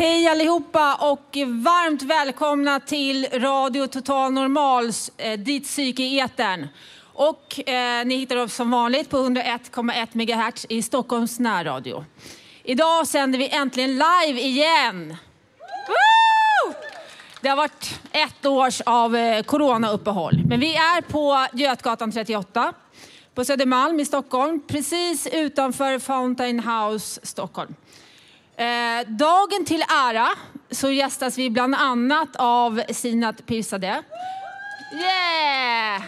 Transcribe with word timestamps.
Hej 0.00 0.28
allihopa 0.28 0.94
och 0.94 1.36
varmt 1.46 2.02
välkomna 2.02 2.80
till 2.80 3.26
Radio 3.32 3.86
Total 3.86 4.32
Normals 4.32 5.10
eh, 5.16 5.38
Ditt 5.38 5.64
psyke 5.64 6.02
i 6.02 6.20
etern. 6.20 6.68
Och 7.02 7.68
eh, 7.68 8.04
ni 8.04 8.16
hittar 8.16 8.36
oss 8.36 8.54
som 8.54 8.70
vanligt 8.70 9.10
på 9.10 9.16
101,1 9.16 10.08
MHz 10.12 10.66
i 10.68 10.82
Stockholms 10.82 11.38
närradio. 11.38 12.04
Idag 12.62 13.06
sänder 13.06 13.38
vi 13.38 13.48
äntligen 13.48 13.90
live 13.90 14.40
igen. 14.40 15.16
Woo! 15.86 16.74
Det 17.40 17.48
har 17.48 17.56
varit 17.56 18.00
ett 18.12 18.46
års 18.46 18.80
av 18.80 19.16
eh, 19.16 19.42
coronauppehåll. 19.42 20.42
Men 20.46 20.60
vi 20.60 20.74
är 20.74 21.00
på 21.00 21.46
Götgatan 21.52 22.12
38 22.12 22.72
på 23.34 23.44
Södermalm 23.44 24.00
i 24.00 24.04
Stockholm, 24.04 24.62
precis 24.66 25.26
utanför 25.32 25.98
Fountain 25.98 26.60
House, 26.60 27.20
Stockholm. 27.22 27.74
Eh, 28.60 29.06
dagen 29.06 29.64
till 29.66 29.84
ära 29.88 30.28
så 30.70 30.90
gästas 30.90 31.38
vi 31.38 31.50
bland 31.50 31.74
annat 31.74 32.28
av 32.36 32.82
Sinat 32.88 33.46
Pirzadeh. 33.46 33.98
Yeah! 34.92 36.02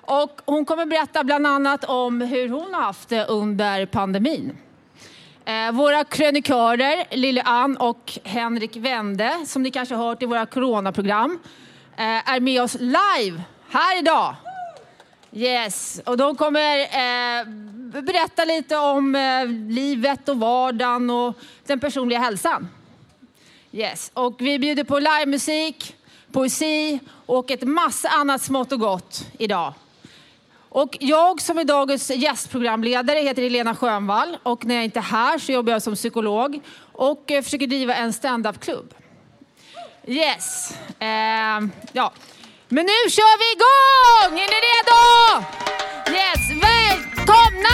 Och 0.00 0.40
hon 0.46 0.64
kommer 0.64 0.86
berätta 0.86 1.24
bland 1.24 1.46
annat 1.46 1.84
om 1.84 2.20
hur 2.20 2.48
hon 2.48 2.74
har 2.74 2.82
haft 2.82 3.08
det 3.08 3.24
under 3.24 3.86
pandemin. 3.86 4.56
Eh, 5.44 5.72
våra 5.72 6.04
krönikörer 6.04 7.04
Lille 7.10 7.42
Ann 7.42 7.76
och 7.76 8.18
Henrik 8.24 8.76
Wende, 8.76 9.44
som 9.46 9.62
ni 9.62 9.70
kanske 9.70 9.94
har 9.94 10.06
hört 10.08 10.22
i 10.22 10.26
våra 10.26 10.46
coronaprogram, 10.46 11.38
eh, 11.96 12.30
är 12.32 12.40
med 12.40 12.62
oss 12.62 12.76
live 12.80 13.42
här 13.70 13.98
idag. 13.98 14.34
Yes, 15.32 16.00
och 16.04 16.16
de 16.16 16.36
kommer 16.36 16.78
eh, 16.80 17.44
berätta 18.02 18.44
lite 18.44 18.76
om 18.76 19.14
eh, 19.14 19.46
livet 19.46 20.28
och 20.28 20.36
vardagen 20.36 21.10
och 21.10 21.38
den 21.66 21.80
personliga 21.80 22.18
hälsan. 22.18 22.68
Yes, 23.72 24.10
och 24.14 24.36
vi 24.38 24.58
bjuder 24.58 24.84
på 24.84 24.98
livemusik, 24.98 25.96
poesi 26.32 26.98
och 27.26 27.50
ett 27.50 27.62
massa 27.62 28.08
annat 28.08 28.42
smått 28.42 28.72
och 28.72 28.80
gott 28.80 29.26
idag. 29.38 29.74
Och 30.68 30.96
jag 31.00 31.40
som 31.40 31.58
är 31.58 31.64
dagens 31.64 32.10
gästprogramledare 32.10 33.18
heter 33.18 33.42
Helena 33.42 33.74
Schönvall 33.74 34.36
och 34.42 34.64
när 34.64 34.74
jag 34.74 34.84
inte 34.84 34.98
är 34.98 35.02
här 35.02 35.38
så 35.38 35.52
jobbar 35.52 35.72
jag 35.72 35.82
som 35.82 35.94
psykolog 35.94 36.60
och 36.92 37.30
eh, 37.30 37.42
försöker 37.42 37.66
driva 37.66 37.94
en 37.94 38.12
stand-up-klubb. 38.12 38.94
Yes, 40.06 40.76
eh, 40.98 41.68
ja. 41.92 42.12
Men 42.70 42.86
nu 42.86 43.10
kör 43.10 43.34
vi 43.42 43.46
igång! 43.56 44.40
Är 44.40 44.48
ni 44.54 44.58
redo? 44.68 45.00
Yes, 46.16 46.50
välkomna! 46.64 47.67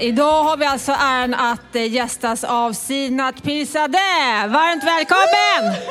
Idag 0.00 0.44
har 0.44 0.56
vi 0.56 0.66
alltså 0.66 0.92
äran 0.92 1.34
att 1.34 1.76
eh, 1.76 1.92
gästas 1.92 2.44
av 2.44 2.72
Sinat 2.72 3.42
Pirzadeh. 3.42 4.46
Varmt 4.48 4.84
välkommen! 4.84 5.82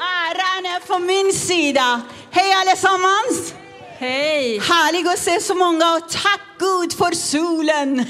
Äran 0.00 0.66
är 0.66 0.86
på 0.86 0.98
min 0.98 1.32
sida. 1.32 2.00
Hej 2.30 2.52
allesammans! 2.52 3.54
Hej! 3.98 4.58
Härligt 4.58 5.08
att 5.08 5.18
se 5.18 5.40
så 5.40 5.54
många 5.54 5.94
och 5.94 6.08
tack 6.08 6.40
Gud 6.58 6.92
för 6.92 7.14
solen. 7.14 7.98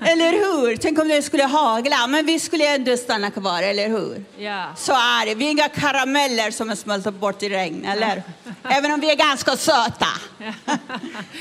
eller 0.00 0.32
hur? 0.32 0.76
Tänk 0.76 0.98
om 0.98 1.08
det 1.08 1.22
skulle 1.22 1.44
hagla, 1.44 2.06
men 2.06 2.26
vi 2.26 2.40
skulle 2.40 2.74
ändå 2.74 2.96
stanna 2.96 3.30
kvar, 3.30 3.62
eller 3.62 3.88
hur? 3.88 4.24
Ja. 4.38 4.64
Så 4.76 4.92
är 4.92 5.26
det. 5.26 5.34
Vi 5.34 5.46
är 5.46 5.50
inga 5.50 5.68
karameller 5.68 6.50
som 6.50 6.70
är 6.70 6.76
smälta 6.76 7.10
bort 7.10 7.42
i 7.42 7.48
regn, 7.48 7.84
eller? 7.84 8.22
Även 8.62 8.92
om 8.92 9.00
vi 9.00 9.10
är 9.10 9.16
ganska 9.16 9.56
söta. 9.56 10.06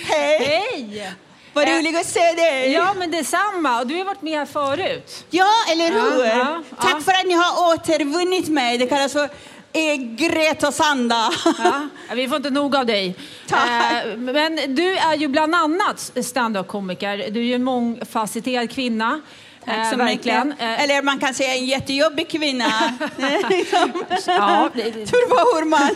Hej! 0.07 0.63
Hej! 0.71 1.13
Vad 1.53 1.67
Eh, 1.67 1.75
roligt 1.77 1.99
att 1.99 2.05
se 2.05 2.33
dig! 2.33 2.71
Ja, 2.71 2.93
men 2.97 3.11
detsamma. 3.11 3.79
Och 3.79 3.87
du 3.87 3.97
har 3.97 4.05
varit 4.05 4.21
med 4.21 4.37
här 4.39 4.45
förut. 4.45 5.25
Ja, 5.29 5.49
eller 5.71 5.91
hur? 5.91 6.25
Ja, 6.25 6.35
ja, 6.37 6.63
Tack 6.81 6.95
ja. 6.95 7.01
för 7.01 7.11
att 7.11 7.25
ni 7.25 7.33
har 7.33 7.73
återvunnit 7.73 8.47
mig. 8.47 8.77
Det 8.77 8.87
kallas 8.87 9.13
för 9.13 9.29
eh, 9.73 9.95
Gretas 9.95 10.79
anda. 10.79 11.29
Ja, 11.45 11.81
vi 12.15 12.27
får 12.27 12.37
inte 12.37 12.49
nog 12.49 12.75
av 12.75 12.85
dig. 12.85 13.15
Tack. 13.47 13.69
Eh, 14.05 14.17
Men 14.17 14.75
du 14.75 14.97
är 14.97 15.15
ju 15.15 15.27
bland 15.27 15.55
annat 15.55 16.11
standup-komiker. 16.23 17.17
Du 17.31 17.39
är 17.39 17.43
ju 17.43 17.53
en 17.55 17.63
mångfacetterad 17.63 18.71
kvinna. 18.71 19.21
Tack 19.69 19.77
Eh, 19.85 19.89
så 19.91 19.97
verkligen. 19.97 20.51
Eh, 20.51 20.83
Eller 20.83 21.01
man 21.01 21.19
kan 21.19 21.33
säga 21.33 21.55
en 21.55 21.65
jättejobbig 21.65 22.29
kvinna. 22.29 22.65
Liksom- 23.49 24.03
Ja, 24.27 24.69
det- 24.73 24.83
det- 24.83 25.05
Tur 25.05 25.29
på 25.29 25.55
hur 25.57 25.65
man 25.65 25.89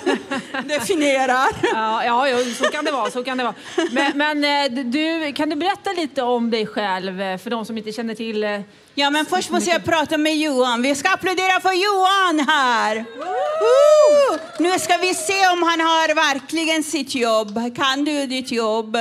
definierar. 0.68 1.48
Ja, 1.74 2.04
ja, 2.06 2.28
ja, 2.30 2.38
så 2.58 2.64
kan 2.64 2.86
det 2.86 2.92
vara. 2.92 3.12
Så 3.12 3.24
kan 3.24 3.38
det 3.38 3.44
vara. 3.44 3.56
Men, 3.92 4.18
men 4.18 4.44
eh, 4.74 4.84
du, 4.86 5.34
kan 5.34 5.50
du 5.50 5.56
berätta 5.56 5.92
lite 5.92 6.22
om 6.24 6.52
dig 6.52 6.68
själv 6.68 7.22
eh, 7.22 7.38
för 7.38 7.50
de 7.50 7.66
som 7.66 7.78
inte 7.78 7.92
känner 7.92 8.16
till... 8.16 8.44
eh, 8.44 8.60
Ja, 8.96 9.10
men 9.10 9.26
först 9.26 9.50
måste 9.50 9.70
jag 9.70 9.84
prata 9.86 10.18
med 10.18 10.38
Johan. 10.38 10.82
Vi 10.82 10.96
ska 10.96 11.10
applådera 11.10 11.60
för 11.62 11.72
Johan 11.74 12.48
här. 12.48 12.96
Woo! 13.18 14.40
Nu 14.60 14.80
ska 14.80 14.98
vi 14.98 15.14
se 15.14 15.48
om 15.48 15.64
han 15.64 15.80
har 15.82 16.16
verkligen 16.16 16.84
sitt 16.84 17.16
jobb. 17.16 17.76
Kan 17.76 18.06
du 18.06 18.26
ditt 18.26 18.52
jobb? 18.52 18.98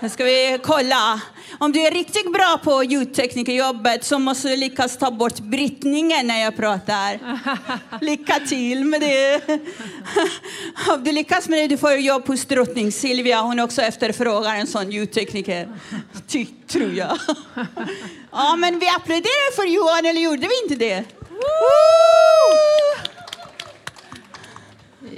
Nu 0.00 0.08
ska 0.08 0.24
vi 0.24 0.58
kolla. 0.62 1.20
Om 1.58 1.72
du 1.72 1.80
är 1.80 1.90
riktigt 1.90 2.32
bra 2.32 2.60
på 2.64 2.84
ljudteknikerjobbet 2.84 4.04
så 4.04 4.18
måste 4.18 4.48
du 4.48 4.56
lyckas 4.56 4.98
ta 4.98 5.10
bort 5.10 5.38
brytningen 5.38 6.26
när 6.26 6.42
jag 6.42 6.56
pratar. 6.56 7.18
Lycka 8.04 8.40
till 8.48 8.84
med 8.84 9.00
det. 9.00 9.42
Om 10.88 11.04
du 11.04 11.12
lyckas 11.12 11.48
med 11.48 11.58
det, 11.58 11.66
du 11.66 11.78
får 11.78 11.92
jobb 11.92 12.26
hos 12.26 12.44
drottning 12.44 12.92
Silvia. 12.92 13.40
Hon 13.40 13.60
också 13.60 13.82
efterfrågar 13.82 14.54
en 14.54 14.66
sån 14.66 14.90
ljudtekniker. 14.90 15.68
Ty, 16.26 16.46
tror 16.66 16.92
jag. 16.92 17.18
Ja, 18.32 18.56
men 18.56 18.78
vi 18.78 18.88
applåderar 18.88 19.54
för 19.56 19.66
Johan, 19.66 20.06
eller 20.06 20.20
gjorde 20.20 20.48
vi 20.48 20.62
inte 20.62 20.74
det? 20.74 21.04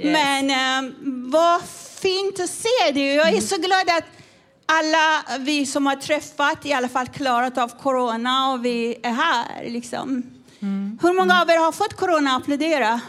Men 0.03 0.49
eh, 0.49 0.93
vad 1.31 1.61
fint 2.01 2.39
att 2.39 2.49
se 2.49 2.91
det. 2.93 3.13
Jag 3.13 3.29
är 3.29 3.41
så 3.41 3.57
glad 3.57 3.89
att 3.89 4.20
alla 4.71 5.23
vi 5.39 5.65
som 5.65 5.85
har 5.85 5.95
träffat 5.95 6.65
i 6.65 6.73
alla 6.73 6.89
fall 6.89 7.07
klarat 7.07 7.57
av 7.57 7.67
corona 7.81 8.51
och 8.51 8.65
vi 8.65 8.95
är 9.03 9.11
här. 9.11 9.69
Liksom. 9.69 10.23
Hur 11.01 11.13
många 11.13 11.41
av 11.41 11.49
er 11.49 11.57
har 11.57 11.71
fått 11.71 11.93
corona? 11.93 12.35
Applådera. 12.35 13.01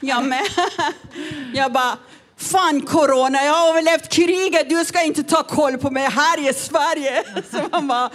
Jag 0.00 0.24
med. 0.24 0.42
Jag 1.54 1.72
bara, 1.72 1.98
fan 2.44 2.80
corona, 2.80 3.44
jag 3.44 3.52
har 3.52 3.68
överlevt 3.68 4.08
kriget, 4.08 4.68
du 4.68 4.84
ska 4.84 5.02
inte 5.02 5.22
ta 5.22 5.42
koll 5.42 5.78
på 5.78 5.90
mig 5.90 6.02
här 6.02 6.50
i 6.50 6.54
Sverige. 6.54 7.22
Så 7.50 7.58
man 7.72 7.88
bara, 7.88 8.10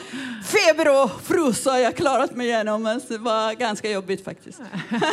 feber 0.45 1.03
och 1.03 1.11
frossa 1.23 1.71
har 1.71 1.79
jag 1.79 1.95
klarat 1.95 2.35
mig 2.35 2.47
igenom, 2.47 2.83
men 2.83 3.01
det 3.07 3.17
var 3.17 3.53
ganska 3.53 3.91
jobbigt 3.91 4.25
faktiskt. 4.25 4.61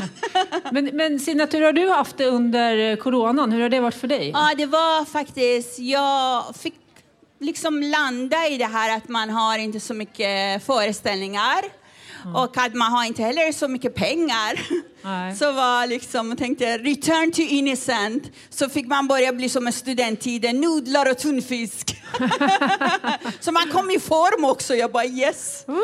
Men, 0.72 0.84
men 0.84 1.20
Sinat, 1.20 1.54
hur 1.54 1.62
har 1.62 1.72
du 1.72 1.88
haft 1.88 2.16
det 2.16 2.26
under 2.26 2.96
coronan? 2.96 3.52
Hur 3.52 3.62
har 3.62 3.68
det 3.68 3.80
varit 3.80 3.94
för 3.94 4.08
dig? 4.08 4.30
Ja, 4.30 4.52
det 4.56 4.66
var 4.66 5.04
faktiskt, 5.04 5.78
jag 5.78 6.44
fick 6.56 6.74
liksom 7.40 7.82
landa 7.82 8.48
i 8.48 8.58
det 8.58 8.66
här 8.66 8.96
att 8.96 9.08
man 9.08 9.30
har 9.30 9.58
inte 9.58 9.80
så 9.80 9.94
mycket 9.94 10.66
föreställningar 10.66 11.64
och 12.34 12.56
att 12.56 12.74
man 12.74 12.92
har 12.92 13.04
inte 13.04 13.22
heller 13.22 13.52
så 13.52 13.68
mycket 13.68 13.94
pengar. 13.94 14.60
Nej. 15.02 15.36
Så 15.36 15.52
var 15.52 15.86
liksom, 15.86 16.36
tänkte 16.36 16.78
return 16.78 17.32
to 17.32 17.40
innocent. 17.40 18.32
Så 18.50 18.68
fick 18.68 18.86
man 18.86 19.08
börja 19.08 19.32
bli 19.32 19.48
som 19.48 19.66
en 19.66 19.72
studenttiden, 19.72 20.60
nudlar 20.60 21.10
och 21.10 21.18
tunfisk. 21.18 22.02
så 23.40 23.52
man 23.52 23.68
kom 23.72 23.90
i 23.90 24.00
form 24.00 24.44
också. 24.44 24.74
Jag 24.74 24.92
bara 24.92 25.04
yes. 25.04 25.64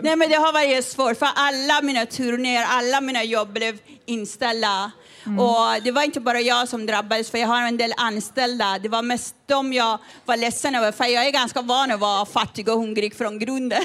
Nej 0.00 0.16
men 0.16 0.30
det 0.30 0.36
har 0.36 0.52
varit 0.52 0.84
svårt 0.84 1.18
för 1.18 1.28
alla 1.34 1.82
mina 1.82 2.06
turnéer, 2.06 2.64
alla 2.68 3.00
mina 3.00 3.24
jobb 3.24 3.52
blev 3.52 3.78
inställda. 4.06 4.92
Och 5.26 5.82
det 5.82 5.90
var 5.90 6.02
inte 6.02 6.20
bara 6.20 6.40
jag 6.40 6.68
som 6.68 6.86
drabbades, 6.86 7.30
för 7.30 7.38
jag 7.38 7.48
har 7.48 7.62
en 7.62 7.76
del 7.76 7.92
anställda. 7.96 8.78
Det 8.78 8.88
var 8.88 9.02
mest 9.02 9.34
dem 9.46 9.72
jag 9.72 9.98
var 10.24 10.36
ledsen 10.36 10.74
över, 10.74 10.92
för 10.92 11.04
jag 11.04 11.26
är 11.26 11.30
ganska 11.30 11.62
van 11.62 11.90
att 11.90 12.00
vara 12.00 12.26
fattig 12.26 12.68
och 12.68 12.78
hungrig 12.78 13.16
från 13.16 13.38
grunden. 13.38 13.82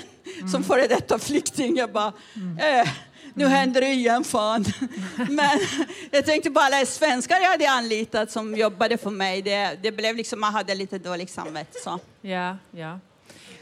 Som 0.52 0.64
före 0.64 0.88
detta 0.88 1.20
flykting. 1.20 1.78
Jag 1.78 1.92
bara, 1.92 2.14
eh, 2.60 2.90
nu 3.34 3.48
händer 3.48 3.82
det 3.82 3.88
igen 3.88 4.24
fan. 4.24 4.66
Men 5.30 5.60
jag 6.12 6.26
tänkte 6.26 6.52
på 6.52 6.60
alla 6.60 6.86
svenskar 6.86 7.40
jag 7.42 7.50
hade 7.50 7.70
anlitat 7.70 8.32
som 8.32 8.56
jobbade 8.56 8.98
för 8.98 9.10
mig. 9.10 9.42
Det, 9.42 9.80
det 9.84 9.92
blev 9.92 10.16
liksom, 10.16 10.40
man 10.40 10.54
hade 10.54 10.76
lite 10.76 10.98
dåligt 10.98 11.30
samvete. 11.30 11.80
Så. 11.84 12.00
Ja, 12.22 12.58
ja. 12.72 13.00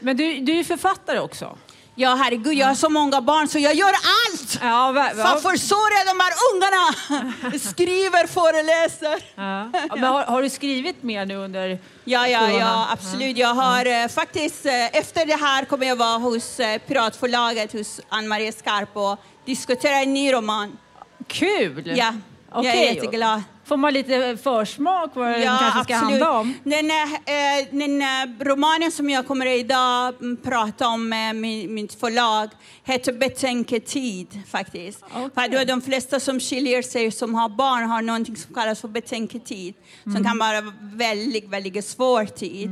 Men 0.00 0.16
du, 0.16 0.40
du 0.40 0.58
är 0.58 0.64
författare 0.64 1.18
också. 1.18 1.58
Ja, 2.00 2.14
herregud, 2.14 2.54
jag 2.54 2.66
har 2.66 2.74
så 2.74 2.88
många 2.88 3.20
barn 3.20 3.48
så 3.48 3.58
jag 3.58 3.74
gör 3.74 3.88
allt! 3.88 4.58
Ja, 4.62 4.92
va, 4.92 5.10
va, 5.14 5.22
Fan, 5.24 5.40
försörja 5.40 6.04
de 6.06 6.20
här 6.20 6.32
ungarna! 6.52 7.58
Skriver, 7.58 8.26
föreläser. 8.26 9.24
ja. 9.34 9.64
Men 9.96 10.04
har, 10.04 10.22
har 10.24 10.42
du 10.42 10.50
skrivit 10.50 11.02
mer 11.02 11.26
nu 11.26 11.36
under 11.36 11.78
Ja, 12.04 12.28
ja, 12.28 12.38
corona? 12.38 12.58
ja, 12.58 12.88
absolut. 12.92 13.36
Jag 13.36 13.54
har 13.54 13.86
eh, 14.02 14.08
faktiskt, 14.08 14.66
eh, 14.66 14.96
efter 14.96 15.26
det 15.26 15.34
här 15.36 15.64
kommer 15.64 15.86
jag 15.86 15.96
vara 15.96 16.18
hos 16.18 16.60
eh, 16.60 16.78
Piratförlaget, 16.78 17.72
hos 17.72 18.00
Ann-Marie 18.08 18.52
Skarp 18.52 18.96
och 18.96 19.18
diskutera 19.44 19.96
en 19.96 20.14
ny 20.14 20.32
roman. 20.32 20.78
Kul! 21.26 21.92
Ja, 21.96 22.14
jag 22.54 22.64
är 22.66 22.94
jätteglad. 22.94 23.42
Får 23.68 23.76
man 23.76 23.92
lite 23.92 24.36
försmak 24.42 25.10
vad 25.14 25.28
den 25.28 25.42
kanske 25.42 25.84
ska 25.84 25.94
handla 25.94 26.38
om? 26.38 26.54
Den, 26.64 26.90
eh, 26.90 27.68
den 27.70 28.02
romanen 28.40 28.92
som 28.92 29.10
jag 29.10 29.26
kommer 29.26 29.46
idag 29.46 30.14
mm, 30.20 30.36
prata 30.36 30.88
om 30.88 31.08
med 31.08 31.36
min, 31.36 31.74
mitt 31.74 31.94
förlag 31.94 32.48
heter 32.84 33.12
Betänketid 33.12 34.42
faktiskt. 34.50 35.04
Okej. 35.14 35.30
För 35.34 35.58
då 35.58 35.64
de 35.64 35.82
flesta 35.82 36.20
som 36.20 36.40
skiljer 36.40 36.82
sig 36.82 37.10
som 37.10 37.34
har 37.34 37.48
barn 37.48 37.84
har 37.84 38.02
någonting 38.02 38.36
som 38.36 38.54
kallas 38.54 38.80
för 38.80 38.88
betänketid 38.88 39.74
Mm. 40.06 40.16
som 40.16 40.24
kan 40.24 40.38
vara 40.38 40.72
väldigt, 40.80 41.48
väldigt 41.48 41.84
svår 41.84 42.24
tid. 42.24 42.70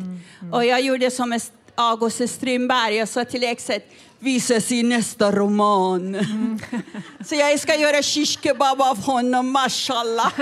Och 0.53 0.65
jag 0.65 0.81
gjorde 0.81 1.11
som 1.11 1.39
August 1.75 2.29
Strindberg, 2.29 2.95
jag 2.95 3.09
sa 3.09 3.25
till 3.25 3.45
exet 3.45 3.91
vi 4.27 4.37
ses 4.37 4.73
i 4.73 4.83
nästa 4.83 5.33
roman. 5.33 6.15
Mm. 6.15 6.59
Så 7.25 7.35
jag 7.35 7.61
ska 7.61 7.75
göra 7.77 8.03
shish 8.03 8.39
kebab 8.43 8.81
av 8.83 9.03
honom, 9.05 9.51
mashallah. 9.51 10.33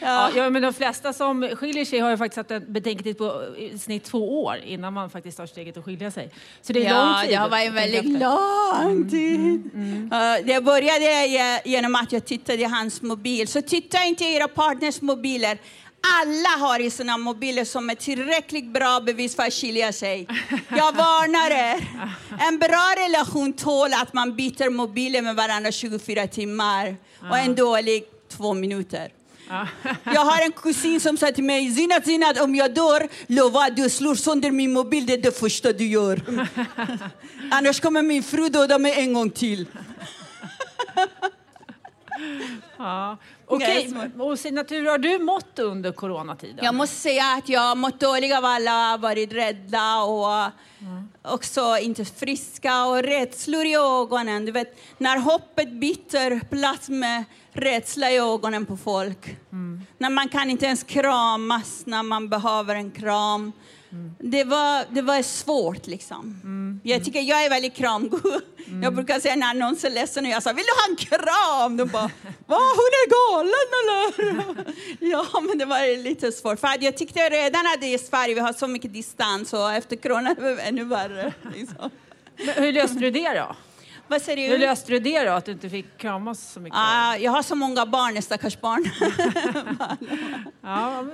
Ja. 0.00 0.30
Ja, 0.34 0.50
men 0.50 0.62
de 0.62 0.72
flesta 0.74 1.12
som 1.12 1.48
skiljer 1.56 1.84
sig 1.84 1.98
har 1.98 2.10
ju 2.10 2.16
faktiskt 2.16 2.36
haft 2.36 2.50
en 2.50 2.72
betänketid 2.72 3.18
på 3.18 3.42
i 3.58 3.78
snitt 3.78 4.04
två 4.04 4.44
år 4.44 4.56
innan 4.64 4.92
man 4.92 5.10
faktiskt 5.10 5.36
tar 5.36 5.46
steget 5.46 5.76
att 5.76 5.84
skilja 5.84 6.10
sig. 6.10 6.30
Så 6.62 6.72
det 6.72 6.86
är 6.86 6.90
lång 6.94 7.02
Ja, 7.08 7.20
tid. 7.22 7.30
det 7.30 7.34
har 7.34 7.48
varit 7.48 7.68
att 7.68 7.76
tänka 7.76 7.98
väldigt 8.00 8.20
lång 8.20 9.10
tid. 9.10 9.70
Uh, 10.12 10.46
det 10.46 10.60
började 10.64 11.26
ge- 11.26 11.60
genom 11.64 11.94
att 11.94 12.12
jag 12.12 12.24
tittade 12.24 12.58
i 12.62 12.64
hans 12.64 13.02
mobil. 13.02 13.48
Så 13.48 13.62
titta 13.62 14.04
inte 14.04 14.24
i 14.24 14.34
era 14.34 14.48
partners 14.48 15.00
mobiler. 15.00 15.58
Alla 16.14 16.66
har 16.66 16.80
i 16.80 16.90
sina 16.90 17.16
mobiler 17.18 17.64
som 17.64 17.90
är 17.90 17.94
tillräckligt 17.94 18.72
bra 18.72 19.00
bevis 19.00 19.36
för 19.36 19.42
att 19.42 19.52
skilja 19.52 19.92
sig. 19.92 20.28
Jag 20.68 20.92
varnar 20.92 21.50
er. 21.50 21.88
En 22.48 22.58
bra 22.58 22.94
relation 22.96 23.52
tål 23.52 23.94
att 23.94 24.12
man 24.12 24.36
byter 24.36 24.70
mobiler 24.70 25.22
med 25.22 25.36
varandra 25.36 25.72
24 25.72 26.26
timmar 26.26 26.96
och 27.30 27.38
en 27.38 27.54
dålig 27.54 28.04
två 28.28 28.54
minuter. 28.54 29.08
Jag 30.04 30.20
har 30.20 30.42
en 30.44 30.52
kusin 30.52 31.00
som 31.00 31.16
sa 31.16 31.26
till 31.32 31.44
mig, 31.44 31.74
Zinat 31.74 32.04
Zinat 32.04 32.40
om 32.40 32.54
jag 32.54 32.74
dör, 32.74 33.08
lova 33.26 33.60
att 33.60 33.76
du 33.76 33.90
slår 33.90 34.14
sönder 34.14 34.50
min 34.50 34.72
mobil, 34.72 35.06
det 35.06 35.12
är 35.12 35.18
det 35.18 35.38
första 35.38 35.72
du 35.72 35.86
gör. 35.86 36.20
Annars 37.50 37.80
kommer 37.80 38.02
min 38.02 38.22
fru 38.22 38.48
döda 38.48 38.78
mig 38.78 38.94
en 39.00 39.12
gång 39.12 39.30
till. 39.30 39.66
Ja. 42.78 43.18
Okej, 43.48 43.94
och 44.18 44.38
Sinatur, 44.38 44.76
hur 44.80 44.90
har 44.90 44.98
du 44.98 45.18
mått 45.18 45.58
under 45.58 45.92
coronatiden? 45.92 46.64
Jag 46.64 46.74
måste 46.74 46.96
säga 46.96 47.24
att 47.38 47.48
jag 47.48 47.60
har 47.60 47.76
mått 47.76 48.00
dåligt 48.00 48.36
av 48.36 48.44
alla, 48.44 48.96
varit 48.96 49.32
rädda 49.32 50.02
och 50.02 50.50
också 51.34 51.78
inte 51.80 52.04
friska 52.04 52.84
och 52.86 53.02
rädslor 53.02 53.64
i 53.66 53.74
ögonen. 53.74 54.44
Du 54.44 54.52
vet, 54.52 54.78
när 54.98 55.18
hoppet 55.18 55.72
byter 55.72 56.48
plats 56.48 56.88
med 56.88 57.24
rädsla 57.52 58.10
i 58.10 58.18
ögonen 58.18 58.66
på 58.66 58.76
folk. 58.76 59.36
När 59.98 60.10
man 60.10 60.28
kan 60.28 60.50
inte 60.50 60.66
ens 60.66 60.82
kramas 60.82 61.82
när 61.86 62.02
man 62.02 62.28
behöver 62.28 62.74
en 62.74 62.90
kram. 62.90 63.52
Det, 64.18 64.44
var, 64.44 64.84
det 64.90 65.02
var 65.02 65.22
svårt 65.22 65.86
liksom. 65.86 66.40
Jag 66.82 67.04
tycker 67.04 67.20
jag 67.20 67.44
är 67.44 67.50
väldigt 67.50 67.74
kramgod. 67.74 68.42
Jag 68.82 68.94
brukar 68.94 69.20
säga 69.20 69.36
när 69.36 69.54
någon 69.54 69.74
är 69.74 69.90
ledsen 69.90 70.24
och 70.24 70.30
jag 70.30 70.42
säger 70.42 70.54
vill 70.56 70.64
du 70.64 70.72
ha 70.72 70.88
en 70.90 70.96
kram? 70.96 71.76
De 71.76 71.88
bara, 71.88 72.02
va 72.46 72.58
hon 72.58 72.92
är 73.00 73.08
galen 73.16 73.68
eller? 73.80 74.74
ja 75.10 75.40
men 75.40 75.58
det 75.58 75.64
var 75.64 76.02
lite 76.02 76.32
svårt. 76.32 76.60
För 76.60 76.84
jag 76.84 76.96
tyckte 76.96 77.20
redan 77.30 77.66
att 77.66 77.84
i 77.84 77.98
Sverige 77.98 78.34
vi 78.34 78.40
har 78.40 78.52
så 78.52 78.66
mycket 78.66 78.92
distans 78.92 79.52
och 79.52 79.72
efter 79.72 79.96
corona 79.96 80.30
är 80.30 80.56
det 80.56 80.62
ännu 80.62 80.84
värre. 80.84 81.32
Liksom. 81.54 81.90
Hur 82.36 82.72
löste 82.72 82.98
du 82.98 83.10
det 83.10 83.32
då? 83.34 83.56
Vad 84.08 84.22
säger 84.22 84.48
Hur 84.48 84.58
du? 84.58 84.66
löste 84.66 84.92
du 84.92 84.98
det 84.98 85.24
då, 85.24 85.32
att 85.32 85.44
du 85.44 85.52
inte 85.52 85.70
fick 85.70 85.98
kramas 85.98 86.52
så 86.52 86.60
mycket? 86.60 86.78
Ah, 86.78 87.16
jag 87.16 87.32
har 87.32 87.42
så 87.42 87.54
många 87.54 87.86
barn, 87.86 88.22
stackars 88.22 88.60
barn. 88.60 88.84
Ja, 90.62 91.04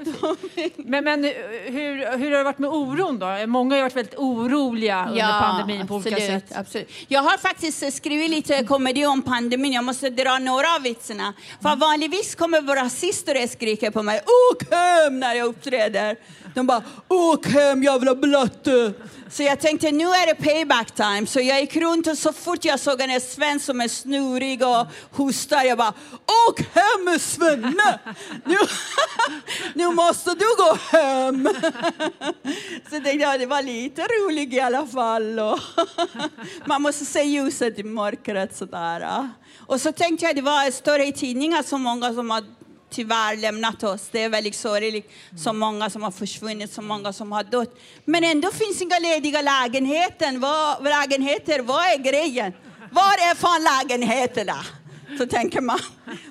men, 0.77 1.05
men, 1.05 1.25
hur, 1.65 2.19
hur 2.19 2.31
har 2.31 2.39
det 2.39 2.45
varit 2.45 2.59
med 2.59 2.71
oron 2.71 3.19
då? 3.19 3.47
Många 3.47 3.75
har 3.75 3.83
varit 3.83 3.97
väldigt 3.97 4.19
oroliga 4.19 5.07
under 5.11 5.41
pandemin 5.41 5.87
på 5.87 5.95
olika 5.95 6.17
absolut, 6.17 6.49
sätt. 6.49 6.59
Absolut. 6.59 6.91
Jag 7.09 7.23
har 7.23 7.39
faktiskt 7.39 7.83
eh, 7.83 7.91
skrivit 7.91 8.31
lite 8.31 8.65
komedi 8.65 9.07
om 9.07 9.23
pandemin. 9.23 9.73
Jag 9.73 9.85
måste 9.85 10.11
dra 10.11 10.39
några 10.39 10.75
av 10.77 10.83
vitsarna. 10.83 11.33
För 11.63 11.77
vanligtvis 11.77 12.35
kommer 12.35 12.61
våra 12.61 12.89
systrar 12.89 13.47
skrika 13.47 13.91
på 13.91 14.03
mig 14.03 14.21
Åk 14.51 14.73
hem 14.73 15.21
när 15.21 15.35
jag 15.35 15.47
uppträder. 15.49 16.17
De 16.55 16.67
bara 16.67 16.83
Åk 17.09 17.47
hem 17.47 17.83
jävla 17.83 18.15
blatte. 18.15 18.93
Så 19.33 19.43
jag 19.43 19.61
tänkte 19.61 19.93
nu 19.93 20.05
är 20.05 20.27
det 20.27 20.35
payback 20.35 20.91
time. 20.91 21.27
Så 21.27 21.41
jag 21.41 21.61
gick 21.61 21.77
runt 21.77 22.07
och 22.07 22.19
så 22.19 22.33
fort 22.33 22.65
jag 22.65 22.81
såg 22.81 23.01
en 23.01 23.21
Sven 23.21 23.61
som 23.61 23.81
är 23.81 23.89
snorig 23.89 24.63
och 24.63 24.87
hostar 25.11 25.63
jag 25.63 25.79
bara 25.79 25.95
Åk 26.49 26.61
hem 26.61 27.19
Svenne! 27.19 27.99
Nu, 28.45 28.57
nu 29.75 29.89
måste 29.89 30.31
du 30.31 30.45
gå 30.57 30.99
hem. 30.99 31.49
Så 32.85 32.91
tänkte 32.91 33.11
jag 33.11 33.41
det 33.41 33.47
var 33.47 33.63
lite 33.63 34.03
roligt 34.03 34.53
i 34.53 34.61
alla 34.61 34.87
fall. 34.87 35.39
Och 35.39 35.59
man 36.65 36.83
måste 36.83 37.05
se 37.05 37.23
ljuset 37.23 37.79
i 37.79 37.83
mörkret 37.83 38.57
sådär. 38.57 39.29
Och 39.59 39.81
så 39.81 39.93
tänkte 39.93 40.27
jag 40.27 40.37
det 40.37 40.43
var 40.43 40.71
större 40.71 41.07
i 41.07 41.13
tidningar 41.13 41.63
så 41.63 41.79
många 41.79 42.15
som 42.15 42.31
har 42.31 42.45
tyvärr 42.93 43.37
lämnat 43.37 43.83
oss. 43.83 44.09
Det 44.13 44.23
är 44.23 44.29
väldigt 44.29 44.55
sorgligt. 44.55 45.11
Så 45.37 45.53
många 45.53 45.91
som 45.91 46.03
har 46.03 46.11
försvunnit, 46.11 46.73
så 46.73 46.83
många 46.83 47.13
som 47.13 47.33
har 47.33 47.45
dött. 47.45 47.75
Men 48.05 48.25
ändå 48.25 48.51
finns 48.51 48.83
inga 48.83 48.99
lediga 48.99 49.43
lägenheter. 49.43 50.39
Vad, 50.39 50.85
lägenheter. 50.85 51.61
Vad 51.61 51.85
är 51.87 51.99
grejen? 51.99 52.53
Var 52.91 53.03
är 53.31 53.35
fan 53.35 53.63
lägenheterna? 53.63 54.57
Så 55.19 55.27
tänker 55.27 55.61
man. 55.61 55.79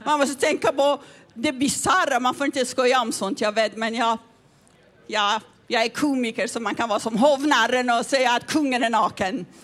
Man 0.05 0.19
måste 0.19 0.35
tänka 0.45 0.71
på 0.71 0.99
det 1.33 1.51
bisarra. 1.51 2.19
Man 2.19 2.35
får 2.35 2.45
inte 2.45 2.65
skoja 2.65 3.01
om 3.01 3.11
sånt, 3.11 3.41
jag 3.41 3.51
vet. 3.51 3.77
Men 3.77 3.95
jag, 3.95 4.17
jag, 5.07 5.41
jag 5.67 5.83
är 5.83 5.89
komiker 5.89 6.47
så 6.47 6.59
man 6.59 6.75
kan 6.75 6.89
vara 6.89 6.99
som 6.99 7.17
hovnarren 7.17 7.89
och 7.89 8.05
säga 8.05 8.31
att 8.31 8.47
kungen 8.47 8.83
är 8.83 8.89
naken. 8.89 9.45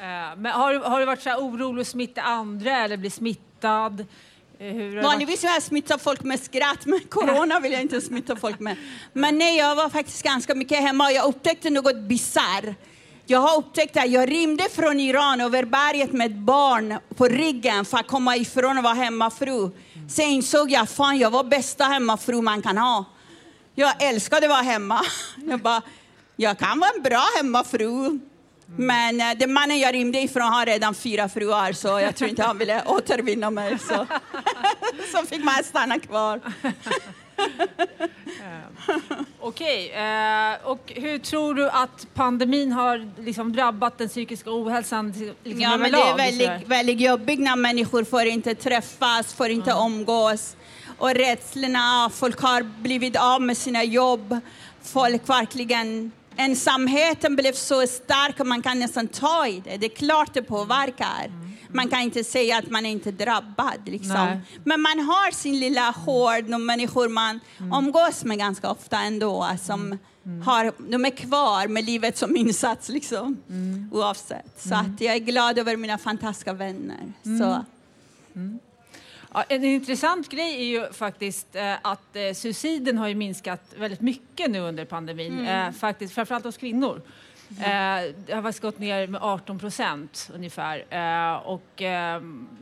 Eh, 0.00 0.36
men 0.36 0.46
har, 0.52 0.72
du- 0.72 0.78
har 0.78 1.00
du 1.00 1.06
varit 1.06 1.22
så 1.22 1.28
här 1.28 1.38
orolig 1.38 1.80
att 1.82 1.88
smitta 1.88 2.22
andra 2.22 2.76
eller 2.84 2.96
bli 2.96 3.10
smittad? 3.10 4.04
Eh, 4.60 4.72
Hur 4.72 4.96
har? 4.96 5.02
Vanligtvis 5.02 5.44
jag 5.44 5.62
smittat 5.62 6.02
folk 6.02 6.22
med 6.22 6.40
skratt, 6.40 6.86
men 6.86 7.00
corona 7.08 7.60
vill 7.60 7.72
jag 7.72 7.82
inte 7.82 8.00
smitta 8.00 8.36
folk 8.36 8.60
med. 8.60 8.76
Men 9.12 9.38
nej, 9.38 9.56
jag 9.58 9.76
var 9.76 9.88
faktiskt 9.88 10.22
ganska 10.22 10.54
mycket 10.54 10.78
hemma 10.78 11.04
och 11.04 11.12
jag 11.12 11.26
upptäckte 11.28 11.70
något 11.70 11.96
bisarrt. 11.96 12.76
Jag 13.26 13.38
har 13.38 13.58
upptäckt 13.58 13.96
att 13.96 14.10
jag 14.10 14.30
rymde 14.30 14.64
från 14.72 15.00
Iran 15.00 15.40
över 15.40 15.64
berget 15.64 16.12
med 16.12 16.30
ett 16.30 16.36
barn 16.36 16.98
på 17.16 17.28
ryggen 17.28 17.84
för 17.84 17.98
att 17.98 18.06
komma 18.06 18.36
ifrån 18.36 18.78
att 18.78 18.84
vara 18.84 18.94
hemmafru. 18.94 19.70
Sen 20.08 20.24
insåg 20.26 20.70
jag, 20.70 20.88
fan 20.88 21.18
jag 21.18 21.30
var 21.30 21.44
bästa 21.44 21.84
hemmafru 21.84 22.42
man 22.42 22.62
kan 22.62 22.78
ha. 22.78 23.04
Jag 23.74 24.02
älskade 24.02 24.46
att 24.46 24.50
vara 24.50 24.62
hemma. 24.62 25.00
Jag 25.48 25.60
bara, 25.60 25.82
jag 26.36 26.58
kan 26.58 26.80
vara 26.80 26.90
en 26.96 27.02
bra 27.02 27.24
hemmafru. 27.36 28.18
Men 28.76 29.20
eh, 29.20 29.38
den 29.38 29.52
mannen 29.52 29.78
jag 29.78 29.94
rymde 29.94 30.18
ifrån 30.18 30.52
har 30.52 30.66
redan 30.66 30.94
fyra 30.94 31.28
fruar 31.28 31.72
så 31.72 31.88
jag 31.88 32.16
tror 32.16 32.30
inte 32.30 32.42
han 32.42 32.58
ville 32.58 32.82
återvinna 32.86 33.50
mig. 33.50 33.78
Så, 33.78 34.06
så 35.12 35.26
fick 35.26 35.44
man 35.44 35.64
stanna 35.64 35.98
kvar. 35.98 36.40
Eh, 38.40 39.18
Okej, 39.40 39.90
eh, 39.90 40.66
och 40.68 40.92
hur 40.96 41.18
tror 41.18 41.54
du 41.54 41.68
att 41.70 42.06
pandemin 42.14 42.72
har 42.72 43.10
liksom 43.22 43.52
drabbat 43.52 43.98
den 43.98 44.08
psykiska 44.08 44.50
ohälsan 44.50 45.12
liksom 45.44 45.60
Ja, 45.60 45.76
men 45.76 45.92
det 45.92 45.98
är 45.98 46.16
väldigt, 46.16 46.68
väldigt 46.68 47.00
jobbigt 47.00 47.40
när 47.40 47.56
människor 47.56 48.04
får 48.04 48.26
inte 48.26 48.54
träffas, 48.54 49.34
får 49.34 49.48
inte 49.48 49.70
umgås. 49.70 50.56
Och 50.98 51.10
rädslorna, 51.14 52.10
folk 52.14 52.40
har 52.40 52.62
blivit 52.62 53.16
av 53.16 53.42
med 53.42 53.56
sina 53.56 53.84
jobb. 53.84 54.40
Folk 54.82 55.28
verkligen... 55.28 56.12
Ensamheten 56.38 57.36
blev 57.36 57.52
så 57.52 57.86
stark 57.86 58.40
att 58.40 58.46
man 58.46 58.62
kan 58.62 58.78
nästan 58.78 59.08
ta 59.08 59.46
i 59.46 59.62
det. 59.64 59.76
Det 59.76 59.86
är 59.86 59.96
klart 59.96 60.34
det 60.34 60.42
påverkar. 60.42 61.32
Man 61.72 61.88
kan 61.88 62.00
inte 62.00 62.24
säga 62.24 62.58
att 62.58 62.70
man 62.70 62.86
är 62.86 62.90
inte 62.90 63.10
är 63.10 63.12
drabbad. 63.12 63.78
Liksom. 63.84 64.40
Men 64.64 64.80
man 64.80 65.00
har 65.00 65.30
sin 65.30 65.60
lilla 65.60 65.90
hord, 65.90 66.44
de 66.44 66.66
människor 66.66 67.08
man 67.08 67.40
umgås 67.78 68.24
med 68.24 68.38
ganska 68.38 68.70
ofta 68.70 68.98
ändå, 69.00 69.48
som 69.62 69.98
har, 70.44 70.72
de 70.90 71.04
är 71.04 71.10
kvar 71.10 71.68
med 71.68 71.84
livet 71.84 72.18
som 72.18 72.36
insats 72.36 72.88
liksom, 72.88 73.36
oavsett. 73.92 74.60
Så 74.68 74.74
att 74.74 75.00
jag 75.00 75.14
är 75.14 75.18
glad 75.18 75.58
över 75.58 75.76
mina 75.76 75.98
fantastiska 75.98 76.52
vänner. 76.52 77.12
Så. 77.38 77.64
Ja, 79.34 79.42
en 79.48 79.64
intressant 79.64 80.28
grej 80.28 80.54
är 80.60 80.64
ju 80.64 80.92
faktiskt 80.92 81.56
eh, 81.56 81.74
att 81.82 82.16
eh, 82.16 82.32
suiciden 82.34 82.98
har 82.98 83.14
minskat 83.14 83.62
väldigt 83.78 84.00
mycket 84.00 84.50
nu 84.50 84.60
under 84.60 84.84
pandemin, 84.84 85.46
eh, 85.46 85.72
faktiskt, 85.72 86.14
framförallt 86.14 86.44
hos 86.44 86.56
kvinnor. 86.56 87.02
Eh, 87.50 88.14
det 88.26 88.32
har 88.32 88.42
faktiskt 88.42 88.62
gått 88.62 88.78
ner 88.78 89.06
med 89.06 89.22
18 89.22 89.58
procent 89.58 90.30
ungefär. 90.34 90.78
Och, 91.46 91.82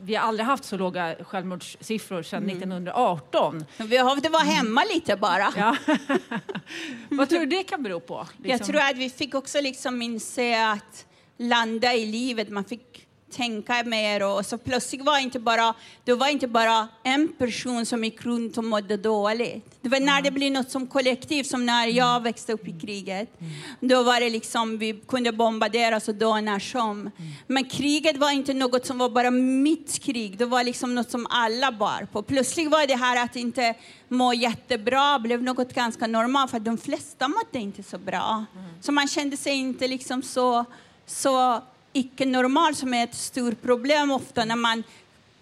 vi 0.01 0.15
har 0.15 0.27
aldrig 0.27 0.45
haft 0.45 0.63
så 0.63 0.77
låga 0.77 1.15
självmordssiffror 1.23 2.23
sedan 2.23 2.43
1918. 2.49 3.65
Vi 3.77 3.87
behövde 3.87 4.29
vara 4.29 4.43
hemma 4.43 4.83
lite 4.93 5.15
bara. 5.15 5.53
Ja. 5.57 5.75
Vad 7.09 7.29
tror 7.29 7.39
du 7.39 7.45
det 7.45 7.63
kan 7.63 7.83
bero 7.83 7.99
på? 7.99 8.27
Jag 8.37 8.47
Liksom? 8.47 8.67
tror 8.67 8.81
att 8.81 8.97
vi 8.97 9.09
fick 9.09 9.35
också 9.35 9.61
liksom 9.61 10.01
inse 10.01 10.67
att 10.71 11.05
landa 11.37 11.93
i 11.93 12.05
livet, 12.05 12.49
man 12.49 12.63
fick 12.63 13.06
tänka 13.31 13.83
mer 13.83 14.23
och 14.23 14.45
så 14.45 14.57
plötsligt 14.57 15.05
var 15.05 15.19
inte 15.19 15.39
bara, 15.39 15.73
det 16.03 16.13
var 16.13 16.27
inte 16.27 16.47
bara 16.47 16.87
en 17.03 17.27
person 17.27 17.85
som 17.85 18.03
gick 18.03 18.25
runt 18.25 18.57
och 18.57 18.63
mådde 18.63 18.97
dåligt. 18.97 19.77
Det 19.81 19.89
var 19.89 19.99
när 19.99 20.21
det 20.21 20.31
blev 20.31 20.51
något 20.51 20.71
som 20.71 20.87
kollektiv, 20.87 21.43
som 21.43 21.65
när 21.65 21.87
jag 21.87 22.23
växte 22.23 22.53
upp 22.53 22.67
i 22.67 22.79
kriget. 22.79 23.39
Då 23.79 24.03
var 24.03 24.19
det 24.19 24.29
liksom, 24.29 24.77
vi 24.77 24.93
kunde 25.07 25.31
bombarderas 25.31 26.07
och 26.07 26.15
då 26.15 26.35
när 26.35 26.59
som. 26.59 27.11
Men 27.47 27.69
kriget 27.69 28.17
var 28.17 28.31
inte 28.31 28.53
något 28.53 28.85
som 28.85 28.97
var 28.97 29.09
bara 29.09 29.31
mitt 29.31 29.99
krig, 29.99 30.37
det 30.37 30.45
var 30.45 30.63
liksom 30.63 30.95
något 30.95 31.11
som 31.11 31.27
alla 31.29 31.71
bar 31.71 32.07
på. 32.11 32.23
Plötsligt 32.23 32.71
var 32.71 32.87
det 32.87 32.95
här 32.95 33.23
att 33.23 33.35
inte 33.35 33.73
må 34.07 34.33
jättebra 34.33 35.19
blev 35.19 35.43
något 35.43 35.73
ganska 35.73 36.07
normalt, 36.07 36.51
för 36.51 36.59
de 36.59 36.77
flesta 36.77 37.27
mådde 37.27 37.59
inte 37.59 37.83
så 37.83 37.97
bra. 37.97 38.45
Så 38.81 38.91
man 38.91 39.07
kände 39.07 39.37
sig 39.37 39.53
inte 39.53 39.87
liksom 39.87 40.23
så, 40.23 40.65
så 41.05 41.61
icke-normal 41.97 42.75
som 42.75 42.93
är 42.93 43.03
ett 43.03 43.15
stort 43.15 43.61
problem 43.61 44.11
ofta 44.11 44.45
när 44.45 44.55
man 44.55 44.83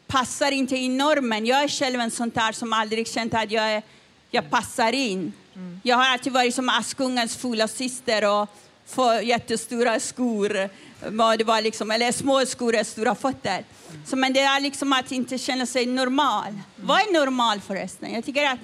passar 0.08 0.52
inte 0.52 0.76
in 0.76 0.98
normen. 0.98 1.46
Jag 1.46 1.64
är 1.64 1.68
själv 1.68 2.00
en 2.00 2.12
sån 2.12 2.30
där 2.30 2.52
som 2.52 2.74
aldrig 2.74 3.08
känt 3.08 3.34
att 3.34 3.52
jag, 3.52 3.72
är, 3.72 3.84
jag 4.32 4.50
passar 4.50 4.94
in. 4.94 5.34
Jag 5.84 5.96
har 5.96 6.06
alltid 6.06 6.34
varit 6.34 6.56
som 6.56 6.70
Askungens 6.70 7.38
fula 7.38 7.68
syster 7.68 8.42
och 8.42 8.50
få 8.86 9.22
jättestora 9.22 10.00
skor. 10.00 10.70
Vad 11.10 11.38
Det 11.40 11.44
var 11.44 11.62
liksom, 11.62 11.92
eller 11.92 12.12
små 12.12 12.46
skor 12.46 12.80
och 12.80 12.88
stora 12.88 13.16
fötter. 13.16 13.64
Så, 14.06 14.16
men 14.16 14.34
det 14.34 14.40
är 14.40 14.60
liksom 14.60 14.94
att 14.94 15.12
inte 15.12 15.38
känna 15.38 15.66
sig 15.66 15.86
normal. 15.86 16.54
Vad 16.76 17.00
är 17.00 17.14
normal 17.14 17.62
förresten? 17.62 18.14
Jag 18.14 18.26
tycker 18.26 18.46
att 18.46 18.60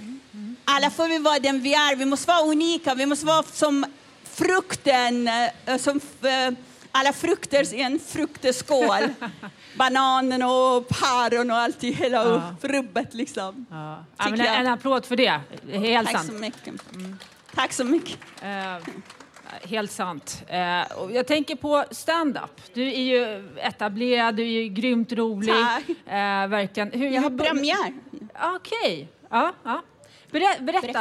alla 0.65 0.89
får 0.89 1.07
vi 1.07 1.17
vara 1.17 1.39
den 1.39 1.62
vi 1.62 1.74
är. 1.74 1.95
Vi 1.95 2.05
måste 2.05 2.27
vara 2.27 2.48
unika. 2.48 2.95
Vi 2.95 3.05
måste 3.05 3.25
vara 3.25 3.43
som 3.43 3.86
frukten, 4.24 5.27
eh, 5.27 5.77
som 5.77 6.00
eh, 6.21 6.53
alla 6.91 7.13
frukter 7.13 7.74
i 7.74 7.81
en 7.81 8.00
frukteskål. 8.00 9.00
Bananen 9.77 10.43
och 10.43 10.88
päron 10.88 11.51
och 11.51 11.57
allt 11.57 11.83
i 11.83 11.91
hela 11.91 12.17
Ja. 12.25 12.55
rubbet 12.62 13.13
liksom. 13.13 13.65
Ja. 13.69 14.05
Ja, 14.17 14.27
en, 14.27 14.41
en 14.41 14.67
applåd 14.67 15.05
för 15.05 15.15
det. 15.15 15.39
Helt 15.71 16.07
Tack 16.07 16.17
sant. 16.17 16.27
så 16.27 16.33
mycket. 16.33 16.74
Tack 17.55 17.74
så 17.74 17.83
mycket. 17.83 18.17
Eh, 18.41 18.77
helt 19.69 19.91
sant. 19.91 20.43
Eh, 20.48 20.98
och 20.98 21.12
jag 21.12 21.27
tänker 21.27 21.55
på 21.55 21.86
stand-up. 21.91 22.62
Du 22.74 22.83
är 22.88 23.01
ju 23.01 23.50
etablerad, 23.57 24.36
du 24.36 24.43
är 24.43 24.48
ju 24.48 24.67
grymt 24.67 25.12
rolig. 25.12 25.53
Tack. 25.55 25.89
Eh, 25.89 26.48
verkligen. 26.48 26.91
Hur, 26.91 27.10
Jag 27.10 27.21
har 27.21 27.38
premiär. 27.38 27.93
Okej. 28.55 29.10
Ja, 29.29 29.53
ja. 29.63 29.81
Berä, 30.31 30.60
berätta, 30.60 31.00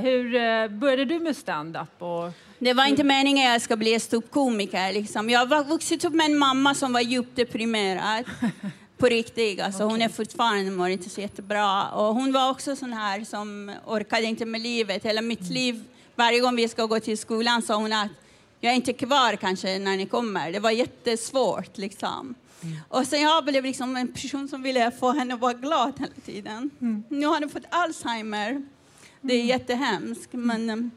hur 0.00 0.68
började 0.68 1.04
du 1.04 1.18
med 1.18 1.36
stand-up? 1.36 2.02
Och, 2.02 2.30
Det 2.64 2.74
var 2.74 2.86
inte 2.86 3.04
meningen 3.04 3.46
att 3.46 3.52
jag 3.52 3.62
ska 3.62 3.76
bli 3.76 4.00
ståuppkomiker. 4.00 4.92
Liksom. 4.92 5.30
Jag 5.30 5.46
har 5.46 5.64
vuxit 5.64 6.04
upp 6.04 6.14
med 6.14 6.26
en 6.26 6.38
mamma 6.38 6.74
som 6.74 6.92
var 6.92 7.00
djupt 7.00 7.36
deprimerad. 7.36 8.24
På 8.98 9.06
riktigt. 9.06 9.60
Alltså, 9.60 9.84
Hon 9.84 10.02
är 10.02 10.08
fortfarande 10.08 10.70
mår 10.70 10.88
inte 10.88 11.10
så 11.10 11.20
jättebra. 11.20 11.90
Och 11.90 12.14
hon 12.14 12.32
var 12.32 12.50
också 12.50 12.76
sån 12.76 12.92
här 12.92 13.24
som 13.24 13.72
orkade 13.86 14.22
inte 14.22 14.46
med 14.46 14.60
livet. 14.60 15.04
Hela 15.04 15.22
mitt 15.22 15.50
liv, 15.50 15.84
varje 16.14 16.40
gång 16.40 16.56
vi 16.56 16.68
ska 16.68 16.86
gå 16.86 17.00
till 17.00 17.18
skolan 17.18 17.62
sa 17.62 17.74
hon 17.76 17.92
att 17.92 18.10
jag 18.60 18.72
är 18.72 18.76
inte 18.76 18.92
kvar 18.92 19.36
kanske 19.36 19.78
när 19.78 19.96
ni 19.96 20.06
kommer. 20.06 20.52
Det 20.52 20.60
var 20.60 20.70
jättesvårt 20.70 21.78
liksom. 21.78 22.34
Och 22.88 23.06
sen 23.06 23.22
jag 23.22 23.44
blev 23.44 23.64
liksom 23.64 23.96
en 23.96 24.12
person 24.12 24.48
som 24.48 24.62
ville 24.62 24.90
få 24.90 25.12
henne 25.12 25.34
att 25.34 25.40
vara 25.40 25.52
glad 25.52 25.92
hela 25.98 26.12
tiden. 26.24 26.70
Nu 27.08 27.26
har 27.26 27.40
hon 27.40 27.50
fått 27.50 27.66
Alzheimer. 27.70 28.62
Det 29.20 29.34
är 29.34 29.44
jättehemskt. 29.44 30.32
Men, 30.32 30.70
um, 30.70 30.90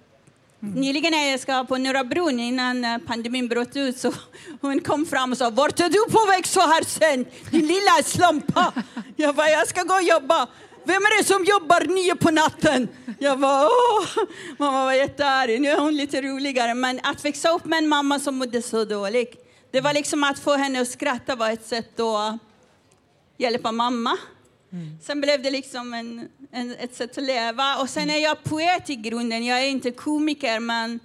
Mm. 0.67 0.81
Nyligen 0.81 1.11
när 1.11 1.31
jag 1.31 1.39
ska 1.39 1.63
på 1.63 1.77
Norra 1.77 2.03
bron 2.03 2.39
innan 2.39 2.85
eh, 2.85 2.97
pandemin 2.97 3.47
bröt 3.47 3.75
ut 3.75 3.97
så 3.97 4.13
hon 4.61 4.81
kom 4.81 5.05
fram 5.05 5.31
och 5.31 5.37
sa 5.37 5.49
Vart 5.49 5.79
är 5.79 5.89
du 5.89 6.11
på 6.11 6.25
väg 6.25 6.47
så 6.47 6.59
här 6.59 6.83
sen, 6.83 7.25
Din 7.51 7.67
lilla 7.67 8.03
slampa! 8.03 8.73
Jag 9.15 9.35
bara, 9.35 9.49
jag 9.49 9.67
ska 9.67 9.83
gå 9.83 9.93
och 9.93 10.03
jobba. 10.03 10.47
Vem 10.83 10.95
är 10.95 11.17
det 11.17 11.23
som 11.27 11.45
jobbar 11.45 11.81
nio 11.93 12.15
på 12.15 12.31
natten? 12.31 12.87
Jag 13.19 13.39
bara, 13.39 13.65
åh! 13.65 14.25
Mamma 14.57 14.85
var 14.85 14.93
jättearg. 14.93 15.61
Nu 15.61 15.69
är 15.69 15.79
hon 15.79 15.95
lite 15.95 16.21
roligare. 16.21 16.73
Men 16.73 16.99
att 17.03 17.25
växa 17.25 17.49
upp 17.49 17.65
med 17.65 17.79
en 17.79 17.87
mamma 17.87 18.19
som 18.19 18.35
mådde 18.35 18.61
så 18.61 18.85
dåligt. 18.85 19.33
Det 19.71 19.81
var 19.81 19.93
liksom 19.93 20.23
att 20.23 20.39
få 20.39 20.55
henne 20.55 20.81
att 20.81 20.87
skratta 20.87 21.35
var 21.35 21.49
ett 21.49 21.67
sätt 21.67 21.99
att 21.99 22.37
hjälpa 23.37 23.71
mamma. 23.71 24.17
Sen 25.01 25.21
blev 25.21 25.41
det 25.41 25.51
liksom 25.51 25.93
en, 25.93 26.29
en, 26.51 26.75
ett 26.75 26.95
sätt 26.95 27.17
att 27.17 27.23
leva. 27.23 27.77
Och 27.77 27.89
sen 27.89 28.09
är 28.09 28.19
jag 28.19 28.43
poet 28.43 28.89
i 28.89 28.95
grunden. 28.95 29.45
Jag 29.45 29.63
är 29.63 29.67
inte 29.67 29.91
komiker, 29.91 30.59
men 30.59 30.99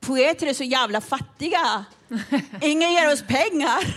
poeter 0.00 0.46
är 0.46 0.54
så 0.54 0.64
jävla 0.64 1.00
fattiga. 1.00 1.84
Ingen 2.62 2.92
ger 2.92 3.12
oss 3.12 3.22
pengar. 3.22 3.94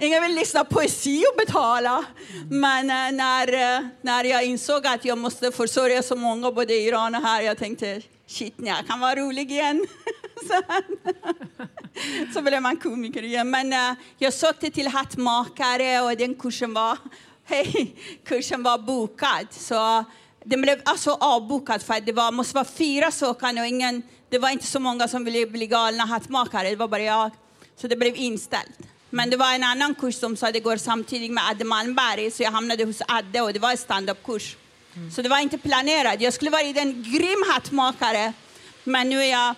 Ingen 0.00 0.22
vill 0.22 0.34
lyssna 0.34 0.64
på 0.64 0.74
poesi 0.74 1.24
och 1.32 1.36
betala. 1.46 2.04
Men 2.50 2.90
eh, 2.90 3.12
när, 3.16 3.76
eh, 3.76 3.86
när 4.02 4.24
jag 4.24 4.44
insåg 4.44 4.86
att 4.86 5.04
jag 5.04 5.18
måste 5.18 5.52
försörja 5.52 6.02
så 6.02 6.16
många, 6.16 6.52
både 6.52 6.74
i 6.74 6.86
Iran 6.86 7.14
och 7.14 7.22
här, 7.22 7.42
jag 7.42 7.58
tänkte 7.58 8.02
shit, 8.26 8.54
nej, 8.56 8.74
jag 8.76 8.86
kan 8.86 9.00
vara 9.00 9.14
rolig 9.14 9.50
igen. 9.50 9.86
Så 12.34 12.42
blev 12.42 12.62
man 12.62 12.76
komiker 12.76 13.22
igen. 13.22 13.50
Men 13.50 13.72
eh, 13.72 13.94
jag 14.18 14.32
sökte 14.32 14.70
till 14.70 14.86
hattmakare 14.86 16.00
och 16.00 16.16
den 16.16 16.34
kursen 16.34 16.74
var, 16.74 16.98
hej, 17.44 17.94
kursen 18.24 18.62
var 18.62 18.78
bokad. 18.78 19.46
Så 19.50 20.04
den 20.44 20.62
blev 20.62 20.80
alltså 20.84 21.10
avbokad 21.10 21.82
för 21.82 22.00
det 22.00 22.12
var, 22.12 22.32
måste 22.32 22.54
vara 22.54 22.64
fyra 22.64 23.10
sökande 23.10 23.60
och 23.60 23.66
ingen, 23.66 24.02
det 24.28 24.38
var 24.38 24.50
inte 24.50 24.66
så 24.66 24.80
många 24.80 25.08
som 25.08 25.24
ville 25.24 25.46
bli 25.46 25.66
galna 25.66 26.04
hattmakare, 26.04 26.70
det 26.70 26.76
var 26.76 26.88
bara 26.88 27.02
jag. 27.02 27.30
Så 27.76 27.88
det 27.88 27.96
blev 27.96 28.16
inställt. 28.16 28.78
Men 29.10 29.30
det 29.30 29.36
var 29.36 29.54
en 29.54 29.64
annan 29.64 29.94
kurs 29.94 30.14
som 30.14 30.36
sa 30.36 30.46
att 30.46 30.52
det 30.52 30.60
går 30.60 30.76
samtidigt 30.76 31.32
med 31.32 31.44
Adde 31.50 31.64
Malmberg, 31.64 32.30
så 32.30 32.42
jag 32.42 32.50
hamnade 32.50 32.84
hos 32.84 33.02
Adde 33.08 33.40
och 33.40 33.52
det 33.52 33.58
var 33.58 33.70
en 33.70 33.76
standupkurs. 33.76 34.56
Så 35.14 35.22
det 35.22 35.28
var 35.28 35.38
inte 35.38 35.58
planerat. 35.58 36.20
Jag 36.20 36.34
skulle 36.34 36.50
vara 36.50 36.62
en 36.62 37.02
grym 37.02 37.44
hattmakare, 37.52 38.32
men 38.84 39.08
nu 39.08 39.20
är 39.20 39.30
jag 39.30 39.54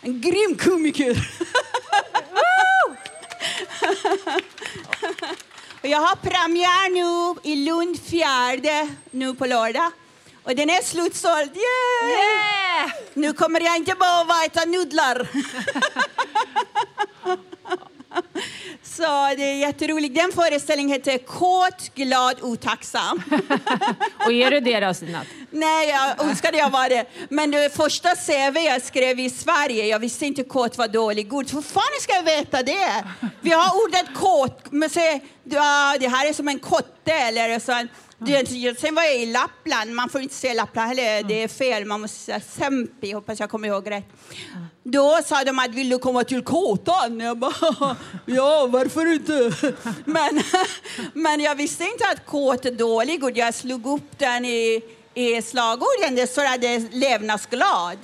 en 0.00 0.20
grym 0.20 0.58
komiker. 0.58 1.16
Jag 5.88 5.98
har 5.98 6.16
premiär 6.16 6.90
nu 6.90 7.40
i 7.50 7.56
Lund 7.56 8.00
fjärde 8.00 8.88
nu 9.10 9.34
på 9.34 9.46
lördag. 9.46 9.90
Och 10.42 10.56
den 10.56 10.70
är 10.70 10.82
slutsåld. 10.82 11.50
Yay! 11.56 12.10
Yeah! 12.12 12.90
Nu 13.14 13.32
kommer 13.32 13.60
jag 13.60 13.76
inte 13.76 13.94
behöva 13.94 14.44
äta 14.44 14.64
nudlar. 14.64 15.28
Så 18.96 19.34
det 19.36 19.42
är 19.42 19.54
jätteroligt. 19.54 20.14
Den 20.14 20.32
föreställningen 20.32 20.92
heter 20.92 21.18
Kåt, 21.18 21.94
glad, 21.94 22.36
otacksam. 22.42 23.22
Och 24.26 24.32
är 24.32 24.50
du 24.50 24.60
det 24.60 24.80
då, 24.80 24.94
Stina? 24.94 25.22
Nej, 25.50 25.88
jag 25.88 26.28
önskade 26.28 26.58
jag 26.58 26.70
var 26.70 26.88
det. 26.88 27.04
Men 27.28 27.50
det 27.50 27.76
första 27.76 28.08
CV 28.08 28.58
jag 28.58 28.82
skrev 28.82 29.20
i 29.20 29.30
Sverige, 29.30 29.86
jag 29.86 29.98
visste 29.98 30.26
inte 30.26 30.44
kåt 30.44 30.78
var 30.78 30.88
dålig 30.88 31.32
ord. 31.32 31.50
Hur 31.52 31.62
fan 31.62 31.82
ska 32.00 32.12
jag 32.12 32.22
veta 32.22 32.62
det? 32.62 33.04
Vi 33.40 33.50
har 33.50 33.84
ordet 33.84 34.14
kåt, 34.14 34.64
men 34.70 34.90
se, 34.90 35.20
ja, 35.44 35.96
det 36.00 36.08
här 36.08 36.28
är 36.28 36.32
som 36.32 36.48
en 36.48 36.58
kotte 36.58 37.12
eller 37.12 37.58
så. 37.58 37.86
sen 38.80 38.94
var 38.94 39.02
jag 39.02 39.16
i 39.16 39.26
Lappland, 39.26 39.94
man 39.94 40.08
får 40.08 40.20
inte 40.20 40.34
säga 40.34 40.54
Lappland 40.54 40.88
heller, 40.88 41.22
det 41.22 41.42
är 41.42 41.48
fel, 41.48 41.84
man 41.84 42.00
måste 42.00 42.18
säga 42.18 42.40
Sempi, 42.40 43.12
hoppas 43.12 43.40
jag 43.40 43.50
kommer 43.50 43.68
ihåg 43.68 43.90
rätt. 43.90 44.08
Då 44.88 45.20
sa 45.26 45.44
de 45.44 45.58
att 45.58 45.70
vill 45.70 45.88
du 45.88 45.98
komma 45.98 46.24
till 46.24 46.42
kåtan? 46.42 47.20
Jag 47.20 47.38
bara, 47.38 47.96
ja 48.26 48.66
varför 48.66 49.12
inte? 49.12 49.52
Men, 50.04 50.42
men 51.12 51.40
jag 51.40 51.54
visste 51.54 51.84
inte 51.84 52.04
att 52.12 52.26
kåt 52.26 52.64
är 52.64 52.70
dålig 52.70 53.24
och 53.24 53.30
Jag 53.30 53.54
slog 53.54 53.86
upp 53.86 54.18
den 54.18 54.44
i, 54.44 54.82
i 55.14 55.42
slagorden, 55.42 56.14
det 56.14 56.26
står 56.26 56.44
att 56.44 56.60
det 56.60 56.74
är 56.74 56.88
levnadsglad. 56.92 57.98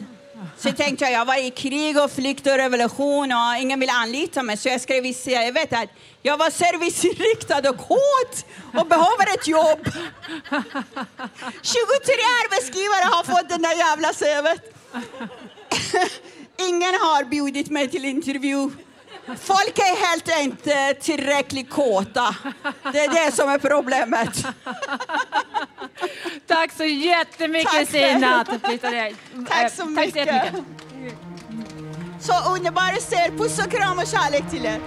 Så 0.58 0.72
tänkte 0.72 1.04
jag, 1.04 1.12
jag 1.12 1.24
var 1.24 1.46
i 1.46 1.50
krig 1.50 1.98
och 1.98 2.10
flykt 2.10 2.46
och 2.46 2.56
revolution 2.56 3.32
och 3.32 3.60
ingen 3.60 3.80
ville 3.80 3.92
anlita 3.92 4.42
mig. 4.42 4.56
Så 4.56 4.68
jag 4.68 4.80
skrev 4.80 5.06
i 5.06 5.14
CVt 5.14 5.72
att 5.72 5.88
jag 6.22 6.36
var 6.36 6.50
serviceinriktad 6.50 7.70
och 7.70 7.78
kåt 7.78 8.44
och 8.78 8.86
behöver 8.86 9.34
ett 9.34 9.48
jobb. 9.48 9.84
23 11.62 11.82
arbetsgivare 12.42 13.04
har 13.14 13.24
fått 13.24 13.48
den 13.48 13.62
där 13.62 13.74
jävla 13.74 14.08
CVt. 14.08 14.62
Ingen 16.82 16.94
har 16.94 17.24
bjudit 17.24 17.70
mig 17.70 17.88
till 17.88 18.04
intervju. 18.04 18.70
Folk 19.38 19.78
är 19.78 20.06
helt 20.06 20.28
inte 20.40 20.94
tillräckligt 20.94 21.70
kåta. 21.70 22.36
Det 22.92 22.98
är 22.98 23.24
det 23.24 23.32
som 23.32 23.48
är 23.48 23.58
problemet. 23.58 24.38
Tack 26.46 26.72
så 26.72 26.84
jättemycket 26.84 27.72
Tack 27.72 27.86
att 28.24 28.50
du 28.50 28.58
flyttade 28.68 28.96
dig. 28.96 29.14
Tack 29.48 29.62
Eh, 29.62 29.68
så 29.68 29.76
Tack 29.76 29.78
så 29.78 29.86
mycket. 29.86 30.54
Så 32.20 32.32
underbara 32.54 32.96
ser. 32.96 33.38
Puss 33.38 33.58
och 33.58 33.70
kram 33.70 33.98
och 33.98 34.06
kärlek 34.06 34.50
till 34.50 34.66
er. 34.66 34.80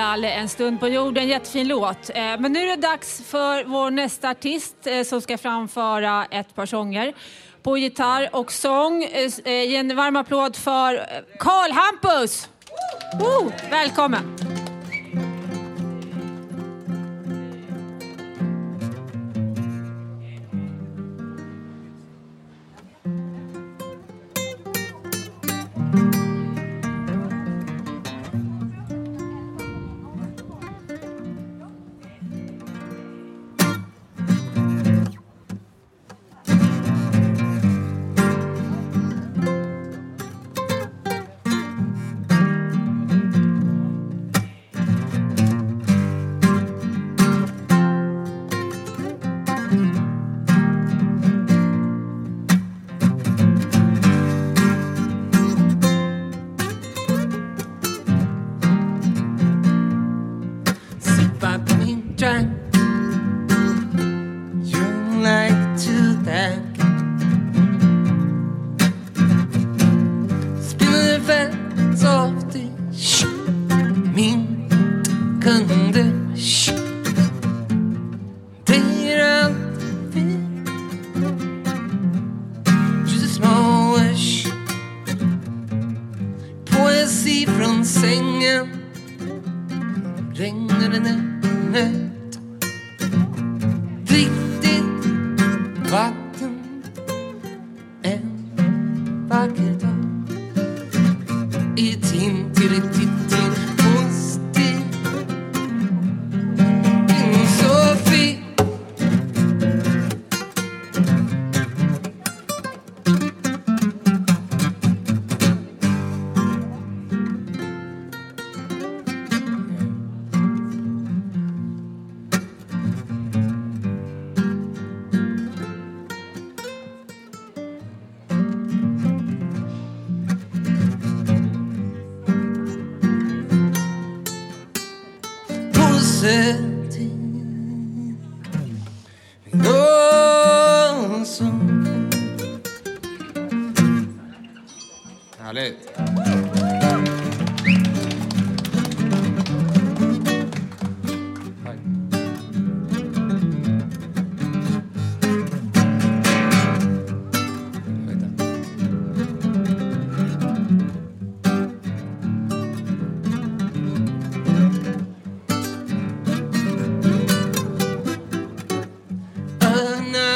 Bilal, 0.00 0.24
En 0.24 0.48
stund 0.48 0.80
på 0.80 0.88
jorden, 0.88 1.28
jättefin 1.28 1.68
låt. 1.68 2.10
Eh, 2.10 2.22
men 2.38 2.52
nu 2.52 2.60
är 2.62 2.76
det 2.76 2.82
dags 2.82 3.22
för 3.26 3.64
vår 3.64 3.90
nästa 3.90 4.30
artist 4.30 4.76
eh, 4.84 5.02
som 5.02 5.20
ska 5.20 5.38
framföra 5.38 6.24
ett 6.24 6.54
par 6.54 6.66
sånger 6.66 7.14
på 7.62 7.78
gitarr 7.78 8.28
och 8.32 8.52
sång. 8.52 9.02
Ge 9.44 9.76
en 9.76 9.96
varm 9.96 10.16
applåd 10.16 10.56
för 10.56 11.06
Karl 11.38 11.72
Hampus! 11.72 12.48
Oh, 13.20 13.52
Välkommen! 13.70 14.49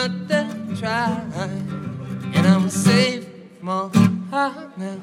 Another 0.05 0.77
try, 0.77 1.19
and 2.35 2.47
I'm 2.47 2.69
safe 2.69 3.27
from 3.59 3.69
all 3.71 3.89
harm 4.31 4.73
now. 4.77 5.01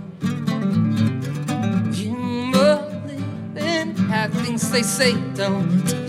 You 1.91 2.51
believe 2.51 3.57
in 3.57 3.95
how 3.95 4.27
things 4.27 4.69
they 4.69 4.83
say 4.83 5.13
don't 5.33 6.00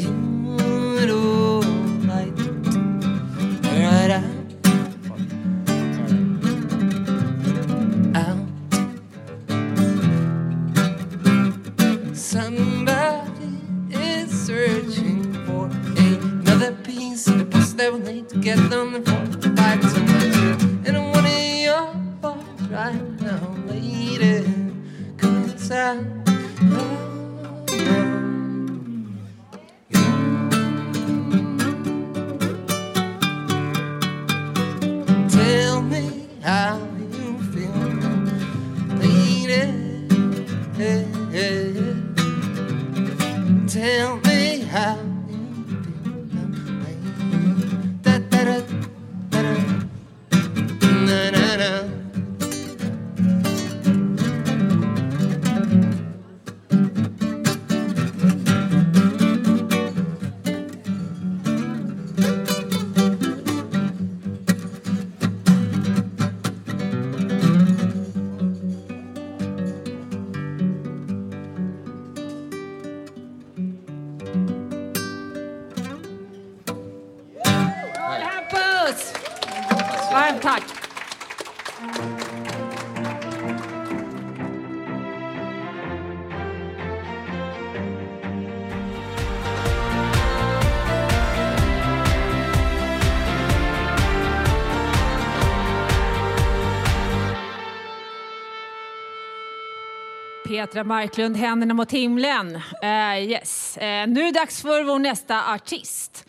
Petra 100.62 100.84
Marklund, 100.84 101.36
Händerna 101.36 101.74
mot 101.74 101.92
himlen. 101.92 102.54
Uh, 102.56 103.18
yes. 103.18 103.76
Uh, 103.76 103.82
nu 103.82 104.20
är 104.20 104.24
det 104.24 104.40
dags 104.40 104.62
för 104.62 104.84
vår 104.84 104.98
nästa 104.98 105.54
artist 105.54 106.24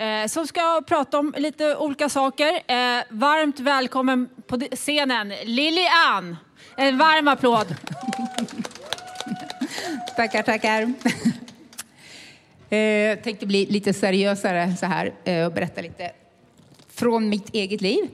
uh, 0.00 0.26
som 0.26 0.46
ska 0.46 0.82
prata 0.86 1.18
om 1.18 1.34
lite 1.36 1.76
olika 1.76 2.08
saker. 2.08 2.62
Varmt 3.14 3.60
välkommen 3.60 4.28
på 4.46 4.60
scenen, 4.76 5.32
Lili 5.44 5.86
Ann. 6.08 6.36
En 6.76 6.98
varm 6.98 7.28
applåd. 7.28 7.66
Tackar, 10.16 10.42
tackar. 10.42 10.92
Jag 12.68 13.22
tänkte 13.24 13.46
bli 13.46 13.66
lite 13.66 13.94
seriösare 13.94 14.76
så 14.76 14.86
här 14.86 15.12
och 15.46 15.52
berätta 15.52 15.80
lite 15.80 16.10
från 16.94 17.28
mitt 17.28 17.54
eget 17.54 17.80
liv. 17.80 18.10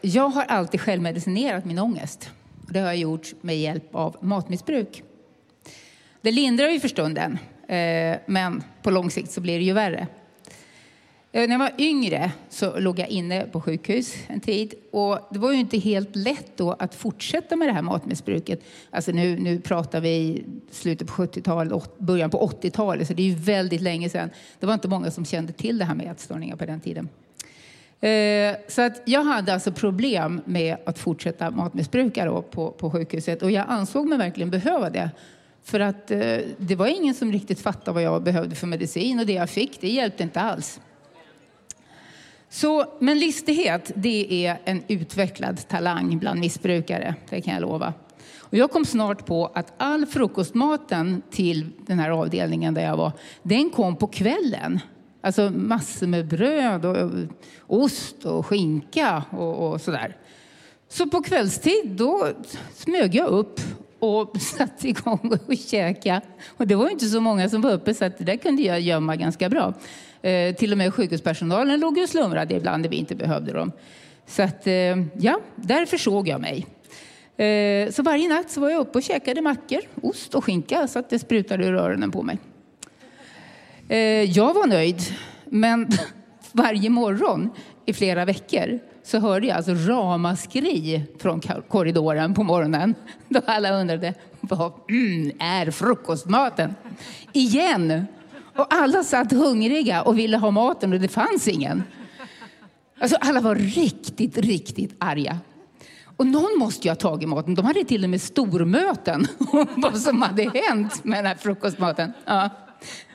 Jag 0.00 0.28
har 0.28 0.44
alltid 0.44 0.80
självmedicinerat 0.80 1.64
min 1.64 1.78
ångest. 1.78 2.30
Det 2.70 2.80
har 2.80 2.86
jag 2.86 2.96
gjort 2.96 3.32
med 3.40 3.58
hjälp 3.58 3.94
av 3.94 4.16
matmissbruk. 4.20 5.02
Det 6.20 6.30
lindrar 6.30 6.68
ju 6.68 6.80
för 6.80 6.88
stunden, 6.88 7.38
eh, 7.68 8.18
men 8.26 8.62
på 8.82 8.90
lång 8.90 9.10
sikt 9.10 9.30
så 9.30 9.40
blir 9.40 9.58
det 9.58 9.64
ju 9.64 9.72
värre. 9.72 10.06
Eh, 11.32 11.48
när 11.48 11.54
jag 11.54 11.58
var 11.58 11.72
yngre 11.78 12.32
så 12.48 12.78
låg 12.78 12.98
jag 12.98 13.08
inne 13.08 13.46
på 13.46 13.60
sjukhus 13.60 14.14
en 14.26 14.40
tid 14.40 14.74
och 14.92 15.18
det 15.30 15.38
var 15.38 15.52
ju 15.52 15.58
inte 15.58 15.78
helt 15.78 16.16
lätt 16.16 16.56
då 16.56 16.72
att 16.72 16.94
fortsätta 16.94 17.56
med 17.56 17.68
det 17.68 17.72
här 17.72 17.82
matmissbruket. 17.82 18.60
Alltså 18.90 19.12
nu, 19.12 19.38
nu 19.38 19.60
pratar 19.60 20.00
vi 20.00 20.44
slutet 20.70 21.08
på 21.08 21.22
70-talet, 21.22 21.98
början 21.98 22.30
på 22.30 22.48
80-talet, 22.62 23.08
så 23.08 23.14
det 23.14 23.22
är 23.22 23.26
ju 23.26 23.34
väldigt 23.34 23.80
länge 23.80 24.08
sedan. 24.08 24.30
Det 24.60 24.66
var 24.66 24.74
inte 24.74 24.88
många 24.88 25.10
som 25.10 25.24
kände 25.24 25.52
till 25.52 25.78
det 25.78 25.84
här 25.84 25.94
med 25.94 26.10
ätstörningar 26.10 26.56
på 26.56 26.66
den 26.66 26.80
tiden. 26.80 27.08
Eh, 28.04 28.56
Så 28.68 28.82
att 28.82 29.02
jag 29.04 29.24
hade 29.24 29.54
alltså 29.54 29.72
problem 29.72 30.40
med 30.44 30.76
att 30.86 30.98
fortsätta 30.98 31.50
matmissbruka 31.50 32.24
då 32.24 32.42
på, 32.42 32.70
på 32.70 32.90
sjukhuset 32.90 33.42
och 33.42 33.50
jag 33.50 33.64
ansåg 33.68 34.08
mig 34.08 34.18
verkligen 34.18 34.50
behöva 34.50 34.90
det. 34.90 35.10
För 35.62 35.80
att 35.80 36.10
eh, 36.10 36.38
det 36.56 36.76
var 36.76 36.86
ingen 36.86 37.14
som 37.14 37.32
riktigt 37.32 37.60
fattade 37.60 37.94
vad 37.94 38.02
jag 38.02 38.22
behövde 38.22 38.54
för 38.54 38.66
medicin 38.66 39.20
och 39.20 39.26
det 39.26 39.32
jag 39.32 39.50
fick, 39.50 39.80
det 39.80 39.88
hjälpte 39.88 40.22
inte 40.22 40.40
alls. 40.40 40.80
Så, 42.48 42.84
men 42.98 43.18
listighet, 43.18 43.92
det 43.94 44.46
är 44.46 44.58
en 44.64 44.82
utvecklad 44.88 45.68
talang 45.68 46.18
bland 46.18 46.40
missbrukare, 46.40 47.14
det 47.30 47.40
kan 47.40 47.54
jag 47.54 47.62
lova. 47.62 47.94
Och 48.38 48.54
jag 48.54 48.70
kom 48.70 48.84
snart 48.84 49.26
på 49.26 49.50
att 49.54 49.72
all 49.76 50.06
frukostmaten 50.06 51.22
till 51.30 51.70
den 51.86 51.98
här 51.98 52.10
avdelningen 52.10 52.74
där 52.74 52.82
jag 52.84 52.96
var, 52.96 53.12
den 53.42 53.70
kom 53.70 53.96
på 53.96 54.06
kvällen. 54.06 54.80
Alltså 55.24 55.50
massor 55.50 56.06
med 56.06 56.26
bröd 56.26 56.84
och 56.84 57.10
ost 57.66 58.24
och 58.24 58.46
skinka 58.46 59.24
och, 59.30 59.72
och 59.72 59.80
sådär. 59.80 60.16
Så 60.88 61.06
på 61.06 61.22
kvällstid 61.22 61.90
då 61.90 62.28
smög 62.74 63.14
jag 63.14 63.28
upp 63.28 63.60
och 63.98 64.36
satte 64.40 64.88
igång 64.88 65.38
och 65.46 65.56
käka. 65.56 66.20
Och 66.56 66.66
det 66.66 66.74
var 66.74 66.84
ju 66.84 66.92
inte 66.92 67.06
så 67.06 67.20
många 67.20 67.48
som 67.48 67.60
var 67.60 67.72
uppe 67.72 67.94
så 67.94 68.04
att 68.04 68.18
det 68.18 68.24
där 68.24 68.36
kunde 68.36 68.62
jag 68.62 68.80
gömma 68.80 69.16
ganska 69.16 69.48
bra. 69.48 69.74
Eh, 70.22 70.54
till 70.54 70.72
och 70.72 70.78
med 70.78 70.94
sjukhuspersonalen 70.94 71.80
låg 71.80 71.98
och 71.98 72.08
slumrade 72.08 72.54
ibland 72.54 72.82
när 72.82 72.90
vi 72.90 72.96
inte 72.96 73.14
behövde 73.14 73.52
dem. 73.52 73.72
Så 74.26 74.42
att, 74.42 74.66
eh, 74.66 74.72
ja, 75.18 75.40
därför 75.56 75.96
såg 75.96 76.28
jag 76.28 76.40
mig. 76.40 76.66
Eh, 77.46 77.90
så 77.90 78.02
varje 78.02 78.28
natt 78.28 78.50
så 78.50 78.60
var 78.60 78.70
jag 78.70 78.80
uppe 78.80 78.98
och 78.98 79.04
käkade 79.04 79.40
mackor, 79.40 79.80
ost 80.02 80.34
och 80.34 80.44
skinka 80.44 80.88
så 80.88 80.98
att 80.98 81.10
det 81.10 81.18
sprutade 81.18 81.64
ur 81.64 81.74
öronen 81.74 82.10
på 82.10 82.22
mig. 82.22 82.38
Eh, 83.88 83.98
jag 84.22 84.54
var 84.54 84.66
nöjd, 84.66 85.02
men 85.44 85.88
varje 86.52 86.90
morgon 86.90 87.50
i 87.86 87.92
flera 87.92 88.24
veckor 88.24 88.78
så 89.02 89.18
hörde 89.18 89.46
jag 89.46 89.56
alltså 89.56 89.72
ramaskri 89.74 91.04
från 91.18 91.40
korridoren 91.68 92.34
på 92.34 92.42
morgonen. 92.42 92.94
Då 93.28 93.40
alla 93.46 93.80
undrade, 93.80 94.14
vad 94.40 94.72
mm, 94.90 95.32
är 95.38 95.70
frukostmaten? 95.70 96.74
Igen! 97.32 98.06
Och 98.56 98.74
alla 98.74 99.04
satt 99.04 99.32
hungriga 99.32 100.02
och 100.02 100.18
ville 100.18 100.36
ha 100.36 100.50
maten 100.50 100.92
och 100.92 101.00
det 101.00 101.08
fanns 101.08 101.48
ingen. 101.48 101.82
Alltså 103.00 103.16
alla 103.20 103.40
var 103.40 103.54
riktigt, 103.54 104.38
riktigt 104.38 104.96
arga. 104.98 105.38
Och 106.16 106.26
någon 106.26 106.58
måste 106.58 106.88
ju 106.88 106.90
ha 106.90 106.96
tagit 106.96 107.28
maten. 107.28 107.54
De 107.54 107.64
hade 107.64 107.84
till 107.84 108.04
och 108.04 108.10
med 108.10 108.22
stormöten 108.22 109.26
om 109.38 109.66
vad 109.76 109.98
som 109.98 110.22
hade 110.22 110.42
hänt 110.42 111.04
med 111.04 111.18
den 111.18 111.26
här 111.26 111.34
frukostmaten. 111.34 112.12
Ja. 112.24 112.50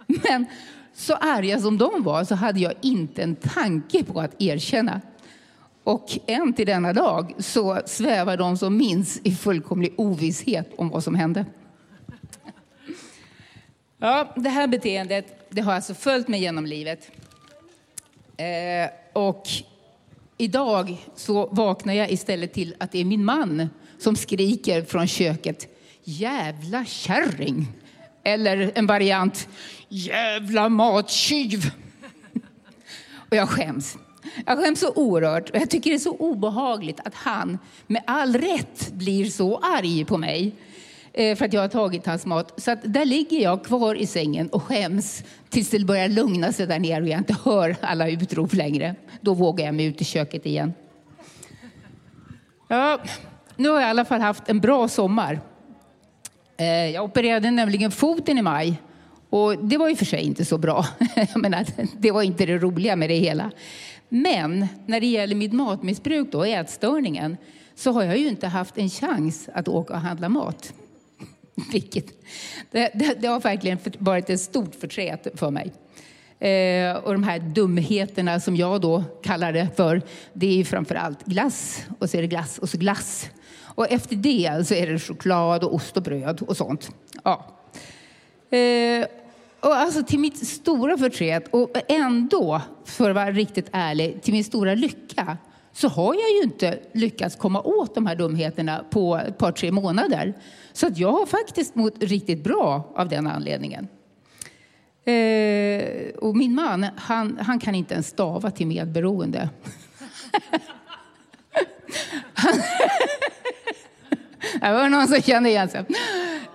Men 0.24 0.46
så 0.94 1.14
arga 1.14 1.60
som 1.60 1.78
de 1.78 2.04
var 2.04 2.24
så 2.24 2.36
hade 2.36 2.60
jag 2.60 2.74
inte 2.82 3.24
en 3.24 3.36
tanke 3.36 4.04
på 4.04 4.22
att 4.22 4.42
erkänna. 4.42 5.02
Och 5.84 6.18
än 6.28 6.54
till 6.54 6.66
denna 6.66 6.94
dag 6.94 7.34
så 7.38 7.82
svävar 7.86 8.38
de 8.38 8.58
som 8.58 8.78
minns 8.78 9.20
i 9.24 9.36
fullkomlig 9.36 9.94
ovisshet 9.98 10.72
om 10.78 10.90
vad 10.90 11.04
som 11.04 11.16
hände. 11.16 11.46
Ja, 13.98 14.34
det 14.36 14.50
här 14.50 14.68
beteendet 14.68 15.50
det 15.50 15.62
har 15.62 15.74
alltså 15.74 15.94
följt 15.94 16.28
mig 16.28 16.42
genom 16.42 16.66
livet. 16.66 17.12
Eh, 18.38 18.90
och 19.14 19.48
idag 20.38 20.98
så 21.16 21.48
vaknar 21.48 21.94
jag 21.94 22.12
istället 22.12 22.54
till 22.54 22.76
att 22.78 22.92
det 22.92 23.00
är 23.00 23.06
min 23.06 23.26
man 23.26 23.70
som 23.98 24.16
skriker 24.16 24.82
från 24.82 25.08
köket. 25.08 25.68
Jävla 26.04 26.86
kärring! 26.86 27.68
Eller 28.24 28.72
en 28.76 28.88
variant. 28.88 29.48
Jävla 29.90 30.70
matkyv. 30.70 31.72
Och 33.30 33.36
jag 33.36 33.50
skäms. 33.50 33.98
Jag 34.46 34.58
skäms 34.58 34.80
så 34.80 34.94
oerhört. 34.96 35.50
Och 35.50 35.56
jag 35.56 35.70
tycker 35.70 35.90
det 35.90 35.96
är 35.96 36.00
så 36.00 36.16
obehagligt 36.16 37.00
att 37.06 37.14
han 37.14 37.60
med 37.88 38.04
all 38.08 38.36
rätt 38.36 38.92
blir 38.92 39.26
så 39.26 39.58
arg 39.58 40.06
på 40.06 40.18
mig 40.18 40.56
eh, 41.14 41.38
för 41.38 41.46
att 41.46 41.54
jag 41.54 41.62
har 41.62 41.68
tagit 41.68 42.06
hans 42.06 42.26
mat. 42.26 42.62
Så 42.62 42.72
att 42.72 42.80
där 42.84 43.06
ligger 43.06 43.42
jag 43.42 43.64
kvar 43.66 43.96
i 43.96 44.06
sängen 44.06 44.50
och 44.50 44.64
skäms 44.64 45.24
tills 45.50 45.70
det 45.70 45.80
börjar 45.80 46.08
lugna 46.08 46.52
sig 46.52 46.68
där 46.68 46.80
nere 46.80 47.02
och 47.02 47.08
jag 47.08 47.18
inte 47.18 47.36
hör 47.46 47.76
alla 47.82 48.10
utrop 48.10 48.54
längre. 48.54 48.96
Då 49.22 49.34
vågar 49.34 49.66
jag 49.66 49.76
mig 49.76 49.86
ut 49.86 50.02
i 50.02 50.06
köket 50.06 50.46
igen. 50.46 50.74
Ja, 52.68 53.00
nu 53.56 53.70
har 53.70 53.80
jag 53.80 53.88
i 53.88 53.90
alla 53.90 54.06
fall 54.06 54.22
haft 54.22 54.50
en 54.50 54.60
bra 54.60 54.88
sommar. 54.88 55.40
Eh, 56.60 56.90
jag 56.90 57.04
opererade 57.04 57.52
nämligen 57.52 57.92
foten 57.92 58.38
i 58.38 58.42
maj 58.42 58.82
och 59.30 59.58
det 59.58 59.78
var 59.78 59.90
ju 59.90 59.96
för 59.96 60.06
sig 60.06 60.22
inte 60.22 60.46
så 60.46 60.58
bra. 60.58 60.86
Jag 61.16 61.38
menar, 61.38 61.66
det 61.98 62.12
var 62.12 62.22
inte 62.24 62.46
det 62.46 62.58
roliga 62.58 62.96
med 62.96 63.10
det 63.10 63.16
hela. 63.16 63.52
Men 64.10 64.68
när 64.86 65.00
det 65.00 65.08
gäller 65.08 65.36
mitt 65.36 65.54
matmissbruk 65.54 66.32
då, 66.32 66.44
ätstörningen, 66.44 67.38
så 67.76 67.92
har 67.92 68.04
jag 68.04 68.18
ju 68.18 68.28
inte 68.28 68.48
haft 68.48 68.78
en 68.78 68.90
chans 68.90 69.50
att 69.54 69.68
åka 69.68 69.94
och 69.94 70.00
handla 70.00 70.30
mat. 70.30 70.74
Vilket, 71.72 72.06
det, 72.72 72.92
det, 72.94 73.22
det 73.22 73.28
har 73.28 73.40
verkligen 73.40 73.80
varit 73.98 74.30
ett 74.30 74.42
stort 74.42 74.76
förtret 74.76 75.28
för 75.36 75.52
mig. 75.52 75.74
Eh, 76.40 76.96
och 76.96 77.14
de 77.14 77.24
här 77.24 77.40
dumheterna 77.40 78.40
som 78.40 78.56
jag 78.56 78.82
då 78.82 79.04
kallar 79.24 79.54
det 79.54 79.68
för, 79.76 80.02
det 80.34 80.48
är 80.48 80.56
ju 80.56 80.66
framförallt 80.66 81.26
glass 81.26 81.86
och 82.00 82.10
så 82.10 82.18
är 82.18 82.22
det 82.22 82.28
glass 82.28 82.58
och 82.58 82.70
så 82.70 82.78
glass. 82.78 83.30
Och 83.80 83.92
efter 83.92 84.16
det 84.16 84.68
så 84.68 84.74
är 84.74 84.88
det 84.88 85.00
choklad 85.00 85.64
och 85.64 85.74
ost 85.74 85.98
och 85.98 86.04
bröd 86.04 86.42
och 86.42 86.58
sånt. 86.58 86.92
Ja. 87.24 87.46
Eh, 88.58 89.08
och 89.60 89.76
alltså 89.76 90.04
till 90.04 90.20
mitt 90.20 90.48
stora 90.48 90.98
förtret 90.98 91.48
och 91.52 91.72
ändå, 91.88 92.62
för 92.86 93.10
att 93.10 93.16
vara 93.16 93.32
riktigt 93.32 93.70
ärlig, 93.72 94.22
till 94.22 94.34
min 94.34 94.44
stora 94.44 94.76
lycka 94.76 95.38
så 95.74 95.88
har 95.88 96.14
jag 96.14 96.32
ju 96.32 96.42
inte 96.44 96.80
lyckats 96.94 97.36
komma 97.36 97.62
åt 97.62 97.96
de 97.96 98.06
här 98.06 98.16
dumheterna 98.16 98.84
på 98.90 99.18
ett 99.18 99.38
par, 99.38 99.52
tre 99.52 99.72
månader. 99.72 100.34
Så 100.74 100.88
att 100.88 100.98
jag 100.98 101.12
har 101.12 101.26
faktiskt 101.26 101.76
mått 101.76 102.04
riktigt 102.04 102.44
bra 102.44 102.94
av 102.96 103.10
den 103.10 103.28
anledningen. 103.28 103.88
Eh, 105.06 106.10
och 106.18 106.36
min 106.36 106.56
man, 106.56 106.86
han, 106.96 107.38
han 107.42 107.60
kan 107.60 107.76
inte 107.76 107.94
ens 107.94 108.08
stava 108.08 108.52
till 108.52 108.68
medberoende. 108.68 109.50
Det 114.62 114.74
var 114.74 114.90
någon 114.90 115.08
som 115.08 115.22
kände 115.22 115.50
igen 115.50 115.70
sig. 115.70 115.86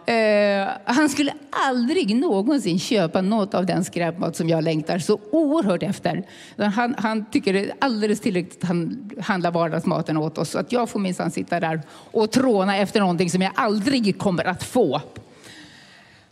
Eh, 0.07 0.69
han 0.85 1.09
skulle 1.09 1.33
aldrig 1.51 2.17
någonsin 2.17 2.79
köpa 2.79 3.21
något 3.21 3.55
av 3.55 3.67
den 3.67 3.85
skräpmat 3.85 4.37
som 4.37 4.49
jag 4.49 4.65
längtar 4.65 4.99
så 4.99 5.21
oerhört 5.31 5.83
efter. 5.83 6.23
Han, 6.57 6.95
han 6.99 7.25
tycker 7.31 7.53
det 7.53 7.61
är 7.61 7.75
alldeles 7.79 8.21
tillräckligt 8.21 8.63
att 8.63 8.69
han 8.69 9.11
handlar 9.21 9.51
vardagsmaten 9.51 10.17
åt 10.17 10.39
oss. 10.39 10.51
Så 10.51 10.59
att 10.59 10.73
jag 10.73 10.89
får 10.89 11.01
minsann 11.01 11.31
sitta 11.31 11.61
där 11.61 11.83
och 11.91 12.31
tråna 12.31 12.77
efter 12.77 13.01
någonting 13.01 13.31
som 13.31 13.43
jag 13.43 13.53
aldrig 13.55 14.19
kommer 14.19 14.45
att 14.45 14.63
få. 14.63 15.01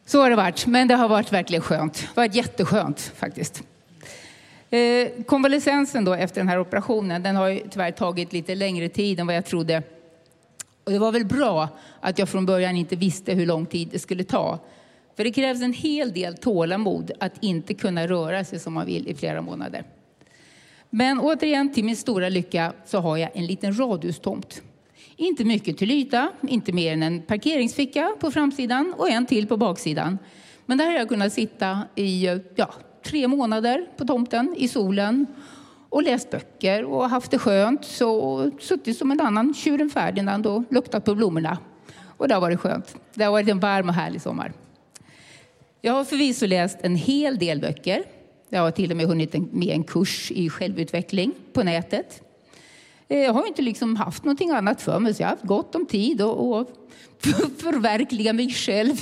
Så 0.06 0.22
har 0.22 0.30
det 0.30 0.36
varit, 0.36 0.66
men 0.66 0.88
det 0.88 0.94
har 0.94 1.08
varit 1.08 1.32
verkligen 1.32 1.62
skönt. 1.62 1.94
Det 1.94 2.20
har 2.20 2.28
varit 2.28 2.34
jätteskönt 2.34 3.00
faktiskt. 3.16 3.62
Eh, 4.70 5.08
konvalescensen 5.26 6.04
då 6.04 6.14
efter 6.14 6.40
den 6.40 6.48
här 6.48 6.58
operationen, 6.58 7.22
den 7.22 7.36
har 7.36 7.48
ju 7.48 7.60
tyvärr 7.70 7.90
tagit 7.90 8.32
lite 8.32 8.54
längre 8.54 8.88
tid 8.88 9.20
än 9.20 9.26
vad 9.26 9.36
jag 9.36 9.46
trodde. 9.46 9.82
Och 10.84 10.92
det 10.92 10.98
var 10.98 11.12
väl 11.12 11.24
bra 11.24 11.68
att 12.00 12.18
jag 12.18 12.28
från 12.28 12.46
början 12.46 12.76
inte 12.76 12.96
visste 12.96 13.32
hur 13.32 13.46
lång 13.46 13.66
tid 13.66 13.88
det 13.92 13.98
skulle 13.98 14.24
ta. 14.24 14.58
För 15.16 15.24
det 15.24 15.32
krävs 15.32 15.62
en 15.62 15.72
hel 15.72 16.12
del 16.12 16.36
tålamod 16.36 17.10
att 17.20 17.32
inte 17.40 17.74
kunna 17.74 18.06
röra 18.06 18.44
sig 18.44 18.58
som 18.58 18.72
man 18.72 18.86
vill 18.86 19.08
i 19.08 19.14
flera 19.14 19.42
månader. 19.42 19.84
Men 20.90 21.20
återigen, 21.20 21.72
till 21.72 21.84
min 21.84 21.96
stora 21.96 22.28
lycka, 22.28 22.72
så 22.86 22.98
har 22.98 23.16
jag 23.16 23.30
en 23.34 23.46
liten 23.46 23.78
radhustomt. 23.78 24.62
Inte 25.16 25.44
mycket 25.44 25.78
till 25.78 25.90
yta, 25.90 26.30
inte 26.48 26.72
mer 26.72 26.92
än 26.92 27.02
en 27.02 27.22
parkeringsficka 27.22 28.12
på 28.20 28.30
framsidan 28.30 28.94
och 28.98 29.10
en 29.10 29.26
till 29.26 29.46
på 29.46 29.56
baksidan. 29.56 30.18
Men 30.66 30.78
där 30.78 30.86
har 30.86 30.92
jag 30.92 31.08
kunnat 31.08 31.32
sitta 31.32 31.82
i 31.94 32.40
ja, 32.54 32.74
tre 33.04 33.28
månader 33.28 33.86
på 33.96 34.04
tomten 34.04 34.54
i 34.58 34.68
solen 34.68 35.26
och 35.92 36.02
läst 36.02 36.30
böcker 36.30 36.84
och 36.84 37.10
haft 37.10 37.30
det 37.30 37.38
skönt. 37.38 37.84
Så 37.84 38.50
suttit 38.60 38.98
som 38.98 39.10
en 39.10 39.20
annan 39.20 39.54
tjuren 39.54 39.90
Ferdinand 39.90 40.46
och 40.46 40.62
luktat 40.70 41.04
på 41.04 41.14
blommorna. 41.14 41.58
Och 42.16 42.28
det 42.28 42.34
har 42.34 42.40
varit 42.40 42.60
skönt. 42.60 42.96
Det 43.14 43.24
har 43.24 43.32
varit 43.32 43.48
en 43.48 43.60
varm 43.60 43.88
och 43.88 43.94
härlig 43.94 44.22
sommar. 44.22 44.52
Jag 45.80 45.92
har 45.92 46.04
förvisso 46.04 46.46
läst 46.46 46.78
en 46.82 46.96
hel 46.96 47.38
del 47.38 47.60
böcker. 47.60 48.04
Jag 48.48 48.60
har 48.60 48.70
till 48.70 48.90
och 48.90 48.96
med 48.96 49.06
hunnit 49.06 49.52
med 49.52 49.68
en 49.68 49.84
kurs 49.84 50.30
i 50.30 50.50
självutveckling 50.50 51.32
på 51.52 51.62
nätet. 51.62 52.22
Eh, 53.08 53.18
jag 53.18 53.32
har 53.32 53.46
inte 53.46 53.62
liksom 53.62 53.96
haft 53.96 54.24
någonting 54.24 54.50
annat 54.50 54.82
för 54.82 54.98
mig, 54.98 55.14
så 55.14 55.22
jag 55.22 55.26
har 55.26 55.36
haft 55.36 55.44
gott 55.44 55.74
om 55.74 55.86
tid 55.86 56.20
att 56.20 56.68
förverkliga 57.58 58.32
mig 58.32 58.50
själv 58.50 58.94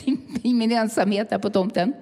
i, 0.42 0.54
min 0.54 0.72
ensamhet 0.72 1.28
här 1.30 1.38
på 1.38 1.50
tomten. 1.50 1.92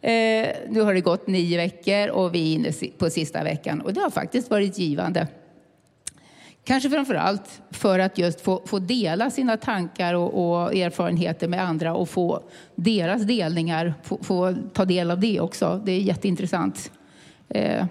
Eh, 0.00 0.48
nu 0.68 0.80
har 0.80 0.94
det 0.94 1.00
gått 1.00 1.26
nio 1.26 1.56
veckor 1.56 2.08
och 2.08 2.34
vi 2.34 2.50
är 2.50 2.54
inne 2.54 2.72
på 2.98 3.10
sista 3.10 3.44
veckan 3.44 3.80
och 3.80 3.92
det 3.92 4.00
har 4.00 4.10
faktiskt 4.10 4.50
varit 4.50 4.78
givande. 4.78 5.26
Kanske 6.64 6.90
framför 6.90 7.14
allt 7.14 7.62
för 7.70 7.98
att 7.98 8.18
just 8.18 8.40
få, 8.40 8.62
få 8.66 8.78
dela 8.78 9.30
sina 9.30 9.56
tankar 9.56 10.14
och, 10.14 10.50
och 10.50 10.74
erfarenheter 10.74 11.48
med 11.48 11.64
andra 11.64 11.94
och 11.94 12.08
få 12.08 12.42
deras 12.74 13.22
delningar, 13.22 13.94
få, 14.02 14.18
få 14.22 14.54
ta 14.72 14.84
del 14.84 15.10
av 15.10 15.20
det 15.20 15.40
också. 15.40 15.82
Det 15.84 15.92
är 15.92 16.00
jätteintressant. 16.00 16.92
Eh, 17.48 17.86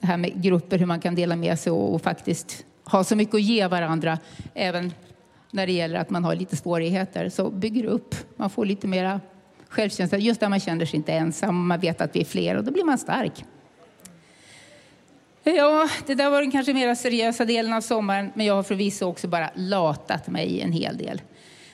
det 0.00 0.06
här 0.06 0.16
med 0.16 0.42
grupper, 0.42 0.78
hur 0.78 0.86
man 0.86 1.00
kan 1.00 1.14
dela 1.14 1.36
med 1.36 1.58
sig 1.58 1.72
och, 1.72 1.94
och 1.94 2.02
faktiskt 2.02 2.64
ha 2.84 3.04
så 3.04 3.16
mycket 3.16 3.34
att 3.34 3.42
ge 3.42 3.66
varandra, 3.66 4.18
även 4.54 4.92
när 5.50 5.66
det 5.66 5.72
gäller 5.72 5.98
att 5.98 6.10
man 6.10 6.24
har 6.24 6.34
lite 6.34 6.56
svårigheter. 6.56 7.28
Så 7.28 7.50
bygger 7.50 7.84
upp, 7.84 8.14
man 8.36 8.50
får 8.50 8.64
lite 8.64 8.86
mera 8.86 9.20
självkänsla, 9.70 10.18
just 10.18 10.40
där 10.40 10.48
man 10.48 10.60
känner 10.60 10.86
sig 10.86 10.96
inte 10.96 11.12
ensam, 11.12 11.66
man 11.66 11.80
vet 11.80 12.00
att 12.00 12.16
vi 12.16 12.20
är 12.20 12.24
fler 12.24 12.56
och 12.56 12.64
då 12.64 12.70
blir 12.70 12.84
man 12.84 12.98
stark. 12.98 13.44
Ja, 15.42 15.88
det 16.06 16.14
där 16.14 16.30
var 16.30 16.40
den 16.40 16.50
kanske 16.50 16.74
mera 16.74 16.96
seriösa 16.96 17.44
delen 17.44 17.72
av 17.72 17.80
sommaren, 17.80 18.32
men 18.34 18.46
jag 18.46 18.54
har 18.54 18.62
förvisso 18.62 19.06
också 19.06 19.28
bara 19.28 19.50
latat 19.54 20.28
mig 20.28 20.60
en 20.60 20.72
hel 20.72 20.96
del. 20.96 21.20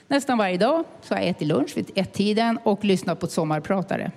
Nästan 0.07 0.37
varje 0.37 0.57
dag 0.57 0.83
så 1.01 1.13
har 1.13 1.21
jag 1.21 1.29
ätit 1.29 1.47
lunch 1.47 1.77
vid 1.77 1.91
ett-tiden 1.95 2.59
och 2.63 2.85
lyssnat 2.85 3.19
på 3.19 3.25
ett 3.25 3.31
sommarpratare. 3.31 4.11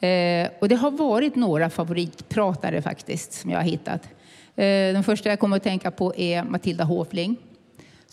Eh, 0.00 0.48
och 0.60 0.68
det 0.68 0.74
har 0.74 0.90
varit 0.90 1.36
några 1.36 1.70
favoritpratare 1.70 2.82
faktiskt 2.82 3.32
som 3.32 3.50
jag 3.50 3.58
har 3.58 3.64
hittat. 3.64 4.02
Eh, 4.56 4.92
den 4.92 5.04
första 5.04 5.28
jag 5.28 5.38
kommer 5.38 5.56
att 5.56 5.62
tänka 5.62 5.90
på 5.90 6.14
är 6.16 6.44
Matilda 6.44 6.84
Håfling 6.84 7.36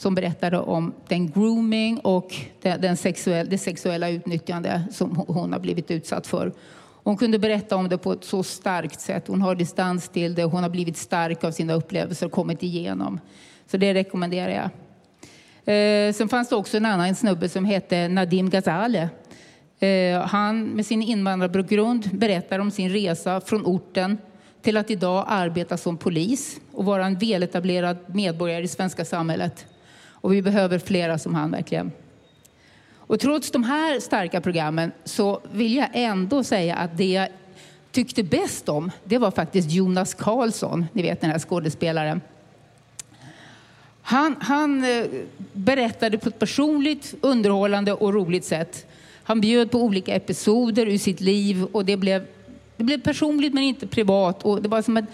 som 0.01 0.15
berättade 0.15 0.59
om 0.59 0.93
den 1.07 1.31
grooming 1.31 1.99
och 1.99 2.35
den, 2.61 2.97
sexuell, 2.97 3.49
det 3.49 3.57
sexuella 3.57 4.09
utnyttjande 4.09 4.83
som 4.91 5.15
hon- 5.15 5.35
hon 5.35 5.53
har 5.53 5.59
blivit 5.59 5.91
utsatt 5.91 6.27
för. 6.27 6.53
Hon 7.03 7.17
kunde 7.17 7.39
berätta 7.39 7.75
om 7.75 7.89
det 7.89 7.97
på 7.97 8.11
ett 8.13 8.23
så 8.23 8.43
starkt 8.43 9.01
sätt. 9.01 9.27
Hon 9.27 9.41
har 9.41 9.55
distans 9.55 10.09
till 10.09 10.35
det 10.35 10.45
och 10.45 10.51
hon 10.51 10.63
har 10.63 10.69
blivit 10.69 10.97
stark 10.97 11.43
av 11.43 11.51
sina 11.51 11.73
upplevelser 11.73 12.25
och 12.25 12.31
kommit 12.31 12.63
igenom. 12.63 13.19
Så 13.71 13.77
det 13.77 13.93
rekommenderar 13.93 14.51
jag. 14.51 14.69
Eh, 15.75 16.13
sen 16.13 16.29
fanns 16.29 16.49
det 16.49 16.55
också 16.55 16.77
en 16.77 16.85
annan 16.85 17.15
snubbe 17.15 17.49
som 17.49 17.65
hette 17.65 18.07
Nadim 18.07 18.49
Ghazale. 18.49 19.09
Eh, 19.79 20.21
han 20.21 20.63
med 20.63 20.85
sin 20.85 21.01
invandrarbakgrund 21.01 22.09
berättar 22.13 22.59
om 22.59 22.71
sin 22.71 22.89
resa 22.89 23.41
från 23.41 23.65
orten 23.65 24.17
till 24.61 24.77
att 24.77 24.91
idag 24.91 25.25
arbeta 25.27 25.77
som 25.77 25.97
polis 25.97 26.59
och 26.71 26.85
vara 26.85 27.05
en 27.05 27.17
väletablerad 27.17 27.97
medborgare 28.07 28.63
i 28.63 28.67
svenska 28.67 29.05
samhället. 29.05 29.65
Och 30.21 30.33
vi 30.33 30.41
behöver 30.41 30.79
flera 30.79 31.17
som 31.17 31.35
han 31.35 31.51
verkligen. 31.51 31.91
Och 33.11 33.19
trots 33.19 33.51
de 33.51 33.63
här 33.63 33.99
starka 33.99 34.41
programmen 34.41 34.91
så 35.03 35.41
vill 35.51 35.75
jag 35.75 35.89
ändå 35.93 36.43
säga 36.43 36.75
att 36.75 36.97
det 36.97 37.11
jag 37.11 37.27
tyckte 37.91 38.23
bäst 38.23 38.69
om, 38.69 38.91
det 39.03 39.17
var 39.17 39.31
faktiskt 39.31 39.71
Jonas 39.71 40.13
Karlsson, 40.13 40.85
ni 40.93 41.01
vet 41.01 41.21
den 41.21 41.31
här 41.31 41.39
skådespelaren. 41.39 42.21
Han, 44.01 44.35
han 44.39 44.83
eh, 44.83 45.05
berättade 45.53 46.17
på 46.17 46.29
ett 46.29 46.39
personligt, 46.39 47.15
underhållande 47.21 47.93
och 47.93 48.13
roligt 48.13 48.45
sätt. 48.45 48.85
Han 49.23 49.41
bjöd 49.41 49.71
på 49.71 49.77
olika 49.81 50.15
episoder 50.15 50.85
ur 50.85 50.97
sitt 50.97 51.21
liv 51.21 51.63
och 51.63 51.85
det 51.85 51.97
blev, 51.97 52.25
det 52.77 52.83
blev 52.83 53.01
personligt 53.01 53.53
men 53.53 53.63
inte 53.63 53.87
privat. 53.87 54.43
Och 54.43 54.61
det 54.61 54.69
var 54.69 54.81
som 54.81 54.97
ett 54.97 55.05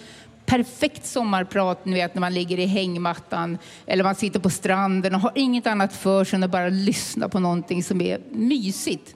perfekt 0.47 1.05
sommarprat, 1.05 1.85
ni 1.85 1.93
vet 1.93 2.15
när 2.15 2.21
man 2.21 2.33
ligger 2.33 2.59
i 2.59 2.65
hängmattan 2.65 3.57
eller 3.85 4.03
man 4.03 4.15
sitter 4.15 4.39
på 4.39 4.49
stranden 4.49 5.15
och 5.15 5.21
har 5.21 5.31
inget 5.35 5.67
annat 5.67 5.93
för 5.93 6.23
sig 6.23 6.37
än 6.37 6.43
att 6.43 6.51
bara 6.51 6.69
lyssna 6.69 7.29
på 7.29 7.39
någonting 7.39 7.83
som 7.83 8.01
är 8.01 8.19
mysigt. 8.31 9.15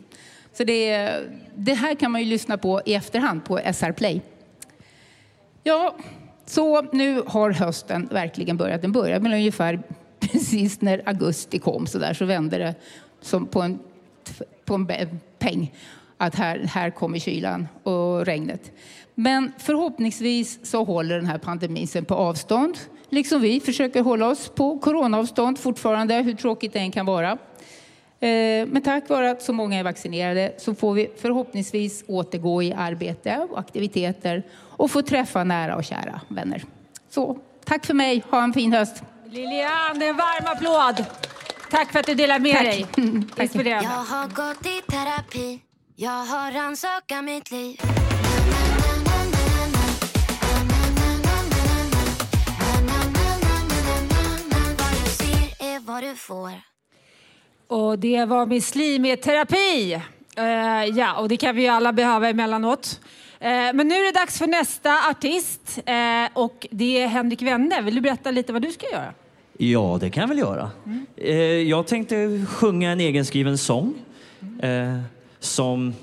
Så 0.53 0.63
det, 0.63 1.11
det 1.55 1.73
här 1.73 1.95
kan 1.95 2.11
man 2.11 2.21
ju 2.21 2.27
lyssna 2.27 2.57
på 2.57 2.81
i 2.85 2.93
efterhand 2.93 3.45
på 3.45 3.59
SR 3.73 3.91
Play. 3.91 4.21
Ja, 5.63 5.95
så 6.45 6.81
nu 6.81 7.23
har 7.27 7.51
hösten 7.51 8.07
verkligen 8.11 8.57
börjat. 8.57 8.81
Den 8.81 8.91
började 8.91 9.23
väl 9.23 9.33
ungefär 9.33 9.81
precis 10.19 10.81
när 10.81 11.01
augusti 11.05 11.59
kom 11.59 11.87
så 11.87 11.99
där 11.99 12.13
så 12.13 12.25
vände 12.25 12.57
det 12.57 12.75
som 13.21 13.47
på 13.47 13.61
en, 13.61 13.79
på 14.65 14.73
en 14.73 15.19
peng 15.39 15.73
att 16.21 16.35
här, 16.35 16.59
här 16.59 16.89
kommer 16.89 17.19
kylan 17.19 17.67
och 17.83 18.25
regnet. 18.25 18.71
Men 19.15 19.51
förhoppningsvis 19.57 20.59
så 20.63 20.83
håller 20.83 21.15
den 21.15 21.25
här 21.25 21.37
pandemin 21.37 21.87
sig 21.87 22.01
på 22.03 22.15
avstånd. 22.15 22.77
Liksom 23.09 23.41
vi 23.41 23.59
försöker 23.59 24.01
hålla 24.01 24.27
oss 24.27 24.49
på 24.55 24.79
coronaavstånd 24.79 25.59
fortfarande, 25.59 26.15
hur 26.15 26.33
tråkigt 26.33 26.73
det 26.73 26.79
än 26.79 26.91
kan 26.91 27.05
vara. 27.05 27.31
Eh, 27.31 28.67
Men 28.67 28.81
tack 28.81 29.09
vare 29.09 29.31
att 29.31 29.41
så 29.41 29.53
många 29.53 29.79
är 29.79 29.83
vaccinerade 29.83 30.53
så 30.57 30.75
får 30.75 30.93
vi 30.93 31.09
förhoppningsvis 31.21 32.03
återgå 32.07 32.63
i 32.63 32.73
arbete 32.73 33.47
och 33.51 33.59
aktiviteter 33.59 34.43
och 34.53 34.91
få 34.91 35.01
träffa 35.01 35.43
nära 35.43 35.75
och 35.75 35.83
kära 35.83 36.21
vänner. 36.27 36.63
Så 37.09 37.37
tack 37.65 37.85
för 37.85 37.93
mig, 37.93 38.23
ha 38.29 38.43
en 38.43 38.53
fin 38.53 38.73
höst. 38.73 39.03
Lilian, 39.25 40.01
en 40.01 40.17
varm 40.17 40.45
applåd. 40.57 41.05
Tack 41.71 41.91
för 41.91 41.99
att 41.99 42.05
du 42.05 42.13
delar 42.15 42.39
med 42.39 42.53
Tack. 42.53 42.63
dig. 42.65 42.85
Tack. 43.35 43.43
Inspirerande. 43.43 43.89
Jag 43.89 44.03
har 44.15 44.27
gått 44.27 44.65
i 44.65 44.81
terapi 44.91 45.59
Jag 45.95 46.25
har 46.25 46.51
rannsakat 46.51 47.23
mitt 47.23 47.51
liv 47.51 47.81
Vad 54.77 54.91
du 55.05 55.09
ser 55.11 55.65
är 55.75 55.79
vad 55.79 56.03
du 56.03 56.15
får 56.15 56.51
Och 57.67 57.99
det 57.99 58.25
var 58.25 58.45
muslimterapi. 58.45 60.01
Uh, 60.39 60.85
ja, 60.97 61.15
och 61.19 61.29
det 61.29 61.37
kan 61.37 61.55
vi 61.55 61.61
ju 61.61 61.67
alla 61.67 61.93
behöva 61.93 62.29
emellanåt. 62.29 62.99
Men 63.73 63.87
nu 63.87 63.95
är 63.95 64.13
det 64.13 64.19
dags 64.19 64.37
för 64.37 64.47
nästa 64.47 65.09
artist 65.09 65.79
eh, 65.85 65.93
och 66.33 66.67
det 66.71 67.01
är 67.01 67.07
Henrik 67.07 67.41
Wenne. 67.41 67.81
Vill 67.81 67.95
du 67.95 68.01
berätta 68.01 68.31
lite 68.31 68.53
vad 68.53 68.61
du 68.61 68.71
ska 68.71 68.89
göra? 68.91 69.13
Ja, 69.57 69.97
det 70.01 70.09
kan 70.09 70.21
jag 70.21 70.27
väl 70.27 70.37
göra. 70.37 70.71
Eh, 71.17 71.35
Jag 71.41 71.87
tänkte 71.87 72.45
sjunga 72.49 72.91
en 72.91 72.99
egenskriven 72.99 73.57
sång 73.57 73.93
eh, 74.61 74.99
som... 75.41 75.93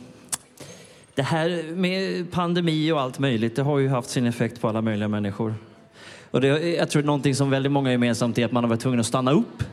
Det 1.14 1.22
här 1.22 1.72
med 1.74 2.31
pandemi 2.31 2.92
och 2.92 3.01
allt 3.01 3.18
möjligt, 3.18 3.57
det 3.57 3.62
har 3.62 3.79
ju 3.79 3.88
haft 3.88 4.11
sin 4.11 4.27
effekt 4.27 4.61
på 4.61 4.68
alla 4.68 4.83
möjliga 4.83 5.09
människor. 5.09 5.55
Och 6.31 6.40
det, 6.40 6.48
jag 6.77 6.90
tror 6.90 7.03
någonting 7.03 7.35
som 7.35 7.51
väldigt 7.51 7.72
många 7.72 7.88
har 7.88 7.92
gemensamt 7.92 8.38
är 8.38 8.44
att 8.44 8.53
man 8.53 8.64
har 8.64 8.68
varit 8.68 8.81
tvungen 8.81 9.01
att 9.01 9.07
stanna 9.07 9.33
upp. 9.33 9.64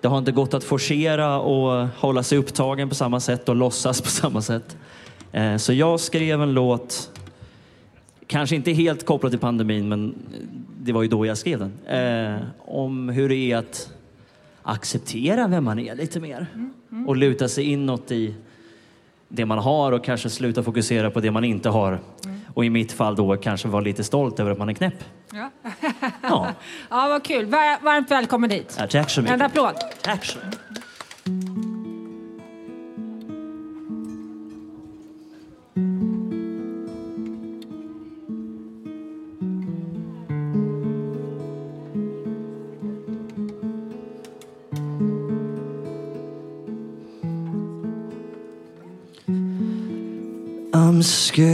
Det 0.00 0.08
har 0.08 0.18
inte 0.18 0.32
gått 0.32 0.54
att 0.54 0.64
forcera 0.64 1.40
och 1.40 1.88
hålla 1.88 2.22
sig 2.22 2.38
upptagen 2.38 2.88
på 2.88 2.94
samma 2.94 3.20
sätt 3.20 3.48
och 3.48 3.56
låtsas 3.56 4.00
på 4.00 4.08
samma 4.08 4.42
sätt. 4.42 4.76
Eh, 5.32 5.56
Så 5.56 5.72
jag 5.72 6.00
skrev 6.00 6.42
en 6.42 6.54
låt, 6.54 7.10
kanske 8.26 8.56
inte 8.56 8.72
helt 8.72 9.06
kopplad 9.06 9.32
till 9.32 9.40
pandemin, 9.40 9.88
men 9.88 10.14
det 10.80 10.92
var 10.92 11.02
ju 11.02 11.08
då 11.08 11.26
jag 11.26 11.38
skrev 11.38 11.58
den. 11.58 11.72
Eh, 11.98 12.40
om 12.58 13.08
hur 13.08 13.28
det 13.28 13.36
är 13.36 13.56
att 13.56 13.92
acceptera 14.62 15.48
vem 15.48 15.64
man 15.64 15.78
är 15.78 15.94
lite 15.94 16.20
mer. 16.20 16.46
Och 17.06 17.16
luta 17.16 17.48
sig 17.48 17.64
inåt 17.64 18.10
i 18.10 18.34
det 19.28 19.44
man 19.46 19.58
har 19.58 19.92
och 19.92 20.04
kanske 20.04 20.30
sluta 20.30 20.62
fokusera 20.62 21.10
på 21.10 21.20
det 21.20 21.30
man 21.30 21.44
inte 21.44 21.68
har. 21.68 22.00
Och 22.54 22.64
i 22.64 22.70
mitt 22.70 22.92
fall 22.92 23.16
då 23.16 23.36
kanske 23.36 23.68
vara 23.68 23.82
lite 23.82 24.04
stolt 24.04 24.40
över 24.40 24.50
att 24.50 24.58
man 24.58 24.68
är 24.68 24.72
knäpp. 24.72 25.04
Ja, 25.32 25.50
Ja, 26.22 26.46
ja 26.90 27.08
vad 27.08 27.24
kul. 27.24 27.46
Var, 27.46 27.84
varmt 27.84 28.10
välkommen 28.10 28.50
dit. 28.50 28.76
ja, 28.80 28.86
tack 28.86 29.10
så 29.10 29.20
En 29.20 29.24
mycket. 29.24 29.42
applåd. 29.42 29.74
Tack 30.02 30.24
så 30.24 30.38
mycket. 30.38 30.77
I'm 50.98 51.04
scared. 51.04 51.48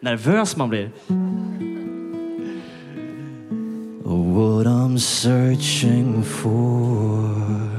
Nervös 0.00 0.56
man 0.56 0.68
blir. 0.68 0.90
What 4.02 4.66
I'm 4.66 4.98
searching 4.98 6.22
for. 6.22 7.73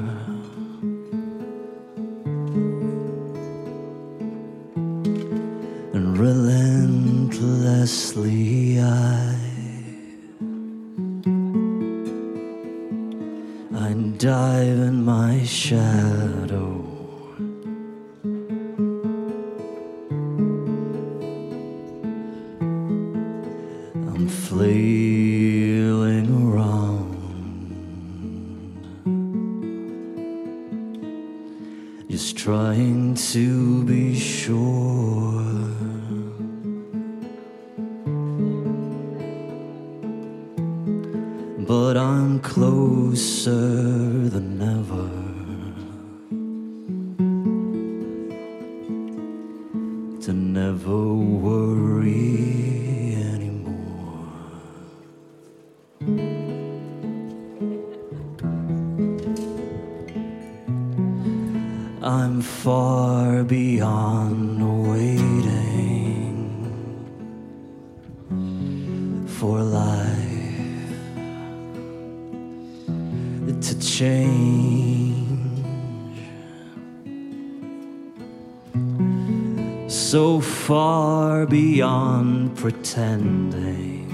Pretending 82.95 84.08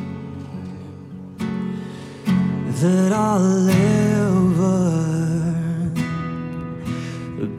that 2.81 3.13
I'll 3.13 3.69
ever 3.69 4.89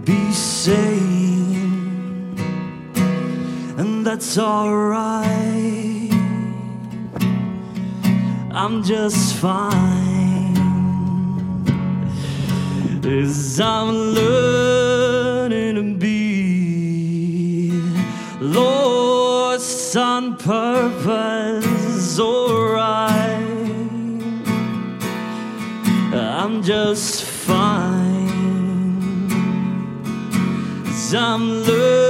be 0.05 0.33
sane, 0.33 2.35
and 3.79 4.05
that's 4.05 4.37
alright. 4.37 6.11
I'm 8.51 8.83
just 8.83 9.37
fine 9.37 10.57
as 13.05 13.61
I'm 13.61 13.95
learning 13.95 14.92
lost 20.47 20.49
on 20.49 20.93
purpose. 21.03 22.19
Alright, 22.19 23.43
I'm 26.13 26.63
just 26.63 27.25
fine. 27.25 28.29
As 30.87 31.15
I'm 31.15 31.65
learning 31.65 32.02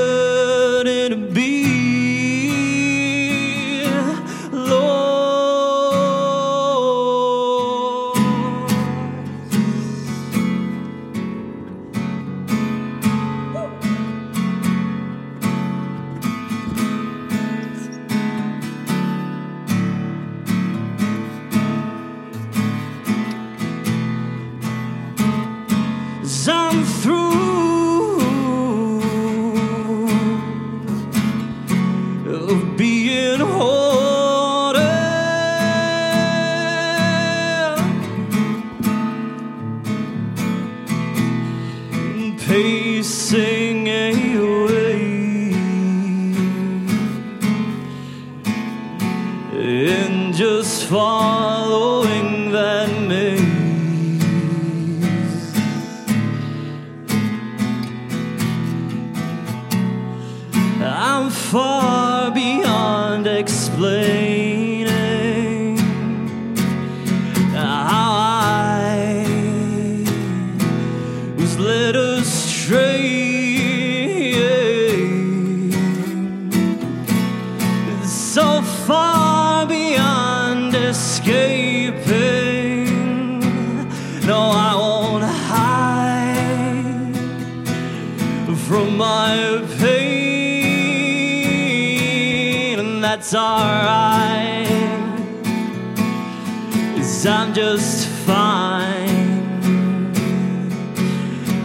Just 97.54 98.08
fine. 98.24 99.42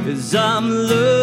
Cause 0.04 0.36
I'm 0.36 0.70
learning 0.70 1.17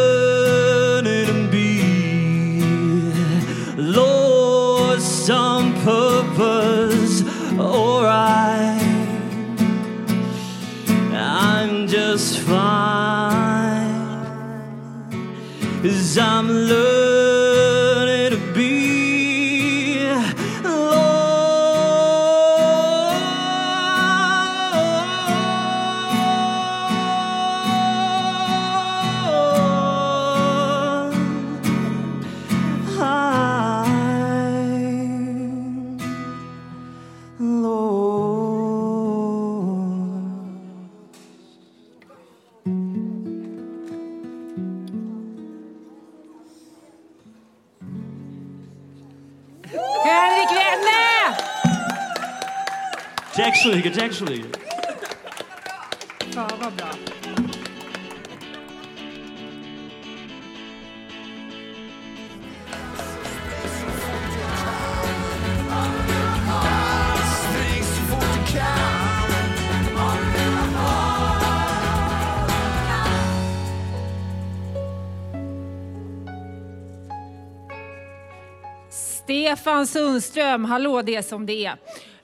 Sundström, 80.15 80.65
hallå 80.65 81.03
det 81.03 81.15
är 81.15 81.23
som 81.23 81.47
det 81.47 81.67
är. 81.67 81.77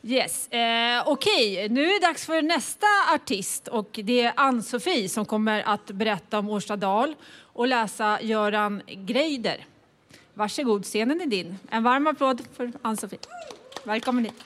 Yes. 0.02 0.48
Eh, 0.48 1.02
Okej, 1.08 1.68
nu 1.68 1.84
är 1.84 2.00
det 2.00 2.06
dags 2.06 2.26
för 2.26 2.42
nästa 2.42 2.86
artist 3.14 3.68
och 3.68 3.88
det 3.92 4.20
är 4.20 4.32
Ann-Sofie 4.36 5.08
som 5.08 5.24
kommer 5.24 5.62
att 5.62 5.86
berätta 5.86 6.38
om 6.38 6.48
Årstadal 6.48 7.14
och 7.42 7.68
läsa 7.68 8.18
Göran 8.22 8.82
Greider. 8.86 9.66
Varsågod, 10.34 10.84
scenen 10.84 11.20
är 11.20 11.26
din. 11.26 11.58
En 11.70 11.82
varm 11.82 12.06
applåd 12.06 12.42
för 12.56 12.72
Ann-Sofie. 12.82 13.18
Välkommen 13.84 14.24
hit. 14.24 14.44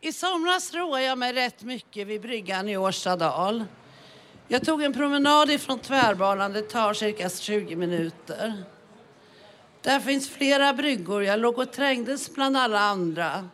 I 0.00 0.12
somras 0.12 0.74
roade 0.74 1.02
jag 1.02 1.18
mig 1.18 1.32
rätt 1.32 1.62
mycket 1.62 2.06
vid 2.06 2.20
bryggan 2.20 2.68
i 2.68 2.76
Årstadal. 2.76 3.64
Jag 4.48 4.64
tog 4.64 4.82
en 4.82 4.92
promenad 4.92 5.50
ifrån 5.50 5.78
tvärbanan, 5.78 6.52
det 6.52 6.62
tar 6.62 6.94
cirka 6.94 7.28
20 7.28 7.76
minuter. 7.76 8.64
Där 9.82 10.00
finns 10.00 10.28
flera 10.28 10.74
bryggor, 10.74 11.24
jag 11.24 11.40
låg 11.40 11.58
och 11.58 11.72
trängdes 11.72 12.34
bland 12.34 12.56
alla 12.56 12.80
andra. 12.80 13.48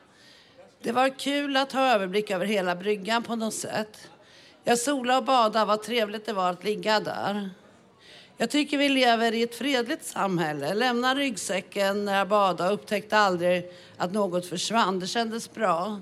Det 0.82 0.92
var 0.92 1.18
kul 1.18 1.56
att 1.56 1.72
ha 1.72 1.94
överblick 1.94 2.30
över 2.30 2.46
hela 2.46 2.76
bryggan 2.76 3.22
på 3.22 3.36
något 3.36 3.54
sätt. 3.54 4.08
Jag 4.64 4.78
solade 4.78 5.18
och 5.18 5.24
badade, 5.24 5.64
vad 5.64 5.82
trevligt 5.82 6.26
det 6.26 6.32
var 6.32 6.50
att 6.50 6.64
ligga 6.64 7.00
där. 7.00 7.50
Jag 8.36 8.50
tycker 8.50 8.78
vi 8.78 8.88
lever 8.88 9.34
i 9.34 9.42
ett 9.42 9.54
fredligt 9.54 10.04
samhälle. 10.04 10.74
Lämnade 10.74 11.20
ryggsäcken 11.20 12.04
när 12.04 12.18
jag 12.18 12.28
badade 12.28 12.70
och 12.70 12.74
upptäckte 12.74 13.18
aldrig 13.18 13.72
att 13.96 14.12
något 14.12 14.46
försvann. 14.46 15.00
Det 15.00 15.06
kändes 15.06 15.54
bra. 15.54 16.00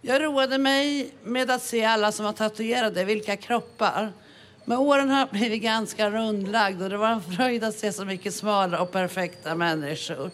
Jag 0.00 0.22
roade 0.24 0.58
mig 0.58 1.10
med 1.22 1.50
att 1.50 1.62
se 1.62 1.84
alla 1.84 2.12
som 2.12 2.24
var 2.24 2.32
tatuerade, 2.32 3.04
vilka 3.04 3.36
kroppar. 3.36 4.12
Med 4.68 4.78
åren 4.78 5.10
har 5.10 5.18
jag 5.18 5.28
blivit 5.28 5.62
ganska 5.62 6.10
rundlagd 6.10 6.82
och 6.82 6.90
det 6.90 6.96
var 6.96 7.08
en 7.08 7.22
fröjd 7.22 7.64
att 7.64 7.74
se 7.74 7.92
så 7.92 8.04
mycket 8.04 8.34
smala 8.34 8.80
och 8.80 8.92
perfekta 8.92 9.54
människor. 9.54 10.30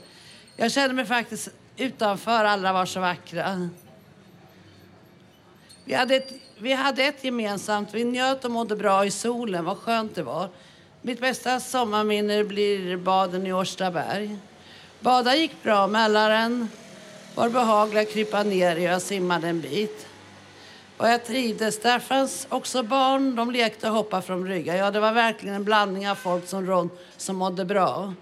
Jag 0.56 0.72
kände 0.72 0.94
mig 0.94 1.04
faktiskt 1.04 1.48
utanför, 1.76 2.44
alla 2.44 2.72
var 2.72 2.86
så 2.86 3.00
vackra. 3.00 3.68
Vi 5.84 5.94
hade, 5.94 6.16
ett, 6.16 6.32
vi 6.58 6.72
hade 6.72 7.04
ett 7.04 7.24
gemensamt, 7.24 7.94
vi 7.94 8.04
njöt 8.04 8.44
och 8.44 8.50
mådde 8.50 8.76
bra 8.76 9.06
i 9.06 9.10
solen, 9.10 9.64
vad 9.64 9.78
skönt 9.78 10.14
det 10.14 10.22
var. 10.22 10.48
Mitt 11.02 11.20
bästa 11.20 11.60
sommarminne 11.60 12.44
blir 12.44 12.96
baden 12.96 13.46
i 13.46 13.52
Årstaberg. 13.52 14.36
Bada 15.00 15.36
gick 15.36 15.62
bra, 15.62 15.86
Mälaren 15.86 16.68
var 17.34 17.48
behaglig 17.48 18.00
att 18.00 18.12
krypa 18.12 18.42
ner 18.42 18.76
i 18.76 18.88
och 18.88 18.92
jag 18.92 19.02
simmade 19.02 19.48
en 19.48 19.60
bit. 19.60 20.06
Och 21.04 21.10
jag 21.10 21.24
trivdes. 21.24 21.78
Där 21.78 21.98
fanns 21.98 22.46
också 22.50 22.82
barn. 22.82 23.36
De 23.36 23.50
lekte 23.50 23.88
och 23.88 23.94
hoppade 23.94 24.22
från 24.22 24.48
ryggen. 24.48 24.76
Ja, 24.76 24.90
det 24.90 25.00
var 25.00 25.12
verkligen 25.12 25.54
en 25.54 25.64
blandning 25.64 26.08
av 26.08 26.14
folk 26.14 26.46
som 26.46 26.66
råd 26.66 26.88
som 27.16 27.36
mådde 27.36 27.64
bra. 27.64 28.14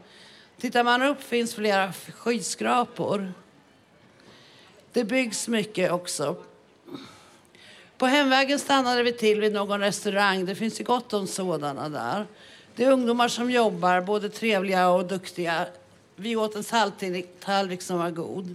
Tittar 0.61 0.85
man 0.85 1.03
upp 1.03 1.23
finns 1.23 1.55
flera 1.55 1.93
skyskrapor. 1.93 3.33
Det 4.93 5.05
byggs 5.05 5.49
mycket 5.49 5.93
också. 5.93 6.37
På 7.99 8.07
hemvägen 8.07 8.59
stannade 8.59 9.03
vi 9.03 9.13
till 9.13 9.41
vid 9.41 9.53
någon 9.53 9.81
restaurang. 9.81 10.45
Det 10.45 10.55
finns 10.55 10.81
ju 10.81 10.85
gott 10.85 11.13
om 11.13 11.27
sådana 11.27 11.89
där. 11.89 12.27
Det 12.77 12.85
är 12.85 12.91
ungdomar 12.91 13.29
som 13.29 13.51
jobbar, 13.51 14.01
både 14.01 14.29
trevliga 14.29 14.89
och 14.89 15.05
duktiga. 15.05 15.67
Vi 16.17 16.37
åt 16.37 16.55
en 16.55 16.65
salttallrik 16.65 17.83
som 17.83 17.99
var 17.99 18.11
god. 18.11 18.55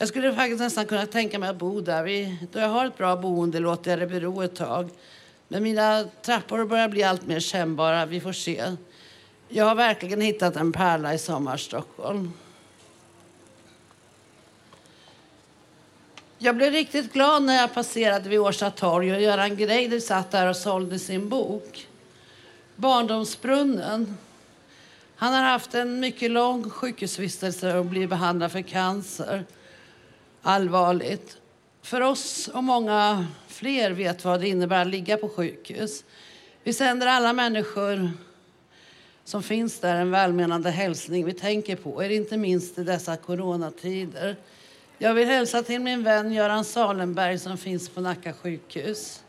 Jag 0.00 0.08
skulle 0.08 0.34
faktiskt 0.34 0.60
nästan 0.60 0.86
kunna 0.86 1.06
tänka 1.06 1.38
mig 1.38 1.48
att 1.48 1.56
bo 1.56 1.80
där. 1.80 2.02
Vi, 2.02 2.38
då 2.52 2.58
jag 2.58 2.68
har 2.68 2.86
ett 2.86 2.96
bra 2.96 3.16
boende 3.16 3.58
låter 3.58 3.90
jag 3.90 4.00
det 4.00 4.06
bero 4.06 4.42
ett 4.42 4.56
tag. 4.56 4.90
Men 5.48 5.62
mina 5.62 6.04
trappor 6.22 6.64
börjar 6.64 6.88
bli 6.88 7.02
allt 7.02 7.26
mer 7.26 7.40
kännbara. 7.40 8.06
Vi 8.06 8.20
får 8.20 8.32
se. 8.32 8.76
Jag 9.48 9.64
har 9.64 9.74
verkligen 9.74 10.20
hittat 10.20 10.56
en 10.56 10.72
pärla 10.72 11.14
i 11.14 11.18
Sommar-Stockholm. 11.18 12.32
Jag 16.38 16.56
blev 16.56 16.72
riktigt 16.72 17.12
glad 17.12 17.42
när 17.42 17.56
jag 17.56 17.74
passerade 17.74 18.28
vid 18.28 18.38
Årsta 18.38 18.70
torg 18.70 19.14
och 19.14 19.20
Göran 19.20 19.56
Greider 19.56 20.00
satt 20.00 20.30
där 20.30 20.48
och 20.48 20.56
sålde 20.56 20.98
sin 20.98 21.28
bok. 21.28 21.86
Barndomsbrunnen. 22.76 24.16
Han 25.16 25.34
har 25.34 25.42
haft 25.42 25.74
en 25.74 26.00
mycket 26.00 26.30
lång 26.30 26.70
sjukhusvistelse 26.70 27.78
och 27.78 27.84
blivit 27.84 28.10
behandlad 28.10 28.52
för 28.52 28.62
cancer. 28.62 29.44
Allvarligt. 30.42 31.36
För 31.82 32.00
oss 32.00 32.48
och 32.48 32.64
många 32.64 33.26
fler 33.46 33.90
vet 33.90 34.24
vad 34.24 34.40
det 34.40 34.48
innebär 34.48 34.82
att 34.82 34.86
ligga 34.86 35.16
på 35.16 35.28
sjukhus. 35.28 36.04
Vi 36.62 36.72
sänder 36.72 37.06
alla 37.06 37.32
människor 37.32 38.10
som 39.24 39.42
finns 39.42 39.80
där 39.80 39.94
en 39.96 40.10
välmenande 40.10 40.70
hälsning. 40.70 41.24
Vi 41.24 41.32
tänker 41.32 41.76
på 41.76 42.04
er, 42.04 42.10
inte 42.10 42.36
minst 42.36 42.78
i 42.78 42.84
dessa 42.84 43.16
coronatider. 43.16 44.36
Jag 44.98 45.14
vill 45.14 45.28
hälsa 45.28 45.62
till 45.62 45.80
min 45.80 46.04
vän 46.04 46.32
Göran 46.32 46.64
Salenberg 46.64 47.38
som 47.38 47.58
finns 47.58 47.88
på 47.88 48.00
Nacka 48.00 48.32
sjukhus. 48.32 49.22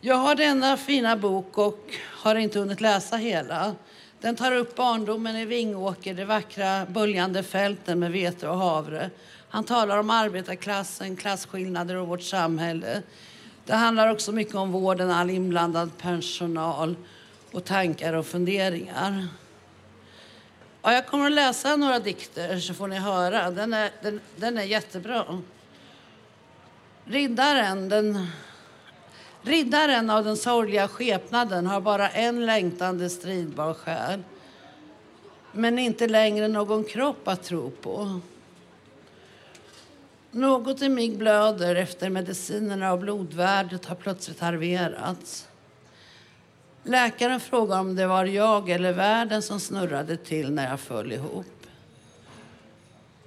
Jag 0.00 0.16
har 0.16 0.34
denna 0.34 0.76
fina 0.76 1.16
bok 1.16 1.58
och 1.58 1.94
har 2.00 2.34
inte 2.34 2.58
hunnit 2.58 2.80
läsa 2.80 3.16
hela. 3.16 3.74
Den 4.20 4.36
tar 4.36 4.52
upp 4.52 4.76
barndomen 4.76 5.36
i 5.36 5.44
Vingåker, 5.44 6.14
de 6.14 6.24
vackra 6.24 6.86
böljande 6.86 7.42
fälten 7.42 7.98
med 7.98 8.12
vete 8.12 8.48
och 8.48 8.58
havre. 8.58 9.10
Han 9.48 9.64
talar 9.64 9.98
om 9.98 10.10
arbetarklassen, 10.10 11.16
klasskillnader 11.16 11.96
och 11.96 12.08
vårt 12.08 12.22
samhälle. 12.22 13.02
Det 13.64 13.74
handlar 13.74 14.08
också 14.10 14.32
mycket 14.32 14.54
om 14.54 14.72
vården, 14.72 15.10
all 15.10 15.30
inblandad 15.30 15.90
personal 15.98 16.96
och 17.52 17.64
tankar 17.64 18.12
och 18.12 18.26
funderingar. 18.26 19.28
Ja, 20.82 20.92
jag 20.92 21.06
kommer 21.06 21.26
att 21.26 21.32
läsa 21.32 21.76
några 21.76 21.98
dikter 21.98 22.58
så 22.58 22.74
får 22.74 22.88
ni 22.88 22.96
höra. 22.96 23.50
Den 23.50 23.72
är, 23.72 23.90
den, 24.02 24.20
den 24.36 24.58
är 24.58 24.64
jättebra. 24.64 25.42
Riddaren, 27.04 27.88
den 27.88 28.26
Riddaren 29.42 30.10
av 30.10 30.24
den 30.24 30.36
sorgliga 30.36 30.88
skepnaden 30.88 31.66
har 31.66 31.80
bara 31.80 32.08
en 32.08 32.46
längtande 32.46 33.10
stridbar 33.10 33.74
själ 33.74 34.22
men 35.52 35.78
inte 35.78 36.08
längre 36.08 36.48
någon 36.48 36.84
kropp 36.84 37.28
att 37.28 37.42
tro 37.42 37.70
på. 37.70 38.20
Något 40.30 40.82
i 40.82 40.88
mig 40.88 41.16
blöder 41.16 41.74
efter 41.74 42.10
medicinerna 42.10 42.92
och 42.92 42.98
blodvärdet 42.98 43.86
har 43.86 43.96
plötsligt 43.96 44.40
halverats. 44.40 45.48
Läkaren 46.82 47.40
frågade 47.40 47.80
om 47.80 47.96
det 47.96 48.06
var 48.06 48.24
jag 48.24 48.70
eller 48.70 48.92
världen 48.92 49.42
som 49.42 49.60
snurrade 49.60 50.16
till 50.16 50.52
när 50.52 50.70
jag 50.70 50.80
föll 50.80 51.12
ihop. 51.12 51.46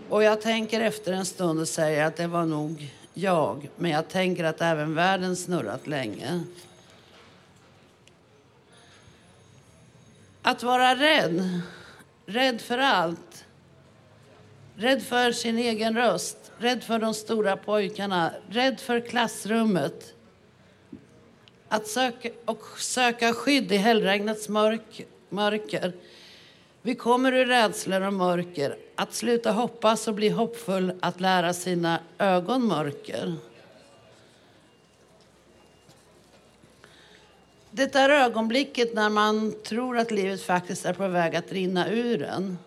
Och 0.09 0.23
jag 0.23 0.41
tänker 0.41 0.81
efter 0.81 1.13
en 1.13 1.25
stund 1.25 1.59
och 1.59 1.67
säger 1.67 2.05
att 2.05 2.15
det 2.15 2.27
var 2.27 2.45
nog 2.45 2.93
jag. 3.13 3.69
Men 3.75 3.91
jag 3.91 4.09
tänker 4.09 4.43
att 4.43 4.61
även 4.61 4.95
världen 4.95 5.35
snurrat 5.35 5.87
länge. 5.87 6.43
Att 10.41 10.63
vara 10.63 10.95
rädd. 10.95 11.61
Rädd 12.25 12.61
för 12.61 12.77
allt. 12.77 13.45
Rädd 14.75 15.03
för 15.03 15.31
sin 15.31 15.57
egen 15.57 15.95
röst. 15.95 16.51
Rädd 16.57 16.83
för 16.83 16.99
de 16.99 17.13
stora 17.13 17.57
pojkarna. 17.57 18.31
Rädd 18.49 18.79
för 18.79 18.99
klassrummet. 18.99 20.13
Att 21.67 21.87
söka, 21.87 22.29
och 22.45 22.63
söka 22.79 23.33
skydd 23.33 23.71
i 23.71 23.77
hällregnets 23.77 24.49
mörk, 24.49 25.05
mörker. 25.29 25.93
Vi 26.85 26.95
kommer 26.95 27.31
ur 27.31 27.45
rädslor 27.45 28.01
och 28.01 28.13
mörker. 28.13 28.77
Att 28.95 29.13
sluta 29.13 29.51
hoppas 29.51 30.07
och 30.07 30.13
bli 30.13 30.29
hoppfull, 30.29 30.93
att 30.99 31.21
lära 31.21 31.53
sina 31.53 31.99
ögon 32.17 32.67
mörker. 32.67 33.35
Det 37.71 37.93
där 37.93 38.09
ögonblicket 38.09 38.93
när 38.93 39.09
man 39.09 39.53
tror 39.63 39.97
att 39.97 40.11
livet 40.11 40.41
faktiskt 40.41 40.85
är 40.85 40.93
på 40.93 41.07
väg 41.07 41.35
att 41.35 41.51
rinna 41.51 41.89
ur 41.89 42.23
en. 42.23 42.57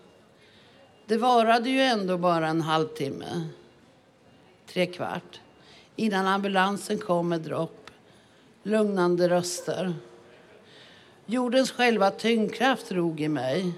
Det 1.05 1.17
varade 1.17 1.69
ju 1.69 1.81
ändå 1.81 2.17
bara 2.17 2.47
en 2.47 2.61
halvtimme, 2.61 3.47
tre 4.67 4.85
kvart, 4.85 5.39
innan 5.95 6.27
ambulansen 6.27 6.97
kom 6.97 7.29
med 7.29 7.41
dropp, 7.41 7.91
lugnande 8.63 9.29
röster. 9.29 9.95
Jordens 11.25 11.71
själva 11.71 12.11
tyngdkraft 12.11 12.89
drog 12.89 13.21
i 13.21 13.27
mig. 13.27 13.73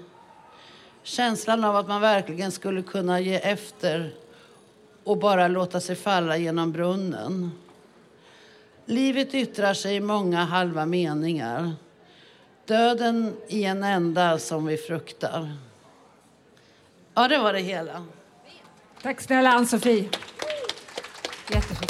Känslan 1.02 1.64
av 1.64 1.76
att 1.76 1.88
man 1.88 2.00
verkligen 2.00 2.52
skulle 2.52 2.82
kunna 2.82 3.20
ge 3.20 3.36
efter 3.36 4.14
och 5.04 5.18
bara 5.18 5.48
låta 5.48 5.80
sig 5.80 5.96
falla 5.96 6.36
genom 6.36 6.72
brunnen. 6.72 7.50
Livet 8.84 9.34
yttrar 9.34 9.74
sig 9.74 9.96
i 9.96 10.00
många 10.00 10.44
halva 10.44 10.86
meningar. 10.86 11.72
Döden 12.66 13.36
i 13.48 13.64
en 13.64 13.84
enda 13.84 14.38
som 14.38 14.66
vi 14.66 14.76
fruktar. 14.76 15.56
Ja, 17.14 17.28
det 17.28 17.38
var 17.38 17.52
det 17.52 17.60
hela. 17.60 18.06
Tack 19.02 19.20
snälla 19.20 19.50
Ann-Sofie. 19.50 20.08
Jättefint. 21.48 21.89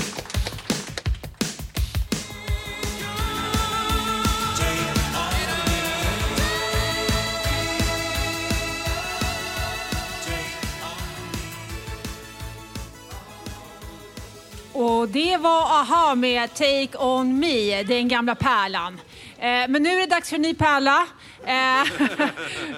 Det 15.12 15.36
var 15.36 15.80
AHA 15.80 16.14
med 16.14 16.54
Take 16.54 16.98
On 16.98 17.38
Me, 17.38 17.82
den 17.82 18.08
gamla 18.08 18.34
pärlan. 18.34 19.00
Eh, 19.38 19.68
Men 19.68 19.82
nu 19.82 19.88
är 19.88 20.00
det 20.00 20.06
dags 20.06 20.28
för 20.28 20.36
en 20.36 20.42
ny 20.42 20.54
pärla. 20.54 21.06
Eh, 21.44 21.88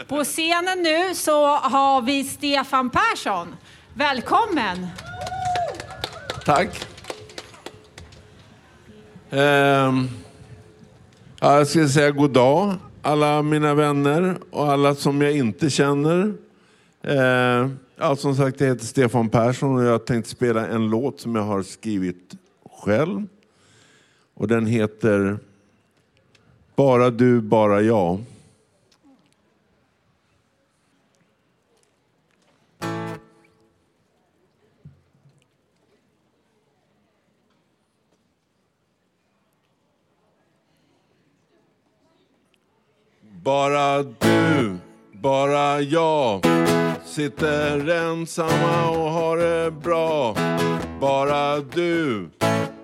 På 0.08 0.24
scenen 0.24 0.82
nu 0.82 1.14
så 1.14 1.46
har 1.46 2.02
vi 2.02 2.24
Stefan 2.24 2.90
Persson. 2.90 3.56
Välkommen! 3.94 4.86
Tack. 6.44 6.86
Ehm, 9.30 10.08
jag 11.40 11.66
ska 11.66 11.88
säga 11.88 12.10
god 12.10 12.30
dag 12.30 12.74
alla 13.02 13.42
mina 13.42 13.74
vänner 13.74 14.38
och 14.50 14.72
alla 14.72 14.94
som 14.94 15.22
jag 15.22 15.36
inte 15.36 15.70
känner. 15.70 16.34
Ehm, 17.04 17.78
ja, 17.96 18.16
som 18.16 18.36
sagt, 18.36 18.60
jag 18.60 18.68
heter 18.68 18.86
Stefan 18.86 19.28
Persson 19.28 19.76
och 19.76 19.84
jag 19.84 20.04
tänkte 20.06 20.30
spela 20.30 20.68
en 20.68 20.90
låt 20.90 21.20
som 21.20 21.34
jag 21.34 21.42
har 21.42 21.62
skrivit 21.62 22.34
själv. 22.84 23.26
Och 24.34 24.48
den 24.48 24.66
heter 24.66 25.38
Bara 26.76 27.10
du, 27.10 27.40
bara 27.40 27.80
jag. 27.80 28.24
Bara 43.44 44.02
du, 44.02 44.76
bara 45.12 45.80
jag 45.80 46.40
Sitter 47.12 47.88
ensamma 47.90 48.90
och 48.90 49.10
har 49.10 49.36
det 49.36 49.70
bra. 49.70 50.34
Bara 51.00 51.58
du, 51.60 52.28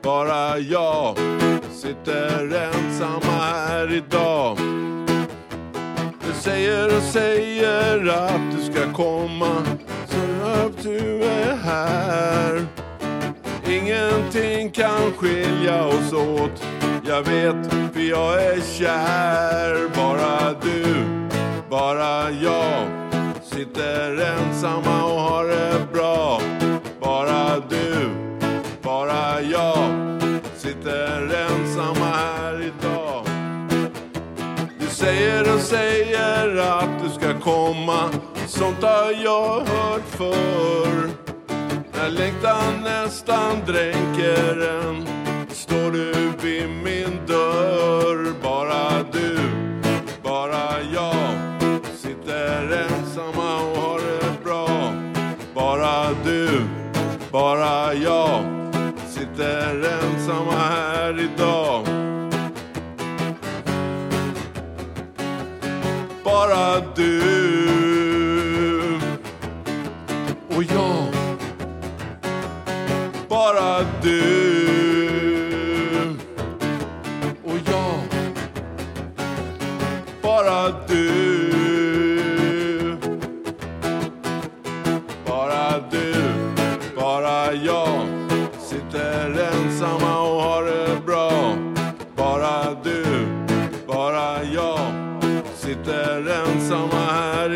bara 0.02 0.58
jag 0.58 1.16
Sitter 1.72 2.54
ensamma 2.54 3.32
här 3.42 3.92
idag. 3.92 4.58
Du 6.26 6.32
säger 6.32 6.96
och 6.96 7.02
säger 7.02 8.08
att 8.08 8.56
du 8.56 8.72
ska 8.72 8.92
komma 8.92 9.62
Så 10.06 10.46
att 10.46 10.82
du 10.82 11.22
är 11.24 11.56
här. 11.56 12.66
Ingenting 13.68 14.70
kan 14.70 15.12
skilja 15.16 15.84
oss 15.84 16.12
åt. 16.12 16.64
Jag 17.06 17.22
vet, 17.22 17.72
för 17.92 18.00
jag 18.00 18.42
är 18.44 18.60
kär. 18.78 19.88
Bara 19.96 20.54
du, 20.62 21.04
bara 21.70 22.30
jag 22.30 23.07
Sitter 23.78 24.16
ensamma 24.16 25.04
och 25.04 25.20
har 25.20 25.44
det 25.44 25.86
bra. 25.92 26.40
Bara 27.00 27.62
du, 27.70 28.10
bara 28.82 29.42
jag 29.42 29.90
Sitter 30.56 31.46
ensamma 31.50 32.06
här 32.06 32.60
idag. 32.62 33.24
Du 34.80 34.86
säger 34.86 35.54
och 35.54 35.60
säger 35.60 36.56
att 36.56 37.02
du 37.02 37.10
ska 37.10 37.40
komma. 37.40 38.10
Sånt 38.46 38.82
har 38.82 39.12
jag 39.24 39.60
hört 39.60 40.08
förr. 40.08 41.10
När 41.92 42.10
längtan 42.10 42.82
nästan 42.82 43.56
dränker 43.66 44.68
en. 44.68 45.06
Står 45.50 45.90
du 45.90 46.12
vid 46.42 46.68
min 46.68 47.26
dörr? 47.26 48.32
Bara 48.42 49.04
du, 49.12 49.37
bara 57.32 57.94
jag 57.94 58.40
Sitter 59.08 59.84
ensamma 59.84 60.52
här 60.52 61.20
idag. 61.20 61.86
Bara 66.24 66.80
du. 66.96 67.37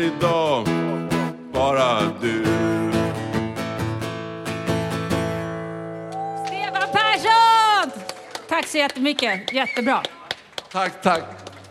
Idag 0.03 0.67
Bara 1.53 2.01
du 2.21 2.43
Stefan 6.45 6.89
Persson! 6.91 7.91
Tack 8.49 8.67
så 8.67 8.77
jättemycket. 8.77 9.53
Jättebra. 9.53 10.03
Tack, 10.71 11.01
tack. 11.01 11.23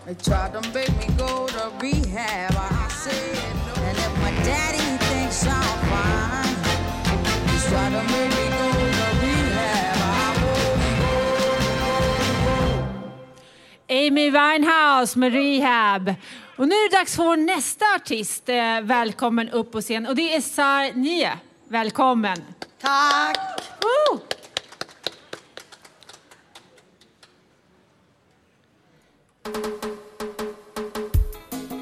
They 0.04 0.14
tried 0.14 0.52
to 0.52 0.60
make 0.74 0.90
me 0.98 1.06
go 1.18 1.46
to 1.46 1.70
rehab. 1.80 2.54
I 2.54 2.88
said, 2.90 3.38
and 3.88 3.98
if 3.98 4.12
my 4.22 4.30
daddy 4.44 4.98
thinks 4.98 5.46
I'm 5.46 5.78
fine, 5.90 6.56
he's 7.46 7.64
trying 7.70 7.92
to 7.92 8.02
make 8.12 8.30
me 8.38 8.46
go 8.58 8.70
to 8.72 9.06
rehab. 9.22 9.96
I 9.96 10.34
won't 10.42 11.00
go. 11.00 11.14
Amy 13.88 14.30
Winehouse 14.30 15.18
med 15.18 15.32
Rehab. 15.32 16.14
Och 16.56 16.68
nu 16.68 16.74
är 16.74 16.90
det 16.90 16.96
dags 16.96 17.16
för 17.16 17.22
vår 17.22 17.36
nästa 17.36 17.84
artist. 17.96 18.48
Eh, 18.48 18.80
Välkommen 18.82 19.48
upp 19.48 19.72
på 19.72 19.80
scen. 19.80 20.06
Och 20.06 20.16
det 20.16 20.34
är 20.36 20.40
Sar 20.40 20.92
Nie. 20.94 21.30
Välkommen. 21.68 22.36
Tack! 22.80 23.38
Woo! 23.82 24.20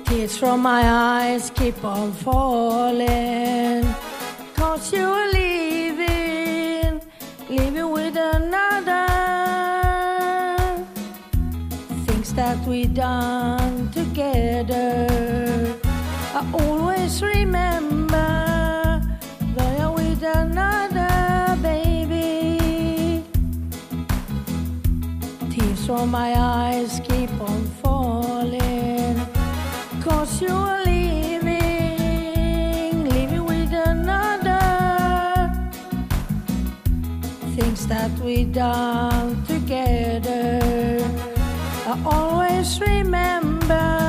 Tears 0.07 0.39
from 0.39 0.63
my 0.63 0.83
eyes 0.83 1.51
keep 1.55 1.85
on 1.85 2.13
falling. 2.13 3.85
Cause 4.55 4.93
you're 4.97 5.33
leaving, 5.33 7.01
leaving 7.49 7.93
with 7.93 8.17
another. 8.17 9.50
Things 12.31 12.47
that 12.47 12.65
we 12.69 12.87
done 12.87 13.91
together. 13.91 15.09
I 16.33 16.47
always 16.63 17.21
remember, 17.21 19.03
though 19.57 19.77
you're 19.79 19.91
with 19.91 20.23
another 20.23 21.57
baby. 21.61 23.25
Tears 25.51 25.87
from 25.87 26.13
my 26.13 26.33
eyes 26.39 27.01
keep 27.09 27.33
on 27.41 27.65
falling. 27.83 29.21
Cause 30.01 30.41
you're 30.41 30.85
leaving, 30.85 31.51
leaving 33.09 33.45
with 33.45 33.73
another. 33.73 35.51
Things 37.57 37.89
that 37.89 38.13
we 38.21 38.45
done 38.45 39.45
together. 39.47 40.80
I 41.91 41.99
always 42.05 42.81
remember, 42.81 44.00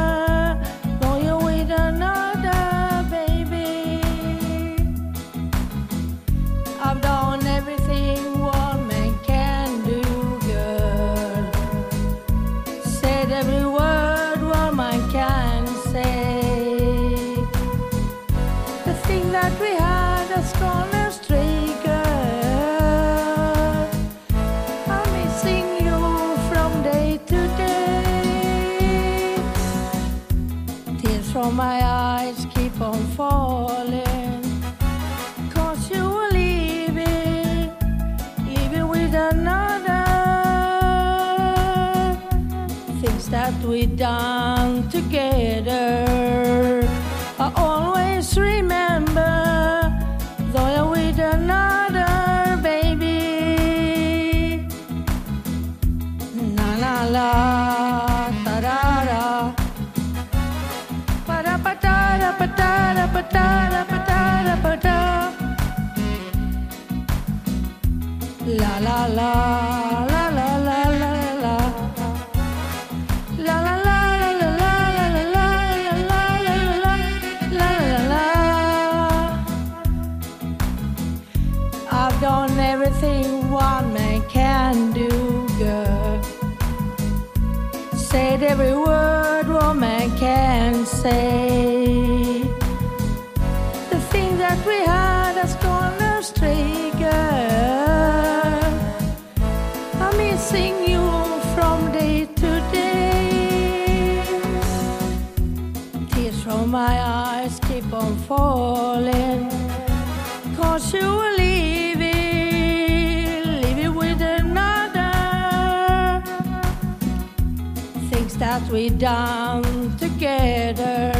done 119.01 119.97
together. 119.97 121.11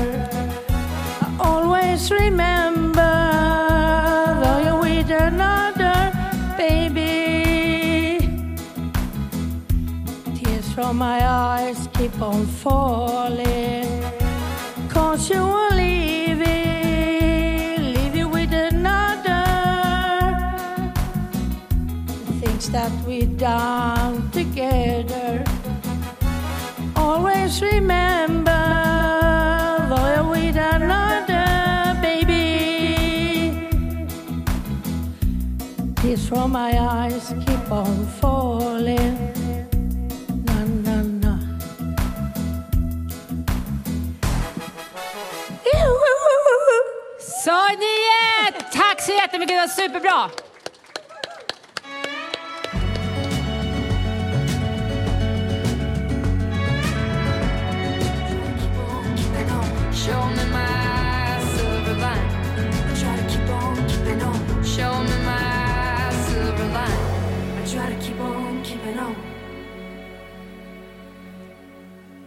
I 0.70 1.38
always 1.40 2.12
remember, 2.12 3.14
though 4.40 4.60
you're 4.64 4.80
with 4.80 5.10
another 5.10 6.14
baby. 6.58 8.20
Tears 10.36 10.72
from 10.74 10.98
my 11.00 11.26
eyes 11.26 11.90
keep 11.96 12.22
on 12.22 12.46
falling. 12.46 14.04
Cause 14.88 15.28
you 15.32 15.42
were 15.44 15.72
leaving, 15.74 16.46
leaving 17.96 18.30
with 18.30 18.54
another. 18.54 19.44
Things 22.42 22.70
that 22.70 22.92
we've 23.08 23.36
done 23.40 24.30
together. 24.30 25.31
Just 27.52 27.64
remember, 27.64 28.64
though 29.90 30.14
you're 30.16 30.30
with 30.32 30.56
another 30.56 32.00
baby. 32.02 33.68
Tears 35.98 36.30
from 36.30 36.54
my 36.54 36.80
eyes 36.80 37.34
keep 37.46 37.70
on 37.70 38.06
falling. 38.22 39.18
Na, 40.46 40.64
na, 40.86 41.02
na. 41.24 41.38
Så 47.44 47.68
ni 47.70 47.96
är, 48.40 48.52
tack 48.72 49.02
så 49.02 49.12
jättemycket, 49.12 49.56
det 49.56 49.62
var 49.62 49.68
superbra. 49.68 50.30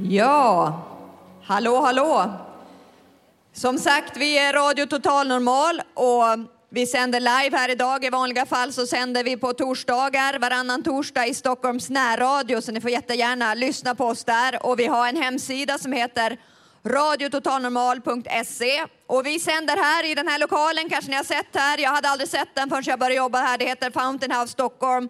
Ja, 0.09 0.83
hallå, 1.45 1.81
hallå. 1.81 2.33
Som 3.53 3.79
sagt, 3.79 4.17
vi 4.17 4.39
är 4.39 4.53
Radio 4.53 4.87
Total 4.87 5.29
Normal 5.29 5.83
och 5.95 6.23
vi 6.69 6.87
sänder 6.87 7.21
live 7.21 7.59
här 7.59 7.71
idag. 7.71 8.05
I 8.05 8.11
vanliga 8.11 8.47
fall 8.47 8.73
så 8.73 8.87
sänder 8.87 9.25
vi 9.25 9.37
på 9.37 9.53
torsdagar, 9.53 10.39
varannan 10.39 10.83
torsdag 10.83 11.27
i 11.27 11.35
Stockholms 11.35 11.91
närradio, 11.91 12.61
så 12.61 12.73
ni 12.73 12.81
får 12.81 12.91
jättegärna 12.91 13.55
lyssna 13.55 13.95
på 13.95 14.05
oss 14.07 14.25
där. 14.25 14.67
Och 14.67 14.79
vi 14.79 14.87
har 14.87 15.09
en 15.09 15.17
hemsida 15.17 15.79
som 15.79 15.93
heter 15.93 16.39
radiototalnormal.se 16.87 18.85
och 19.07 19.27
vi 19.27 19.39
sänder 19.39 19.77
här 19.77 20.11
i 20.11 20.15
den 20.15 20.29
här 20.29 20.39
lokalen, 20.39 20.91
kanske 20.91 21.11
ni 21.11 21.17
har 21.17 21.25
sett 21.25 21.57
här. 21.57 21.79
Jag 21.79 21.91
hade 21.91 22.09
aldrig 22.09 22.31
sett 22.31 22.55
den 22.55 22.69
förrän 22.69 22.85
jag 22.87 22.99
började 22.99 23.15
jobba 23.15 23.39
här. 23.39 23.59
Det 23.59 23.65
heter 23.65 23.91
Fountain 23.91 24.33
House 24.33 24.53
Stockholm 24.53 25.09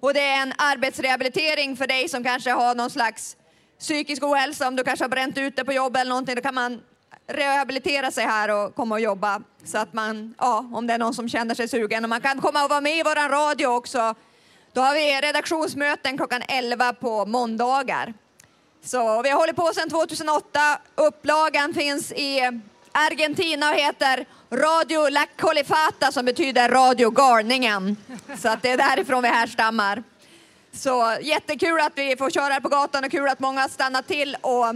och 0.00 0.14
det 0.14 0.20
är 0.20 0.42
en 0.42 0.52
arbetsrehabilitering 0.58 1.76
för 1.76 1.86
dig 1.86 2.08
som 2.08 2.24
kanske 2.24 2.50
har 2.50 2.74
någon 2.74 2.90
slags 2.90 3.36
psykisk 3.84 4.22
ohälsa, 4.22 4.68
om 4.68 4.76
du 4.76 4.84
kanske 4.84 5.04
har 5.04 5.08
bränt 5.08 5.38
ut 5.38 5.56
det 5.56 5.64
på 5.64 5.72
jobb 5.72 5.96
eller 5.96 6.08
någonting, 6.08 6.34
då 6.34 6.40
kan 6.40 6.54
man 6.54 6.80
rehabilitera 7.26 8.10
sig 8.10 8.24
här 8.24 8.48
och 8.50 8.74
komma 8.74 8.94
och 8.94 9.00
jobba. 9.00 9.42
Så 9.64 9.78
att 9.78 9.92
man, 9.92 10.34
ja, 10.38 10.70
om 10.72 10.86
det 10.86 10.94
är 10.94 10.98
någon 10.98 11.14
som 11.14 11.28
känner 11.28 11.54
sig 11.54 11.68
sugen. 11.68 12.04
Och 12.04 12.10
man 12.10 12.20
kan 12.20 12.40
komma 12.40 12.64
och 12.64 12.70
vara 12.70 12.80
med 12.80 12.98
i 12.98 13.02
våran 13.02 13.30
radio 13.30 13.66
också. 13.66 14.14
Då 14.72 14.80
har 14.80 14.94
vi 14.94 15.20
redaktionsmöten 15.20 16.16
klockan 16.16 16.42
11 16.48 16.92
på 16.92 17.26
måndagar. 17.26 18.14
Så 18.84 19.22
vi 19.22 19.30
har 19.30 19.38
hållit 19.38 19.56
på 19.56 19.72
sedan 19.74 19.90
2008. 19.90 20.60
Upplagan 20.94 21.74
finns 21.74 22.12
i 22.12 22.40
Argentina 22.92 23.70
och 23.70 23.76
heter 23.76 24.26
Radio 24.50 25.08
La 25.08 25.26
Colifata 25.36 26.12
som 26.12 26.24
betyder 26.24 26.68
Radio 26.68 27.10
Garningen. 27.10 27.96
Så 28.38 28.48
att 28.48 28.62
det 28.62 28.70
är 28.70 28.76
därifrån 28.76 29.22
vi 29.22 29.28
härstammar. 29.28 30.02
Så 30.74 31.16
jättekul 31.20 31.80
att 31.80 31.92
vi 31.96 32.16
får 32.16 32.30
köra 32.30 32.52
här 32.52 32.60
på 32.60 32.68
gatan 32.68 33.04
och 33.04 33.10
kul 33.10 33.28
att 33.28 33.40
många 33.40 33.60
har 33.60 33.68
stannat 33.68 34.06
till 34.06 34.36
och, 34.40 34.74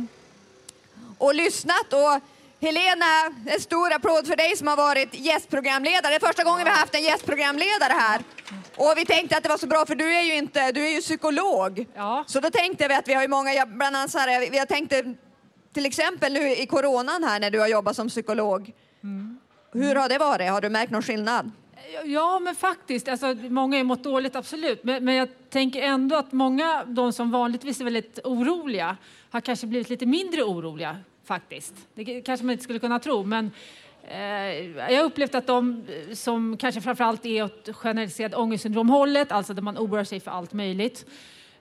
och 1.19 1.35
lyssnat. 1.35 1.93
Och 1.93 2.21
Helena, 2.61 3.07
en 3.47 3.61
stor 3.61 3.93
applåd 3.93 4.27
för 4.27 4.37
dig 4.37 4.57
som 4.57 4.67
har 4.67 4.77
varit 4.77 5.15
gästprogramledare. 5.15 6.13
Det 6.13 6.17
är 6.17 6.27
första 6.27 6.45
gången 6.45 6.65
vi 6.65 6.71
har 6.71 6.79
haft 6.79 6.95
en 6.95 7.03
gästprogramledare 7.03 7.93
här. 7.93 8.21
Och 8.77 8.95
vi 8.97 9.05
tänkte 9.05 9.37
att 9.37 9.43
det 9.43 9.49
var 9.49 9.59
så 9.59 9.67
bra 9.67 9.87
för 9.87 9.95
du 9.95 10.15
är 10.15 10.23
ju 10.23 10.35
inte, 10.35 10.73
du 10.73 10.87
är 10.87 10.91
ju 10.91 11.01
psykolog. 11.01 11.87
Så 12.27 12.41
då 12.41 12.51
tänkte 12.51 12.89
vi 12.89 12.95
att 12.95 13.09
vi 13.09 13.15
har 13.15 13.23
ju 13.23 13.29
många, 13.29 13.67
bland 13.67 13.97
annat 13.97 14.11
så 14.11 14.19
här, 14.19 14.55
jag 14.57 14.69
tänkte 14.69 15.15
till 15.75 15.87
exempel 15.87 16.33
nu 16.33 16.55
i 16.57 16.67
coronan 16.67 17.25
här 17.25 17.41
när 17.41 17.51
du 17.51 17.61
har 17.61 17.67
jobbat 17.67 17.97
som 17.97 18.09
psykolog. 18.09 18.73
Hur 19.73 19.95
har 19.95 20.09
det 20.09 20.19
varit? 20.19 20.51
Har 20.51 20.61
du 20.61 20.69
märkt 20.69 20.93
någon 20.93 21.03
skillnad? 21.03 21.51
Ja, 22.05 22.39
men 22.39 22.55
faktiskt. 22.55 23.09
Alltså, 23.09 23.35
många 23.35 23.77
har 23.77 23.85
mått 23.85 24.05
dåligt, 24.05 24.37
absolut. 24.37 24.85
Men, 24.85 25.05
men 25.05 25.15
jag 25.15 25.29
tänker 25.51 25.83
ändå 25.83 26.17
att 26.17 26.33
många, 26.33 26.85
de 26.85 27.13
som 27.13 27.31
vanligtvis 27.31 27.81
är 27.81 27.85
väldigt 27.85 28.19
oroliga, 28.25 28.97
har 29.31 29.41
kanske 29.41 29.67
blivit 29.67 29.91
lite 29.91 30.07
mindre 30.07 30.43
oroliga, 30.43 30.97
faktiskt. 31.25 31.75
Det 31.95 32.21
kanske 32.21 32.47
man 32.47 32.53
inte 32.53 32.65
skulle 32.65 32.79
kunna 32.79 32.99
tro, 32.99 33.25
men 33.25 33.51
eh, 34.09 34.19
jag 34.93 34.97
har 34.97 35.05
upplevt 35.05 35.35
att 35.35 35.47
de 35.47 35.85
eh, 35.89 36.15
som 36.15 36.57
kanske 36.57 36.81
framförallt 36.81 37.27
är 37.27 37.45
åt 37.45 37.69
generaliserad 37.73 38.35
ångestsyndromhållet, 38.35 39.33
alltså 39.33 39.55
där 39.55 39.63
man 39.63 39.79
oroar 39.79 40.05
sig 40.05 40.21
för 40.21 40.31
allt 40.31 40.53
möjligt 40.53 41.07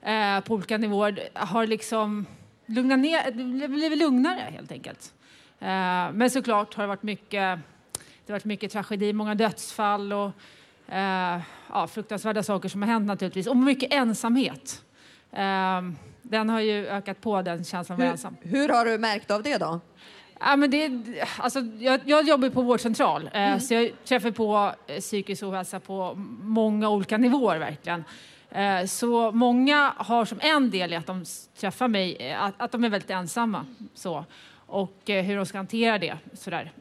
eh, 0.02 0.40
på 0.40 0.54
olika 0.54 0.78
nivåer, 0.78 1.30
har 1.34 1.68
liksom 1.68 2.26
lugnat 2.66 3.00
ner, 3.00 3.28
eh, 3.28 3.68
blivit 3.68 3.98
lugnare 3.98 4.50
helt 4.52 4.72
enkelt. 4.72 5.14
Eh, 5.60 6.12
men 6.14 6.30
såklart 6.30 6.74
har 6.74 6.84
det 6.84 6.88
varit 6.88 7.04
mycket 7.04 7.60
det 8.28 8.34
har 8.34 8.36
varit 8.36 8.46
mycket 8.46 8.72
tragedi, 8.72 9.14
många 9.14 9.36
dödsfall 9.36 10.14
och 10.14 10.32
eh, 10.96 11.40
ja, 11.70 11.88
fruktansvärda 11.88 12.44
saker 12.44 12.70
som 12.70 12.82
har 12.82 12.90
hänt 12.90 13.08
naturligtvis. 13.08 13.48
Och 13.48 13.58
mycket 13.58 13.94
ensamhet. 13.94 14.82
Eh, 15.32 15.82
den 16.22 16.50
har 16.50 16.60
ju 16.62 16.88
ökat 16.88 17.22
på 17.22 17.42
den 17.42 17.64
känslan 17.64 18.02
av 18.02 18.08
ensam. 18.08 18.36
hur 18.42 18.70
har 18.70 18.86
du 18.86 18.98
märkt 18.98 19.32
av 19.32 19.44
det 19.44 19.58
då? 19.58 19.80
Ja, 20.40 20.56
men 20.56 20.72
det, 20.72 20.92
alltså, 21.38 21.60
jag, 21.60 22.00
jag 22.06 22.28
jobbar 22.28 22.50
på 22.50 22.62
vårdcentral, 22.62 23.30
eh, 23.34 23.42
Mm. 23.48 23.60
så 23.60 23.74
jag 23.74 23.92
träffar 24.06 24.32
på 24.32 24.74
eh, 24.88 25.00
psykisk 25.00 25.44
ohälsa 25.44 25.80
på 25.80 26.14
många 26.42 26.90
olika 26.90 27.18
nivåer 27.18 27.60
verkligen. 27.60 28.04
Eh, 28.52 28.86
så 28.86 29.32
många 29.32 29.94
har 29.98 30.26
som 30.26 30.40
en 30.42 30.70
del 30.70 30.94
i 30.94 30.96
att 30.96 31.06
de 31.06 31.26
träffar 31.60 31.88
mig, 31.88 32.16
eh, 32.16 32.44
att, 32.44 32.54
att 32.58 32.72
de 32.72 32.84
är 32.84 32.90
väldigt 32.90 33.10
ensamma. 33.10 33.66
Så. 33.94 34.26
Och 34.70 35.02
hur 35.06 35.36
de 35.38 35.46
ska 35.46 35.58
hantera 35.58 35.98
det. 35.98 36.18
Sådär. 36.34 36.72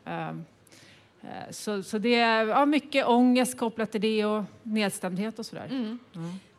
Eh, 1.22 1.50
så, 1.50 1.82
så 1.82 1.98
det 1.98 2.14
är 2.14 2.46
ja, 2.46 2.66
mycket 2.66 3.06
ångest 3.06 3.58
kopplat 3.58 3.92
till 3.92 4.00
det 4.00 4.24
och 4.24 4.44
nedstämdhet 4.62 5.38
och 5.38 5.46
sådär. 5.46 5.66
Mm. 5.70 5.98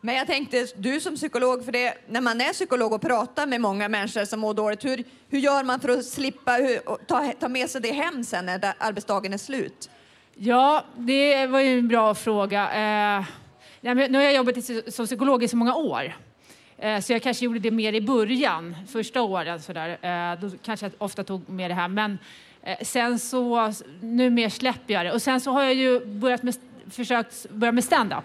Men 0.00 0.14
jag 0.14 0.26
tänkte, 0.26 0.66
du 0.76 1.00
som 1.00 1.16
psykolog, 1.16 1.64
för 1.64 1.72
det, 1.72 1.94
när 2.08 2.20
man 2.20 2.40
är 2.40 2.52
psykolog 2.52 2.92
och 2.92 3.00
pratar 3.00 3.46
med 3.46 3.60
många 3.60 3.88
människor 3.88 4.24
som 4.24 4.40
mår 4.40 4.54
dåligt, 4.54 4.84
hur, 4.84 5.04
hur 5.28 5.38
gör 5.38 5.64
man 5.64 5.80
för 5.80 5.88
att 5.88 6.04
slippa 6.04 6.52
hur, 6.52 6.78
ta, 7.06 7.32
ta 7.40 7.48
med 7.48 7.70
sig 7.70 7.80
det 7.80 7.92
hem 7.92 8.24
sen 8.24 8.46
när 8.46 8.58
da- 8.58 8.74
arbetsdagen 8.78 9.32
är 9.32 9.38
slut? 9.38 9.90
Ja, 10.34 10.84
det 10.96 11.46
var 11.46 11.60
ju 11.60 11.78
en 11.78 11.88
bra 11.88 12.14
fråga. 12.14 12.62
Eh, 12.62 13.24
nu 13.80 14.14
har 14.18 14.24
jag 14.24 14.34
jobbat 14.34 14.64
som 14.88 15.06
psykolog 15.06 15.42
i 15.42 15.48
så 15.48 15.56
många 15.56 15.74
år. 15.74 16.16
Eh, 16.78 17.00
så 17.00 17.12
jag 17.12 17.22
kanske 17.22 17.44
gjorde 17.44 17.58
det 17.58 17.70
mer 17.70 17.92
i 17.92 18.00
början, 18.00 18.76
första 18.88 19.22
åren. 19.22 19.62
Sådär. 19.62 19.88
Eh, 19.88 20.40
då 20.40 20.50
kanske 20.64 20.86
jag 20.86 20.92
ofta 20.98 21.24
tog 21.24 21.48
med 21.48 21.70
det 21.70 21.74
här. 21.74 21.88
Men 21.88 22.18
sen 22.82 23.18
så, 23.18 23.72
nu 24.00 24.30
mer 24.30 24.48
släpper 24.48 24.94
jag 24.94 25.06
det. 25.06 25.12
Och 25.12 25.22
sen 25.22 25.40
så 25.40 25.50
har 25.50 25.62
jag 25.62 25.74
ju 25.74 26.06
börjat 26.06 26.42
med, 26.42 26.56
försökt 26.90 27.50
börja 27.50 27.72
med 27.72 27.84
stand-up. 27.84 28.24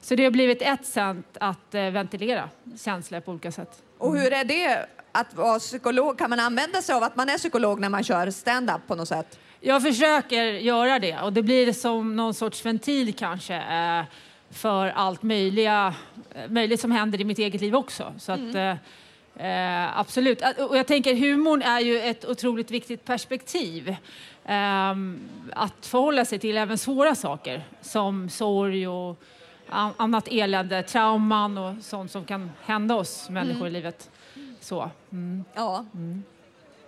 Så 0.00 0.14
det 0.14 0.24
har 0.24 0.30
blivit 0.30 0.62
ett 0.62 0.86
sätt 0.86 1.36
att 1.40 1.74
eh, 1.74 1.90
ventilera 1.90 2.48
känslor 2.78 3.20
på 3.20 3.30
olika 3.30 3.52
sätt. 3.52 3.82
Och 3.98 4.18
hur 4.18 4.32
är 4.32 4.44
det 4.44 4.86
att 5.12 5.34
vara 5.34 5.58
psykolog? 5.58 6.18
Kan 6.18 6.30
man 6.30 6.40
använda 6.40 6.82
sig 6.82 6.94
av 6.94 7.02
att 7.02 7.16
man 7.16 7.28
är 7.28 7.38
psykolog 7.38 7.80
när 7.80 7.88
man 7.88 8.04
kör 8.04 8.30
stand-up 8.30 8.80
på 8.86 8.94
något 8.94 9.08
sätt? 9.08 9.38
Jag 9.60 9.82
försöker 9.82 10.44
göra 10.44 10.98
det 10.98 11.18
och 11.18 11.32
det 11.32 11.42
blir 11.42 11.72
som 11.72 12.16
någon 12.16 12.34
sorts 12.34 12.66
ventil 12.66 13.14
kanske 13.14 13.54
eh, 13.56 14.04
för 14.50 14.86
allt 14.86 15.22
möjliga, 15.22 15.94
eh, 16.34 16.50
möjligt 16.50 16.80
som 16.80 16.90
händer 16.90 17.20
i 17.20 17.24
mitt 17.24 17.38
eget 17.38 17.60
liv 17.60 17.76
också. 17.76 18.14
Så 18.18 18.32
att, 18.32 18.78
eh, 19.38 19.46
eh, 19.84 19.98
absolut. 19.98 20.42
Och 20.68 20.76
jag 20.76 20.86
tänker 20.86 21.14
humorn 21.14 21.62
är 21.62 21.80
ju 21.80 22.00
ett 22.00 22.24
otroligt 22.24 22.70
viktigt 22.70 23.04
perspektiv. 23.04 23.96
Ehm, 24.44 25.20
att 25.52 25.86
förhålla 25.86 26.24
sig 26.24 26.38
till 26.38 26.56
även 26.56 26.78
svåra 26.78 27.14
saker 27.14 27.64
som 27.80 28.28
sorg 28.30 28.88
och 28.88 29.22
an- 29.68 29.92
annat 29.96 30.28
elände, 30.30 30.82
trauman 30.82 31.58
och 31.58 31.74
sånt 31.84 32.10
som 32.10 32.24
kan 32.24 32.50
hända 32.64 32.94
oss 32.94 33.30
människor 33.30 33.56
Mm. 33.60 33.66
i 33.66 33.70
livet. 33.70 34.10
Så. 34.60 34.90
Mm. 35.12 35.44
Ja. 35.54 35.84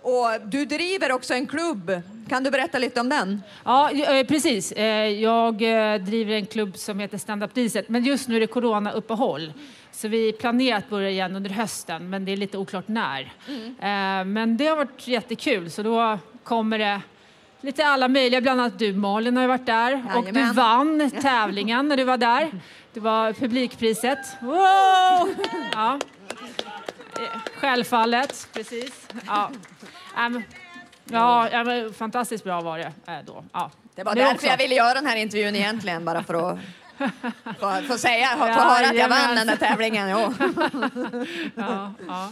Och 0.01 0.41
du 0.45 0.65
driver 0.65 1.11
också 1.11 1.33
en 1.33 1.47
klubb. 1.47 2.01
Kan 2.29 2.43
du 2.43 2.51
berätta 2.51 2.79
lite 2.79 3.01
om 3.01 3.09
den? 3.09 3.41
Ja, 3.65 3.91
eh, 3.91 4.27
precis. 4.27 4.71
Eh, 4.71 4.85
Jag 5.07 5.61
eh, 5.93 6.01
driver 6.01 6.33
en 6.35 6.45
klubb 6.45 6.77
som 6.77 6.99
heter 6.99 7.17
Stand 7.17 7.43
Up 7.43 7.53
Diesel, 7.53 7.85
men 7.87 8.03
just 8.03 8.27
nu 8.27 8.35
är 8.35 8.39
det 8.39 8.47
coronauppehåll. 8.47 9.53
Så 10.01 10.07
vi 10.07 10.31
planerar 10.33 10.77
att 10.77 10.89
börja 10.89 11.09
igen 11.09 11.35
under 11.35 11.49
hösten, 11.49 12.09
men 12.09 12.25
det 12.25 12.31
är 12.31 12.37
lite 12.37 12.57
oklart 12.57 12.87
när. 12.87 13.21
Eh, 13.79 14.25
Men 14.25 14.57
det 14.57 14.67
har 14.67 14.75
varit 14.75 15.07
jättekul, 15.07 15.71
så 15.71 15.83
då 15.83 16.19
kommer 16.43 16.79
det 16.79 17.01
lite 17.61 17.85
alla 17.85 18.07
möjliga, 18.07 18.41
bland 18.41 18.61
annat 18.61 18.79
du 18.79 18.93
Malin 18.93 19.37
har 19.37 19.47
varit 19.47 19.65
där 19.65 19.93
och 20.15 20.23
du 20.23 20.29
Jajamän. 20.29 20.55
vann 20.55 21.11
tävlingen 21.21 21.87
när 21.87 21.97
du 21.97 22.03
var 22.03 22.17
där. 22.17 22.51
Det 22.93 22.99
var 22.99 23.33
publikpriset. 23.33 24.19
Wow! 24.41 25.35
Ja. 25.73 25.99
Självfallet, 27.55 28.47
precis. 28.53 29.07
Ja. 29.27 29.51
Ja, 31.11 31.47
fantastiskt 31.97 32.43
bra 32.43 32.61
var 32.61 32.77
det 32.77 32.91
eh, 33.07 33.13
då. 33.25 33.43
Ja. 33.53 33.71
Det 33.95 34.03
var 34.03 34.15
Nu 34.15 34.21
därför 34.21 34.35
också. 34.35 34.47
jag 34.47 34.57
ville 34.57 34.75
göra 34.75 34.93
den 34.93 35.05
här 35.05 35.15
intervjun 35.15 35.55
egentligen, 35.55 36.05
bara 36.05 36.23
för 36.23 36.51
att 36.51 36.59
få, 37.59 37.81
få 37.87 37.97
säga, 37.97 38.27
få 38.37 38.47
Ja, 38.47 38.53
höra 38.53 38.87
att 38.89 38.95
jag 38.95 39.09
vann 39.09 39.35
den 39.35 39.47
där 39.47 39.55
tävlingen. 39.55 40.09
Ja, 41.55 41.93
ja. 42.07 42.29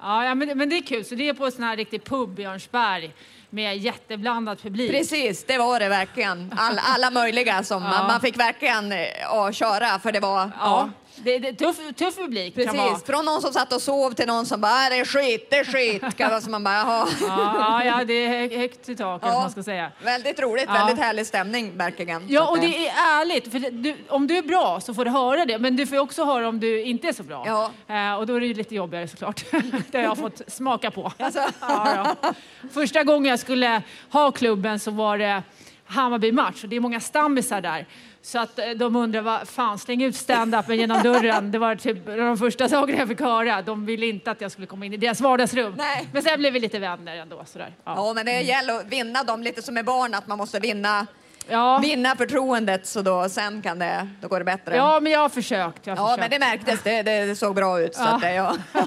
Ja, 0.00 0.24
ja, 0.24 0.34
men, 0.34 0.48
det- 0.48 0.54
men 0.54 0.68
det 0.68 0.76
är 0.76 0.82
kul. 0.82 1.04
Så 1.04 1.14
det 1.14 1.28
är 1.28 1.34
på 1.34 1.46
en 1.46 1.52
sån 1.52 1.64
här 1.64 1.76
riktig 1.76 2.04
pub 2.04 2.38
i 2.40 2.44
Örnsberg 2.44 3.14
med 3.50 3.76
jätteblandad 3.78 4.62
publik. 4.62 4.90
Precis, 4.90 5.44
det 5.44 5.58
var 5.58 5.80
det 5.80 5.88
verkligen. 5.88 6.54
All, 6.56 6.80
alla 6.94 7.10
möjliga 7.10 7.62
som 7.62 7.82
Ja. 7.82 7.88
man, 7.90 8.06
man 8.06 8.20
fick 8.20 8.38
verkligen 8.38 8.92
eh, 8.92 8.98
ja, 9.22 9.52
köra 9.52 9.98
för 9.98 10.12
det 10.12 10.20
var... 10.20 10.50
Ja, 10.60 10.90
det, 11.24 11.38
det, 11.38 11.52
tuff, 11.52 11.76
tuff 11.96 12.16
publik 12.16 12.54
kan 12.66 12.76
vara. 12.76 12.88
Precis, 12.90 13.06
från 13.06 13.24
någon 13.24 13.42
som 13.42 13.52
satt 13.52 13.72
och 13.72 13.82
sov 13.82 14.10
till 14.12 14.26
någon 14.26 14.46
som 14.46 14.60
bara 14.60 14.72
"Ah, 14.72 14.88
det 14.90 14.96
är 15.00 15.04
skit, 15.04 15.46
det 15.50 15.56
är 15.56 15.64
skit. 15.64 16.16
Kan 16.16 16.42
som 16.42 16.50
man 16.52 16.64
bara, 16.64 16.74
"Jaha." 16.74 17.08
Ja, 17.20 17.52
ja, 17.58 17.84
ja, 17.98 18.04
det 18.04 18.12
är 18.14 18.28
hö- 18.48 18.56
högt 18.58 18.88
i 18.88 18.96
taket 18.96 19.28
Ja. 19.32 19.40
man 19.40 19.50
ska 19.50 19.62
säga. 19.62 19.90
Väldigt 20.04 20.40
roligt, 20.40 20.64
Ja. 20.68 20.72
väldigt 20.74 20.98
härlig 21.04 21.26
stämning 21.26 21.76
verkligen. 21.78 22.26
Ja, 22.28 22.48
och 22.48 22.58
det 22.58 22.86
är 22.88 22.92
ärligt. 23.20 23.52
För 23.52 23.58
du, 23.58 23.96
om 24.08 24.26
du 24.26 24.38
är 24.38 24.42
bra 24.42 24.80
så 24.80 24.94
får 24.94 25.04
du 25.04 25.10
höra 25.10 25.44
det, 25.46 25.58
men 25.58 25.76
du 25.76 25.86
får 25.86 25.98
också 25.98 26.24
höra 26.24 26.48
om 26.48 26.60
du 26.60 26.82
inte 26.82 27.08
är 27.08 27.12
så 27.12 27.22
bra. 27.22 27.70
Eh, 27.88 28.14
och 28.14 28.26
då 28.26 28.34
är 28.34 28.40
det 28.40 28.46
ju 28.46 28.54
lite 28.54 28.74
jobbigare 28.74 29.08
såklart. 29.08 29.44
det 29.90 29.98
har 29.98 30.04
jag 30.04 30.18
fått 30.18 30.40
smaka 30.48 30.90
på. 30.90 31.12
Alltså. 31.18 31.40
ja, 31.60 32.14
ja. 32.22 32.32
Första 32.72 33.04
gången 33.04 33.30
jag 33.30 33.38
skulle 33.38 33.82
ha 34.10 34.30
klubben 34.30 34.78
så 34.80 34.90
var 34.90 35.18
det 35.18 35.42
Hammarby-match 35.86 36.62
och 36.62 36.68
det 36.68 36.76
är 36.76 36.80
många 36.80 37.00
stammisar 37.00 37.60
där. 37.60 37.86
Så 38.24 38.38
att 38.38 38.58
eh, 38.58 38.70
de 38.70 38.96
undrar 38.96 39.20
vad 39.20 39.48
fan, 39.48 39.78
släng 39.78 40.02
ut 40.02 40.16
stand-upen 40.16 40.76
genom 40.76 41.02
dörren. 41.02 41.50
Det 41.52 41.58
var 41.58 41.76
typ 41.76 42.06
de 42.06 42.38
första 42.38 42.68
sakerna 42.68 42.98
jag 42.98 43.08
fick 43.08 43.20
höra. 43.20 43.62
De 43.62 43.86
ville 43.86 44.06
inte 44.06 44.30
att 44.30 44.40
jag 44.40 44.52
skulle 44.52 44.66
komma 44.66 44.86
in 44.86 44.92
i 44.92 44.96
deras 44.96 45.20
vardagsrum. 45.20 45.74
Nej. 45.76 46.08
Men 46.12 46.22
sen 46.22 46.38
blev 46.38 46.52
vi 46.52 46.60
lite 46.60 46.78
vänner 46.78 47.16
ändå. 47.16 47.42
Sådär. 47.46 47.74
Ja, 47.84 48.12
men 48.14 48.26
det 48.26 48.40
gäller 48.40 48.74
att 48.74 48.86
vinna 48.86 49.22
dem 49.24 49.42
lite 49.42 49.62
som 49.62 49.76
är 49.76 49.82
barn, 49.82 50.14
att 50.14 50.26
man 50.26 50.38
måste 50.38 50.60
vinna, 50.60 51.06
Ja. 51.48 51.78
vinna 51.78 52.16
förtroendet 52.16 52.86
så 52.86 53.02
då, 53.02 53.28
sen 53.28 53.62
kan 53.62 53.78
det, 53.78 54.08
då 54.20 54.28
går 54.28 54.38
det 54.38 54.44
bättre. 54.44 54.76
Ja, 54.76 55.00
men 55.00 55.12
jag 55.12 55.20
har 55.20 55.28
försökt. 55.28 55.86
Jag 55.86 55.96
har 55.96 56.02
Ja, 56.10 56.16
försökt. 56.16 56.30
men 56.30 56.40
det 56.40 56.46
märktes. 56.46 56.82
Det, 56.82 57.02
det, 57.02 57.24
det 57.26 57.36
såg 57.36 57.54
bra 57.54 57.80
ut. 57.80 57.94
Så 57.94 58.02
Ja. 58.02 58.08
att 58.08 58.20
det, 58.20 58.34
ja. 58.34 58.56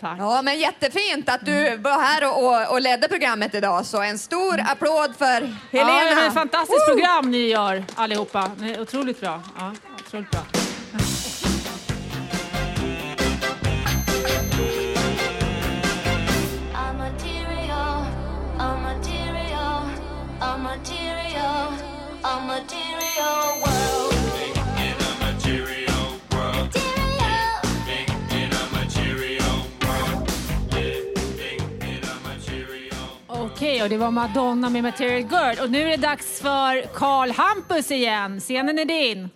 Tack. 0.00 0.18
ja, 0.18 0.42
men 0.42 0.58
jättefint 0.58 1.28
att 1.28 1.46
du 1.46 1.76
var 1.76 2.02
här 2.02 2.24
och, 2.28 2.44
och, 2.44 2.72
och 2.72 2.80
ledde 2.80 3.08
programmet 3.08 3.54
idag. 3.54 3.86
Så 3.86 4.02
en 4.02 4.18
stor 4.18 4.60
applåd 4.60 5.14
för 5.18 5.54
Helena. 5.72 5.92
Ja, 5.98 6.14
det 6.14 6.20
är 6.22 6.26
ett 6.28 6.34
fantastiskt 6.34 6.86
program 6.86 7.30
ni 7.30 7.46
gör 7.48 7.84
allihopa. 7.94 8.50
Ni 8.58 8.72
är 8.72 8.80
otroligt 8.80 9.20
bra. 9.20 9.42
Ja, 9.58 9.72
otroligt 10.06 10.30
bra. 10.30 10.40
I'm 16.74 16.98
material, 16.98 18.04
I'm 18.58 18.82
material, 18.82 19.82
I'm 20.40 20.62
material, 20.62 21.01
Okej, 33.62 33.82
och 33.82 33.88
det 33.88 33.96
var 33.96 34.10
Madonna 34.10 34.70
med 34.70 34.82
Material 34.82 35.20
Girl. 35.20 35.64
Och 35.64 35.70
nu 35.70 35.82
är 35.82 35.88
det 35.88 35.96
dags 35.96 36.40
för 36.40 36.94
Karl 36.94 37.30
Hampus 37.30 37.90
igen. 37.90 38.40
Scenen 38.40 38.78
är 38.78 38.84
din. 38.84 39.28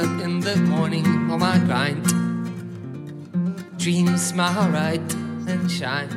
Up 0.00 0.20
in 0.22 0.40
the 0.40 0.56
morning 0.56 1.06
on 1.30 1.38
my 1.40 1.58
grind. 1.58 2.02
Dreams 3.78 4.28
smile 4.28 4.70
right 4.70 5.14
and 5.46 5.70
shine. 5.70 6.10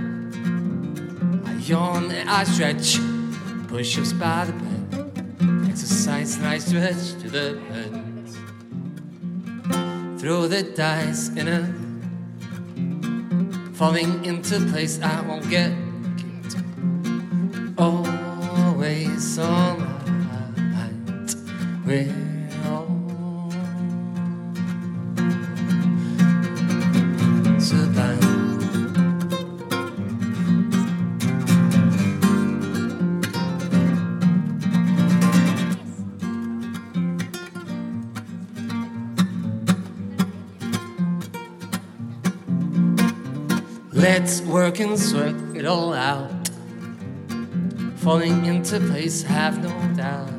I 1.45 1.53
yawn 1.55 2.09
and 2.11 2.29
I 2.29 2.45
stretch. 2.45 2.97
Push 3.67 3.97
ups 3.99 4.13
by 4.13 4.45
the 4.45 4.53
bed. 4.53 5.69
Exercise 5.69 6.37
and 6.37 6.47
I 6.47 6.59
stretch 6.59 7.21
to 7.21 7.29
the 7.29 7.59
bed. 7.69 7.91
Throw 10.19 10.47
the 10.47 10.63
dice 10.63 11.27
in 11.35 11.47
a 11.49 11.67
falling 13.73 14.23
into 14.23 14.61
place 14.71 15.01
I 15.01 15.19
won't 15.27 15.49
get. 15.49 15.73
Always 17.77 19.39
on 19.39 19.77
right. 20.73 21.35
We're 21.85 22.22
Let's 44.15 44.41
work 44.41 44.79
and 44.79 44.97
sort 44.97 45.33
it 45.55 45.65
all 45.65 45.91
out. 45.91 46.29
Falling 47.95 48.45
into 48.45 48.79
place, 48.79 49.23
have 49.23 49.57
no 49.63 49.73
doubt. 49.95 50.29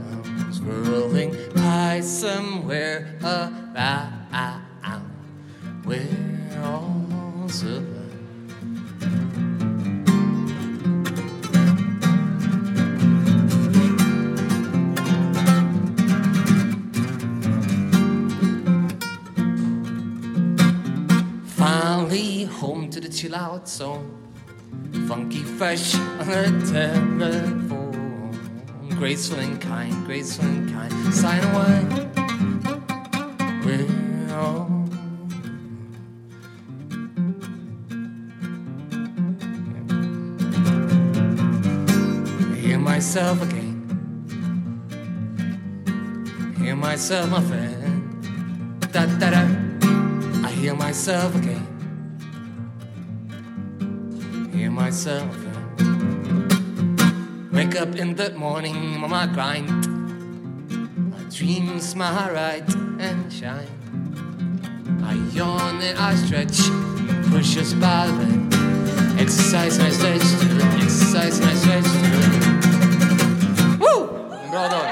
Swirling 0.52 1.34
high 1.56 2.00
somewhere 2.00 3.18
around. 3.24 4.13
Zone. 23.68 24.10
Funky 25.08 25.42
fresh 25.42 25.94
on 25.94 26.26
the 26.26 26.72
telephone. 26.72 28.88
Graceful 28.90 29.38
and 29.38 29.60
kind, 29.60 30.04
graceful 30.06 30.46
and 30.46 30.70
kind. 30.72 30.92
Sign 31.14 31.42
away. 31.44 31.84
We're 33.64 34.36
all. 34.36 34.70
I 42.52 42.56
hear 42.56 42.78
myself 42.78 43.42
again. 43.42 43.74
Hear 46.58 46.76
myself, 46.76 47.30
my 47.30 47.40
friend. 47.40 48.22
Da 48.92 49.06
da 49.06 49.30
da. 49.30 49.42
I 50.46 50.50
hear 50.50 50.74
myself 50.74 51.34
again. 51.36 51.63
Myself. 54.94 55.36
Wake 57.52 57.74
up 57.80 57.96
in 57.96 58.14
the 58.14 58.32
morning 58.36 59.02
on 59.02 59.10
my 59.10 59.26
grind. 59.26 59.68
My 61.10 61.18
dreams, 61.36 61.96
my 61.96 62.30
right 62.30 62.74
and 63.00 63.32
shine. 63.32 63.66
I 65.02 65.14
yawn 65.34 65.82
and 65.82 65.98
I 65.98 66.14
stretch, 66.14 66.58
push 67.32 67.56
the 67.56 67.76
bed. 67.80 68.14
Exercise 69.18 69.78
and 69.78 69.88
I 69.88 69.90
stretch 69.90 70.22
exercise 70.84 71.40
and 71.40 71.50
I 71.50 71.54
stretch 71.54 71.90
Woo! 73.80 74.06
Bra 74.50 74.68
dag. 74.68 74.86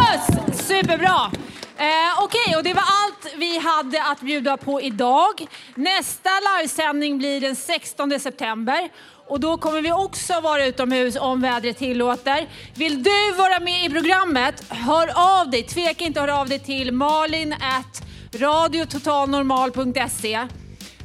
Yes! 0.00 0.66
Superbra! 0.68 1.30
Eh, 1.76 2.22
Okej, 2.24 2.56
och 2.56 2.62
det 2.62 2.74
var 2.74 2.82
allt 2.82 3.34
vi 3.36 3.58
hade 3.58 4.04
att 4.04 4.20
bjuda 4.20 4.56
på 4.56 4.80
idag. 4.80 5.46
Nästa 5.74 6.30
livesändning 6.40 7.18
blir 7.18 7.40
den 7.40 7.56
16 7.56 8.20
september. 8.20 8.90
Och 9.26 9.40
då 9.40 9.56
kommer 9.56 9.82
vi 9.82 9.92
också 9.92 10.40
vara 10.40 10.66
utomhus 10.66 11.16
om 11.16 11.40
vädret 11.40 11.78
tillåter. 11.78 12.48
Vill 12.74 13.02
du 13.02 13.32
vara 13.38 13.60
med 13.60 13.84
i 13.84 13.90
programmet, 13.90 14.64
hör 14.68 15.40
av 15.40 15.50
dig. 15.50 15.62
Tveka 15.62 16.04
inte 16.04 16.20
att 16.20 16.28
höra 16.28 16.40
av 16.40 16.48
dig 16.48 16.58
till 16.58 16.92
malin 16.92 17.52
at 17.52 18.02
radiototalnormal.se. 18.34 20.48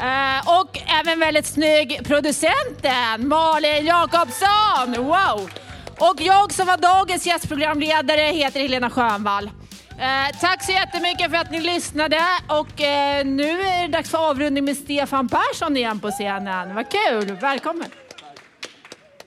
Eh, 0.00 0.60
och 0.60 0.78
även 1.00 1.20
väldigt 1.20 1.46
snygg 1.46 2.00
producenten 2.04 3.28
Malin 3.28 3.86
Jakobsson, 3.86 5.06
wow. 5.06 5.50
Och 5.98 6.20
jag 6.20 6.52
som 6.52 6.66
var 6.66 6.76
dagens 6.76 7.26
gästprogramledare 7.26 8.20
heter 8.20 8.60
Helena 8.60 8.90
Schönvall. 8.90 9.50
Eh, 9.90 10.38
tack 10.40 10.64
så 10.64 10.72
jättemycket 10.72 11.30
för 11.30 11.36
att 11.36 11.50
ni 11.50 11.60
lyssnade 11.60 12.20
och 12.48 12.82
eh, 12.82 13.24
nu 13.24 13.60
är 13.60 13.82
det 13.82 13.92
dags 13.92 14.10
för 14.10 14.30
avrundning 14.30 14.64
med 14.64 14.76
Stefan 14.76 15.28
Persson 15.28 15.76
igen 15.76 16.00
på 16.00 16.10
scenen. 16.10 16.74
Vad 16.74 16.86
kul, 16.90 17.36
välkommen. 17.40 17.90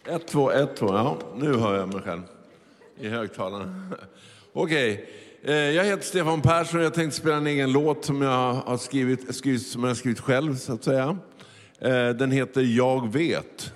Ett, 0.07 0.27
två, 0.27 0.51
ett, 0.51 0.75
två. 0.75 0.95
Ja, 0.95 1.17
nu 1.35 1.57
hör 1.57 1.77
jag 1.77 1.93
mig 1.93 2.01
själv 2.01 2.21
i 2.99 3.07
högtalaren. 3.07 3.95
Okej, 4.53 4.93
Okay. 4.93 5.05
Eh, 5.45 5.55
jag 5.55 5.83
heter 5.85 6.03
Stefan 6.03 6.41
Persson 6.41 6.79
och 6.79 6.85
jag 6.85 6.93
tänkte 6.93 7.19
spela 7.19 7.35
en 7.35 7.47
egen 7.47 7.71
låt 7.71 8.05
som 8.05 8.21
jag 8.21 8.53
har 8.53 8.77
skrivit, 8.77 9.35
skrivit, 9.35 9.67
som 9.67 9.83
jag 9.83 9.89
har 9.89 9.95
skrivit 9.95 10.19
själv, 10.19 10.55
så 10.55 10.73
att 10.73 10.83
säga. 10.83 11.17
Eh, 11.79 12.09
den 12.09 12.31
heter 12.31 12.61
Jag 12.61 13.13
vet. 13.13 13.73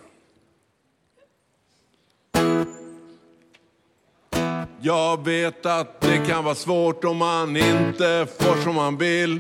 Jag 4.82 5.26
vet 5.26 5.66
att 5.66 6.02
det 6.02 6.18
kan 6.28 6.44
vara 6.44 6.56
svårt 6.56 7.04
om 7.04 7.18
man 7.18 7.58
inte 7.58 8.28
får 8.40 8.64
som 8.64 8.76
man 8.76 8.98
vill. 8.98 9.40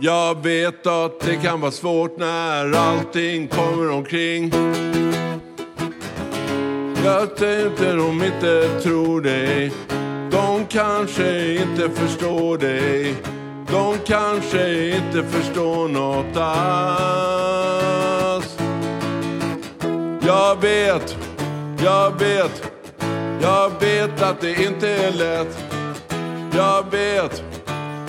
Jag 0.00 0.42
vet 0.42 0.86
att 0.86 1.20
det 1.20 1.36
kan 1.36 1.60
vara 1.60 1.72
svårt 1.72 2.18
när 2.18 2.72
allting 2.72 3.48
kommer 3.48 3.90
omkring. 3.90 4.52
Jag 7.04 7.36
tänkte 7.36 7.92
de 7.92 8.24
inte 8.24 8.80
tror 8.82 9.20
dig. 9.20 9.72
De 10.32 10.66
kanske 10.68 11.54
inte 11.54 11.90
förstår 11.90 12.58
dig. 12.58 13.14
De 13.70 13.98
kanske 14.06 14.88
inte 14.88 15.22
förstår 15.22 15.88
något 15.88 16.36
alls. 16.36 17.72
Jag 20.26 20.60
vet, 20.60 21.16
jag 21.84 22.18
vet, 22.18 22.72
jag 23.42 23.70
vet 23.80 24.22
att 24.22 24.40
det 24.40 24.62
inte 24.62 24.88
är 24.88 25.12
lätt. 25.12 25.64
Jag 26.56 26.90
vet, 26.90 27.44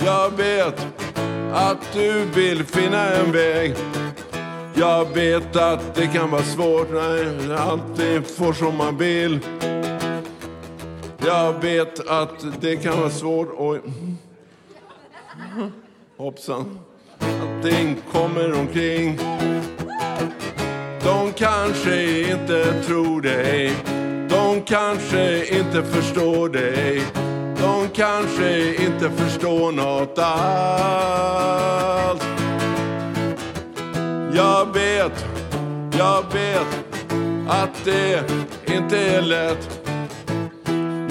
jag 0.04 0.36
vet 0.36 0.86
att 1.54 1.92
du 1.92 2.24
vill 2.34 2.64
finna 2.64 3.10
en 3.10 3.32
väg. 3.32 3.74
Jag 4.74 5.14
vet 5.14 5.56
att 5.56 5.94
det 5.94 6.06
kan 6.06 6.30
vara 6.30 6.42
svårt 6.42 6.90
när 6.90 7.54
alltid 7.56 8.26
får 8.26 8.52
som 8.52 8.76
man 8.76 8.96
vill. 8.96 9.40
Jag 11.26 11.62
vet 11.62 12.08
att 12.08 12.60
det 12.60 12.76
kan 12.76 12.98
vara 12.98 13.10
svårt. 13.10 13.52
och... 13.56 13.76
Hoppsan. 16.16 16.78
Allting 17.18 17.96
kommer 18.12 18.58
omkring. 18.58 19.18
De 21.04 21.32
kanske 21.32 22.20
inte 22.30 22.82
tror 22.82 23.20
dig. 23.20 23.72
De 24.28 24.62
kanske 24.62 25.56
inte 25.58 25.82
förstår 25.82 26.48
dig. 26.48 27.02
De 27.60 27.88
kanske 27.88 28.74
inte 28.84 29.10
förstår 29.10 29.72
något 29.72 30.18
alls. 30.18 32.22
Jag 34.36 34.74
vet, 34.74 35.26
jag 35.98 36.24
vet, 36.32 36.66
att 37.48 37.84
det 37.84 38.30
inte 38.66 38.98
är 38.98 39.22
lätt. 39.22 39.83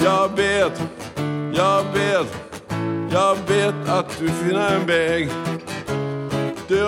Jag 0.04 0.36
vet, 0.36 0.82
jag 1.54 1.84
vet, 1.94 2.34
jag 3.10 3.36
vet 3.48 3.88
att 3.88 4.18
du 4.18 4.28
finner 4.28 4.76
en 4.76 4.86
väg. 4.86 5.28
Du 6.68 6.84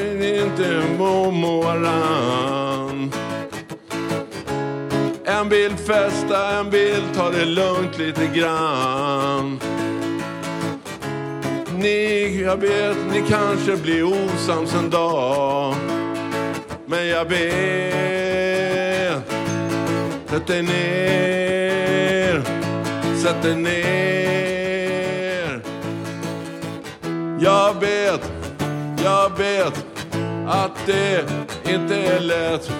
är 0.00 0.44
inte 0.44 0.82
mormoran. 0.98 1.82
varann. 1.84 3.12
En 5.24 5.48
vill 5.48 5.76
festa, 5.76 6.58
en 6.58 6.70
vill 6.70 7.02
ta 7.14 7.30
det 7.30 7.44
lugnt 7.44 7.98
lite 7.98 8.26
grann. 8.26 9.60
Ni, 11.76 12.42
jag 12.42 12.56
vet, 12.56 12.96
ni 13.12 13.22
kanske 13.28 13.76
blir 13.76 14.04
osams 14.04 14.74
en 14.74 14.90
dag. 14.90 15.74
Men 16.86 17.06
jag 17.08 17.24
vet, 17.24 18.87
sätt 20.30 20.46
dig 20.46 20.62
ner, 20.62 22.42
sätt 23.22 23.42
dig 23.42 23.56
ner. 23.56 23.78
Jag 27.40 27.80
vet, 27.80 28.32
jag 29.04 29.38
vet 29.38 29.86
att 30.46 30.86
det 30.86 31.24
inte 31.64 31.96
är 31.96 32.20
lätt. 32.20 32.70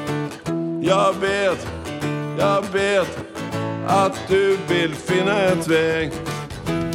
Jag 0.82 1.12
vet, 1.20 1.66
jag 2.38 2.64
vet 2.72 3.18
att 3.86 4.18
du 4.28 4.58
vill 4.68 4.94
finna 4.94 5.40
ett 5.40 5.68
väg. 5.68 6.12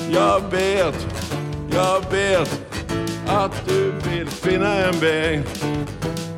Jag 0.09 0.41
vet, 0.51 1.07
jag 1.71 2.11
vet 2.11 2.61
att 3.27 3.65
du 3.67 3.91
vill 4.09 4.27
finna 4.27 4.75
en 4.75 4.99
väg. 4.99 5.43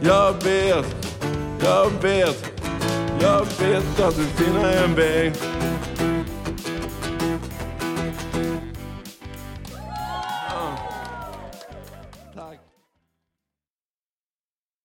Jag 0.02 0.44
vet, 0.44 0.86
jag 1.64 1.92
vet, 2.02 2.55
jag 3.22 3.46
vet 3.46 4.00
att 4.00 4.16
du 4.16 4.26
finner 4.26 4.84
en 4.84 4.96
väg. 4.96 5.34